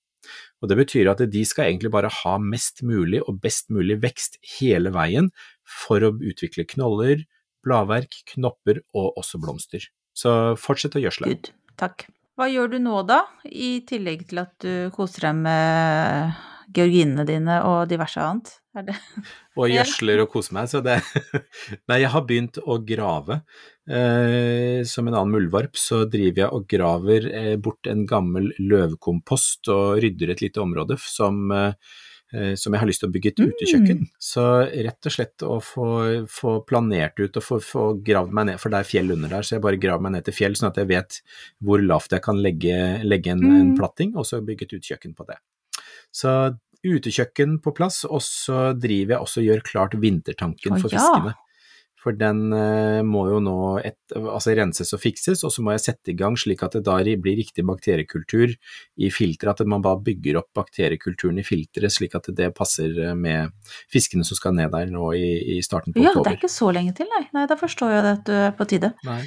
Og 0.63 0.69
Det 0.69 0.77
betyr 0.79 1.11
at 1.11 1.19
de 1.31 1.45
skal 1.45 1.67
egentlig 1.67 1.91
bare 1.91 2.09
ha 2.11 2.39
mest 2.39 2.83
mulig 2.83 3.21
og 3.27 3.41
best 3.41 3.71
mulig 3.71 4.01
vekst 4.01 4.39
hele 4.59 4.91
veien 4.91 5.31
for 5.65 5.99
å 6.01 6.13
utvikle 6.19 6.67
knoller, 6.67 7.25
bladverk, 7.65 8.11
knopper 8.35 8.81
og 8.95 9.15
også 9.17 9.41
blomster. 9.41 9.87
Så 10.15 10.57
fortsett 10.59 10.95
å 10.95 11.03
gjødsle. 11.03 11.27
Gud, 11.27 11.51
Takk. 11.77 12.07
Hva 12.39 12.49
gjør 12.51 12.71
du 12.71 12.79
nå, 12.79 13.07
da, 13.07 13.27
i 13.45 13.81
tillegg 13.87 14.27
til 14.29 14.39
at 14.39 14.59
du 14.59 14.91
koser 14.91 15.21
deg 15.29 15.35
med 15.35 16.35
georginene 16.73 17.27
dine 17.27 17.63
og 17.63 17.89
diverse 17.89 18.17
annet? 18.19 18.59
Og 19.61 19.69
gjødsler 19.69 20.23
og 20.25 20.31
koser 20.33 20.57
meg, 20.57 20.71
så 20.71 20.81
det 20.85 20.99
Nei, 21.91 22.03
jeg 22.03 22.13
har 22.15 22.25
begynt 22.29 22.61
å 22.63 22.79
grave. 22.87 23.43
Eh, 23.83 24.81
som 24.89 25.09
en 25.09 25.17
annen 25.17 25.35
muldvarp 25.35 25.77
så 25.81 26.05
driver 26.07 26.45
jeg 26.45 26.55
og 26.55 26.69
graver 26.71 27.27
eh, 27.35 27.57
bort 27.61 27.91
en 27.91 28.07
gammel 28.09 28.53
løvkompost 28.63 29.69
og 29.75 29.99
rydder 30.05 30.33
et 30.33 30.45
lite 30.45 30.63
område 30.63 30.97
som 31.03 31.51
eh, 31.53 31.75
som 32.33 32.73
jeg 32.73 32.81
har 32.81 32.89
lyst 32.89 33.03
til 33.03 33.11
å 33.11 33.13
bygge 33.13 33.29
et 33.29 33.41
utekjøkken. 33.43 34.07
Så 34.17 34.43
rett 34.65 35.09
og 35.09 35.13
slett 35.13 35.43
å 35.45 35.59
få, 35.61 35.89
få 36.33 36.55
planert 36.65 37.21
ut 37.21 37.37
og 37.37 37.45
få, 37.45 37.59
få 37.61 37.83
gravd 38.01 38.33
meg 38.33 38.47
ned, 38.49 38.61
for 38.63 38.73
det 38.73 38.79
er 38.81 38.89
fjell 38.89 39.13
under 39.13 39.35
der, 39.35 39.45
så 39.45 39.59
jeg 39.59 39.65
bare 39.67 39.81
graver 39.83 40.07
meg 40.07 40.15
ned 40.15 40.25
til 40.25 40.39
fjell, 40.39 40.57
sånn 40.57 40.71
at 40.71 40.81
jeg 40.81 40.89
vet 40.95 41.19
hvor 41.61 41.85
lavt 41.85 42.17
jeg 42.17 42.25
kan 42.25 42.41
legge, 42.41 42.79
legge 43.05 43.35
en, 43.35 43.45
en 43.59 43.75
platting, 43.77 44.15
og 44.17 44.25
så 44.25 44.41
bygge 44.41 44.65
et 44.65 44.73
utekjøkken 44.79 45.13
på 45.19 45.29
det. 45.29 45.37
Så 46.13 46.33
utekjøkken 46.83 47.61
på 47.63 47.75
plass, 47.77 48.03
og 48.09 48.23
så 48.25 48.73
driver 48.79 49.17
jeg 49.17 49.25
også 49.27 49.43
og 49.43 49.49
gjør 49.49 49.65
klart 49.67 49.97
vintertanken 50.03 50.79
for 50.79 50.93
fiskene. 50.93 51.35
For 52.03 52.17
den 52.19 52.51
eh, 52.57 53.01
må 53.07 53.29
jo 53.31 53.39
nå 53.43 53.57
et, 53.79 54.01
altså 54.17 54.57
renses 54.59 54.91
og 54.97 54.99
fikses, 55.05 55.45
og 55.47 55.53
så 55.55 55.63
må 55.63 55.75
jeg 55.77 55.85
sette 55.85 56.11
i 56.11 56.17
gang 56.19 56.35
slik 56.41 56.65
at 56.67 56.75
det 56.75 56.83
da 56.89 56.97
blir 56.99 57.39
riktig 57.39 57.63
bakteriekultur 57.69 58.57
i 58.57 59.11
filteret, 59.15 59.63
at 59.63 59.71
man 59.71 59.85
bare 59.85 60.03
bygger 60.03 60.41
opp 60.41 60.51
bakteriekulturen 60.59 61.39
i 61.39 61.47
filteret 61.47 61.95
slik 61.95 62.17
at 62.19 62.27
det 62.35 62.51
passer 62.59 62.97
eh, 62.99 63.15
med 63.15 63.55
fiskene 63.93 64.27
som 64.27 64.39
skal 64.39 64.57
ned 64.59 64.75
der 64.75 64.91
nå 64.91 65.13
i, 65.15 65.31
i 65.55 65.61
starten 65.63 65.95
på 65.95 66.03
Ja, 66.03 66.17
det 66.19 66.35
er 66.35 66.41
ikke 66.41 66.51
så 66.51 66.73
lenge 66.75 66.97
til, 66.99 67.07
nei. 67.15 67.29
Nei, 67.37 67.47
da 67.51 67.59
forstår 67.61 67.95
jeg 67.95 68.11
at 68.17 68.27
du 68.27 68.35
er 68.35 68.53
på 68.59 68.67
tide. 68.75 68.95
Nei. 69.07 69.23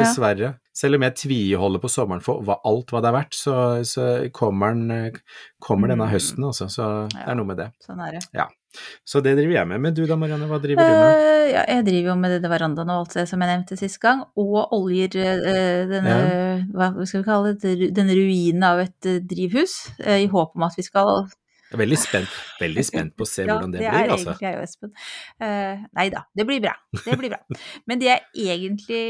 Dessverre. 0.00 0.54
Selv 0.72 0.96
om 0.96 1.04
jeg 1.04 1.16
tviholder 1.20 1.82
på 1.82 1.90
sommeren 1.92 2.22
for 2.24 2.40
hva, 2.46 2.56
alt 2.64 2.90
hva 2.94 3.02
det 3.04 3.10
er 3.10 3.16
verdt, 3.18 3.36
så, 3.36 3.56
så 3.84 4.06
kommer, 4.32 4.72
den, 4.72 5.20
kommer 5.60 5.92
denne 5.92 6.06
Mm. 6.08 6.12
høsten, 6.14 6.44
altså. 6.48 6.68
Så 6.72 6.88
det 7.12 7.26
er 7.28 7.36
noe 7.36 7.48
med 7.50 7.60
det. 7.60 7.68
Sånn 7.84 8.00
er 8.00 8.16
det. 8.16 8.22
Ja. 8.32 8.48
Så 9.04 9.20
det 9.20 9.34
driver 9.36 9.52
jeg 9.52 9.68
med. 9.68 9.82
Men 9.84 9.92
du 9.92 10.06
da, 10.08 10.16
Marianne, 10.16 10.46
hva 10.48 10.56
driver 10.62 10.80
du 10.88 10.94
med? 10.96 11.18
Uh, 11.20 11.50
ja, 11.52 11.64
jeg 11.68 11.84
driver 11.90 12.14
jo 12.14 12.16
med 12.22 12.32
denne 12.38 12.48
verandaen 12.54 12.88
og 12.94 13.02
alt 13.02 13.16
det 13.18 13.26
som 13.28 13.44
jeg 13.44 13.50
nevnte 13.52 13.76
sist 13.76 14.00
gang, 14.00 14.22
og 14.40 14.72
oljer 14.72 15.12
uh, 15.18 15.82
denne, 15.90 16.16
hva 16.72 16.88
skal 17.04 17.20
vi 17.20 17.26
kalle 17.28 17.52
det, 17.60 17.90
denne 17.92 18.16
ruinen 18.16 18.64
av 18.64 18.80
et 18.86 19.10
eh, 19.10 19.20
drivhus, 19.20 19.76
uh, 20.00 20.16
i 20.16 20.30
håp 20.32 20.56
om 20.56 20.64
at 20.64 20.80
vi 20.80 20.86
skal 20.88 21.28
Jeg 21.72 21.78
er 21.78 21.84
veldig 21.86 21.96
spent, 21.96 22.32
veldig 22.60 22.82
spent 22.84 23.12
på 23.16 23.24
å 23.24 23.28
se 23.30 23.44
hvordan 23.48 23.72
det, 23.72 23.80
det 23.80 23.88
blir, 23.88 24.04
er 24.04 24.10
altså. 24.12 24.34
egentlig 24.34 24.48
jeg 24.50 24.56
og 24.58 24.64
Espen. 24.66 24.90
Uh, 25.40 25.84
nei 25.96 26.08
da, 26.12 26.26
det 26.36 26.44
blir 26.48 26.60
bra. 26.60 26.74
Det 27.00 27.16
blir 27.16 27.32
bra. 27.32 27.60
Men 27.88 28.02
det 28.02 28.10
jeg 28.10 28.50
egentlig 28.52 29.04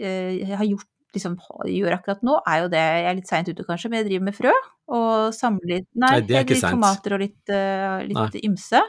uh, 0.00 0.54
har 0.56 0.64
gjort, 0.70 0.88
liksom, 1.16 1.36
gjør 1.68 1.98
akkurat 1.98 2.24
nå, 2.24 2.38
er 2.48 2.62
jo 2.62 2.72
det 2.72 2.80
Jeg 2.80 3.10
er 3.10 3.20
litt 3.20 3.28
seint 3.28 3.52
ute 3.52 3.68
kanskje, 3.68 3.92
men 3.92 4.00
jeg 4.00 4.08
driver 4.08 4.26
med 4.30 4.38
frø. 4.38 4.54
Og 4.96 5.36
samler 5.36 5.74
litt 5.74 5.88
Nei, 5.92 6.14
Nei, 6.14 6.24
det 6.24 6.38
er 6.38 6.46
ikke 6.46 6.56
litt 6.56 6.64
sent. 6.64 6.78
tomater 6.78 7.18
og 7.18 7.22
litt, 7.26 7.52
uh, 7.52 8.00
litt 8.08 8.40
ymse. 8.48 8.82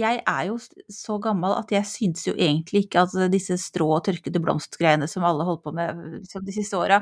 Jeg 0.00 0.24
er 0.24 0.42
jo 0.48 0.56
så 0.92 1.20
gammel 1.20 1.58
at 1.60 1.76
jeg 1.76 1.88
syns 1.92 2.24
jo 2.30 2.34
egentlig 2.36 2.86
ikke 2.86 3.04
at 3.04 3.16
disse 3.32 3.60
strå 3.60 3.92
og 3.98 4.04
tørkede 4.08 4.40
blomstgreiene 4.40 5.08
som 5.10 5.28
alle 5.28 5.44
holdt 5.44 5.64
på 5.68 5.76
med 5.76 6.20
liksom, 6.22 6.44
de 6.48 6.56
siste 6.56 6.80
åra, 6.80 7.00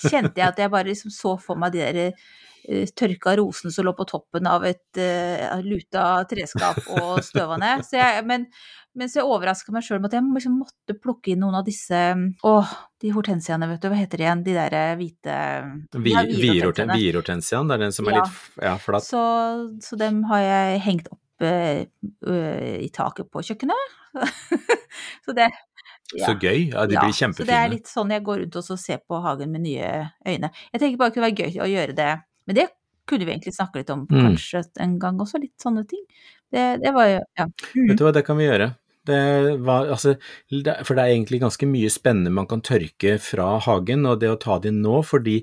kjente 0.00 0.36
jeg 0.40 0.48
at 0.48 0.60
jeg 0.64 0.72
bare 0.72 0.88
liksom 0.94 1.12
så 1.12 1.36
for 1.40 1.60
meg 1.60 1.76
de 1.76 1.84
der 1.84 2.00
eh, 2.08 2.28
tørka 2.98 3.32
rosen 3.38 3.72
som 3.72 3.86
lå 3.86 3.94
på 3.96 4.04
toppen 4.08 4.46
av 4.50 4.64
et 4.68 4.98
uh, 5.00 5.58
luta 5.64 6.24
treskap 6.28 6.82
og 6.98 7.22
støva 7.24 7.56
ned. 7.60 7.84
Så 7.88 7.96
jeg, 7.96 8.24
men, 8.28 8.44
men 8.98 9.08
så 9.08 9.22
jeg 9.22 9.28
overraska 9.30 9.72
meg 9.72 9.86
sjøl 9.86 10.02
med 10.02 10.10
at 10.10 10.18
jeg 10.18 10.26
liksom 10.36 10.58
måtte 10.60 10.96
plukke 11.00 11.32
inn 11.32 11.40
noen 11.44 11.56
av 11.60 11.64
disse 11.66 12.00
Å, 12.44 12.52
de 13.00 13.12
hortensiaene, 13.14 13.68
vet 13.70 13.80
du. 13.84 13.88
Hva 13.92 14.00
heter 14.00 14.20
de 14.20 14.26
igjen? 14.26 14.44
De 14.44 14.56
der 14.58 14.76
hvite 15.00 15.38
Vi, 15.96 16.12
Ja, 16.12 16.24
Vierhorten- 16.26 16.42
vierhortensiaene. 16.42 16.98
Vierhortensiaen, 17.00 17.70
det 17.70 17.78
er 17.78 17.84
den 17.86 17.96
som 17.96 18.10
er 18.10 18.18
Ja. 18.18 18.26
litt 18.26 18.66
ja, 18.68 18.74
flat. 18.82 19.06
Så, 19.08 19.22
så 19.84 19.98
dem 20.00 20.22
har 20.28 20.44
jeg 20.44 20.84
hengt 20.88 21.08
opp 21.14 21.46
uh, 21.46 21.82
uh, 22.28 22.76
i 22.82 22.88
taket 22.92 23.30
på 23.32 23.44
kjøkkenet. 23.48 23.96
så 25.24 25.34
det 25.36 25.48
Så 26.08 26.32
gøy. 26.40 26.70
Ja, 26.72 26.86
de 26.88 26.96
ja, 26.96 27.02
blir 27.04 27.12
Så 27.12 27.44
det 27.44 27.54
er 27.54 27.68
litt 27.68 27.88
sånn 27.90 28.12
jeg 28.12 28.24
går 28.24 28.44
rundt 28.44 28.56
og 28.56 28.78
ser 28.80 29.00
på 29.04 29.18
hagen 29.24 29.52
med 29.52 29.64
nye 29.66 29.90
øyne. 30.26 30.50
Jeg 30.72 30.80
tenker 30.80 31.00
bare 31.00 31.10
det 31.12 31.16
kunne 31.18 31.28
være 31.28 31.48
gøy 31.48 31.60
å 31.64 31.68
gjøre 31.68 31.96
det, 31.98 32.12
men 32.48 32.56
det 32.58 32.66
kunne 33.08 33.24
vi 33.28 33.32
egentlig 33.36 33.54
snakke 33.56 33.80
litt 33.82 33.90
om 33.94 34.06
Mm. 34.10 34.18
kanskje 34.26 34.64
en 34.84 34.98
gang 35.00 35.20
også, 35.22 35.40
litt 35.40 35.56
sånne 35.62 35.86
ting. 35.88 36.02
Det, 36.52 36.66
det 36.82 36.92
var 36.96 37.06
jo 37.12 37.20
Ja. 37.38 37.46
Vet 37.76 37.98
du 38.00 38.04
hva, 38.04 38.12
det 38.16 38.24
kan 38.26 38.36
vi 38.40 38.48
gjøre. 38.48 38.72
Det 39.08 39.56
var, 39.64 39.88
altså, 39.94 40.14
for 40.84 40.94
det 40.98 41.02
er 41.06 41.14
egentlig 41.14 41.40
ganske 41.40 41.66
mye 41.70 41.88
spennende 41.92 42.32
man 42.34 42.46
kan 42.50 42.60
tørke 42.64 43.16
fra 43.22 43.54
hagen, 43.64 44.04
og 44.10 44.20
det 44.20 44.28
å 44.34 44.38
ta 44.42 44.58
det 44.60 44.74
nå, 44.76 45.00
fordi 45.08 45.38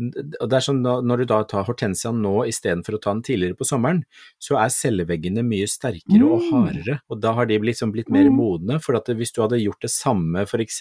det 0.00 0.48
er 0.56 0.62
sånn 0.64 0.78
Når 0.80 1.18
du 1.20 1.24
da 1.28 1.42
tar 1.44 1.66
hortensiaen 1.68 2.22
nå 2.24 2.46
istedenfor 2.48 2.96
å 2.96 3.00
ta 3.04 3.12
den 3.12 3.20
tidligere 3.26 3.58
på 3.58 3.66
sommeren, 3.68 3.98
så 4.40 4.56
er 4.56 4.72
celleveggene 4.72 5.42
mye 5.44 5.66
sterkere 5.68 6.24
og 6.24 6.40
Mm. 6.40 6.52
hardere, 6.54 6.94
og 7.10 7.20
da 7.20 7.34
har 7.36 7.44
de 7.50 7.58
liksom 7.58 7.92
blitt 7.92 8.08
mer 8.08 8.30
Mm. 8.30 8.36
modne. 8.38 8.80
For 8.80 8.96
at 8.96 9.04
hvis 9.12 9.32
du 9.34 9.42
hadde 9.42 9.60
gjort 9.60 9.80
det 9.82 9.90
samme 9.92 10.40
f.eks. 10.48 10.80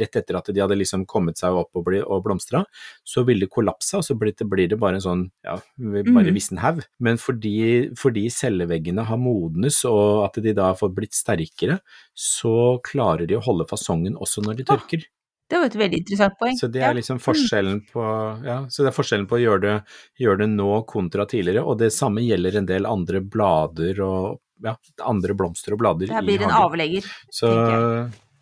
rett 0.00 0.16
etter 0.16 0.36
at 0.38 0.46
de 0.52 0.60
hadde 0.62 0.78
liksom 0.78 1.04
kommet 1.06 1.36
seg 1.36 1.52
opp 1.52 1.76
og, 1.76 1.88
og 2.06 2.24
blomstra, 2.24 2.64
så 3.04 3.24
ville 3.26 3.40
det 3.46 3.50
kollapsa, 3.52 3.98
og 4.00 4.04
så 4.06 4.16
blir 4.18 4.32
det, 4.36 4.48
blir 4.48 4.68
det 4.68 4.78
bare 4.80 4.94
en 4.98 5.04
sånn 5.04 5.30
ja, 5.44 5.58
bare 5.78 6.28
Mm. 6.28 6.34
vissen 6.34 6.58
haug. 6.58 6.82
Men 7.00 7.16
fordi, 7.16 7.90
fordi 7.96 8.26
celleveggene 8.32 9.04
har 9.04 9.18
modnes, 9.18 9.84
og 9.84 10.24
at 10.24 10.42
de 10.42 10.52
da 10.54 10.68
har 10.72 10.76
fått 10.76 10.94
blitt 10.94 11.12
sterkere, 11.18 11.80
så 12.14 12.78
klarer 12.86 13.26
de 13.28 13.36
å 13.38 13.44
holde 13.44 13.66
fasongen 13.70 14.16
også 14.18 14.44
når 14.46 14.60
de 14.60 14.66
tørker. 14.72 15.06
Det 15.48 15.56
var 15.56 15.70
et 15.70 15.76
veldig 15.80 15.98
interessant 16.02 16.34
poeng. 16.36 16.56
Så 16.60 16.68
det 16.68 16.82
er 16.84 16.92
liksom 16.98 17.18
forskjellen 17.24 17.78
på 17.88 18.02
ja, 18.44 18.58
så 18.68 18.84
det 18.84 18.90
er 18.90 18.96
forskjellen 18.98 19.24
på 19.30 19.38
å 19.38 19.40
gjøre 19.40 19.62
det, 19.64 19.76
gjøre 20.20 20.42
det 20.42 20.48
nå 20.52 20.82
kontra 20.90 21.24
tidligere, 21.30 21.62
og 21.64 21.78
det 21.80 21.88
samme 21.96 22.20
gjelder 22.20 22.58
en 22.60 22.68
del 22.68 22.88
andre 22.90 23.22
blader 23.24 24.02
og 24.04 24.38
ja, 24.64 24.74
andre 25.08 25.36
blomster 25.38 25.72
og 25.72 25.80
blader 25.80 26.10
Det 26.10 26.18
her 26.18 26.26
blir 26.26 26.42
en 26.44 26.52
avlegger. 26.52 27.06
Så 27.32 27.48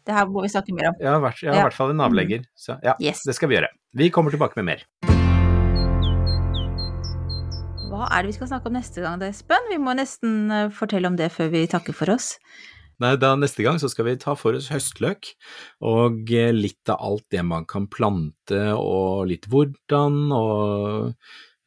Det 0.06 0.14
her 0.14 0.26
må 0.30 0.42
vi 0.42 0.48
snakke 0.50 0.74
mer 0.74 0.90
om. 0.92 0.98
ja, 1.02 1.16
i 1.18 1.22
hvert, 1.28 1.42
ja, 1.42 1.52
Ja. 1.54 1.62
hvert 1.68 1.74
fall 1.78 1.90
en 1.94 2.00
avlegger. 2.00 2.42
Så 2.58 2.78
ja, 2.82 2.96
Yes. 3.00 3.22
det 3.26 3.34
skal 3.38 3.48
vi 3.50 3.56
gjøre. 3.60 3.68
Vi 3.94 4.10
kommer 4.10 4.30
tilbake 4.34 4.56
med 4.56 4.64
mer. 4.74 5.15
Hva 7.96 8.08
er 8.12 8.22
det 8.26 8.32
vi 8.32 8.36
skal 8.36 8.48
snakke 8.50 8.68
om 8.70 8.76
neste 8.76 9.00
gang, 9.04 9.18
da, 9.22 9.28
Espen? 9.32 9.68
Vi 9.72 9.78
må 9.80 9.94
nesten 9.96 10.50
eh, 10.52 10.68
fortelle 10.74 11.08
om 11.08 11.16
det 11.16 11.30
før 11.32 11.48
vi 11.54 11.62
takker 11.70 11.96
for 11.96 12.12
oss. 12.12 12.34
Nei, 13.00 13.14
da 13.20 13.34
neste 13.36 13.64
gang 13.64 13.76
så 13.80 13.90
skal 13.92 14.06
vi 14.08 14.14
ta 14.20 14.32
for 14.36 14.56
oss 14.56 14.70
høstløk, 14.72 15.30
og 15.84 16.30
eh, 16.32 16.52
litt 16.56 16.88
av 16.92 17.00
alt 17.04 17.26
det 17.32 17.42
man 17.44 17.66
kan 17.68 17.88
plante, 17.92 18.60
og 18.76 19.26
litt 19.32 19.48
hvordan, 19.52 20.16
og 20.32 21.14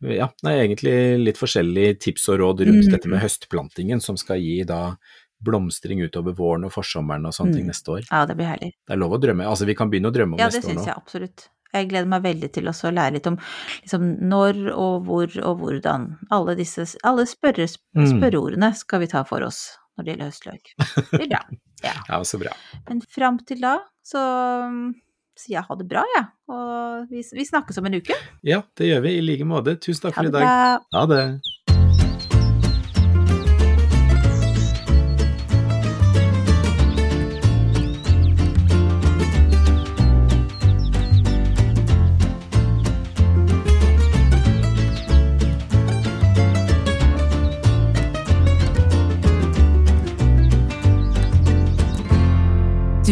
ja, 0.09 0.29
nei, 0.45 0.55
egentlig 0.63 0.95
litt 1.21 1.37
forskjellige 1.41 1.97
tips 2.07 2.29
og 2.33 2.39
råd 2.43 2.63
rundt 2.69 2.87
Mm. 2.87 2.93
dette 2.95 3.09
med 3.11 3.21
høstplantingen, 3.21 4.01
som 4.01 4.17
skal 4.17 4.39
gi 4.41 4.63
da 4.65 4.95
blomstring 5.43 6.01
utover 6.03 6.33
våren 6.35 6.65
og 6.67 6.73
forsommeren 6.75 7.25
og 7.29 7.33
sånne 7.35 7.53
ting 7.55 7.65
Mm. 7.67 7.71
neste 7.73 7.93
år. 7.97 8.07
Ja, 8.11 8.25
det 8.25 8.35
blir 8.37 8.49
herlig. 8.49 8.73
Det 8.87 8.93
er 8.95 8.97
lov 8.99 9.13
å 9.15 9.21
drømme, 9.21 9.45
altså 9.47 9.65
vi 9.69 9.75
kan 9.75 9.89
begynne 9.91 10.09
å 10.11 10.15
drømme 10.15 10.33
om 10.35 10.39
Ja, 10.39 10.49
det 10.49 10.59
neste 10.59 10.67
år 10.67 10.73
syns 10.75 10.81
nå. 10.81 10.85
jeg 10.89 10.97
absolutt. 10.97 11.49
Jeg 11.73 11.89
gleder 11.91 12.07
meg 12.09 12.23
veldig 12.23 12.49
til 12.55 12.69
å 12.71 12.73
lære 12.91 13.13
litt 13.17 13.27
om 13.29 13.37
liksom, 13.83 14.07
når 14.29 14.61
og 14.73 15.05
hvor 15.05 15.35
og 15.45 15.59
hvordan. 15.61 16.07
Alle 16.31 16.55
disse 16.59 16.87
alle 17.03 17.25
spørre, 17.29 17.67
Mm. 17.95 18.05
spørreordene 18.13 18.71
skal 18.75 18.99
vi 19.03 19.07
ta 19.11 19.23
for 19.23 19.41
oss 19.43 19.77
når 19.97 20.05
det 20.05 20.11
gjelder 20.13 20.29
høstløk. 20.31 20.73
Det 21.11 21.19
blir 21.19 21.29
bra. 21.35 21.43
Ja. 21.79 21.93
Ja, 22.09 22.17
så 22.27 22.35
bra. 22.41 22.51
Men 22.89 22.99
fram 23.07 23.37
til 23.47 23.61
da 23.63 23.77
så 24.03 24.19
sier 25.39 25.53
jeg 25.55 25.63
ha 25.69 25.75
det 25.79 25.85
bra, 25.87 26.01
jeg. 26.17 26.25
Ja. 26.25 26.55
Og 26.55 27.05
vi, 27.13 27.21
vi 27.37 27.45
snakkes 27.47 27.77
om 27.79 27.85
en 27.87 27.95
uke. 28.01 28.17
Ja, 28.43 28.57
det 28.75 28.89
gjør 28.89 29.05
vi 29.05 29.13
i 29.15 29.21
like 29.23 29.45
måte. 29.47 29.77
Tusen 29.79 30.09
takk 30.09 30.17
for 30.17 30.27
i 30.27 30.33
dag. 30.33 30.83
Ha 30.91 31.03
det. 31.07 31.21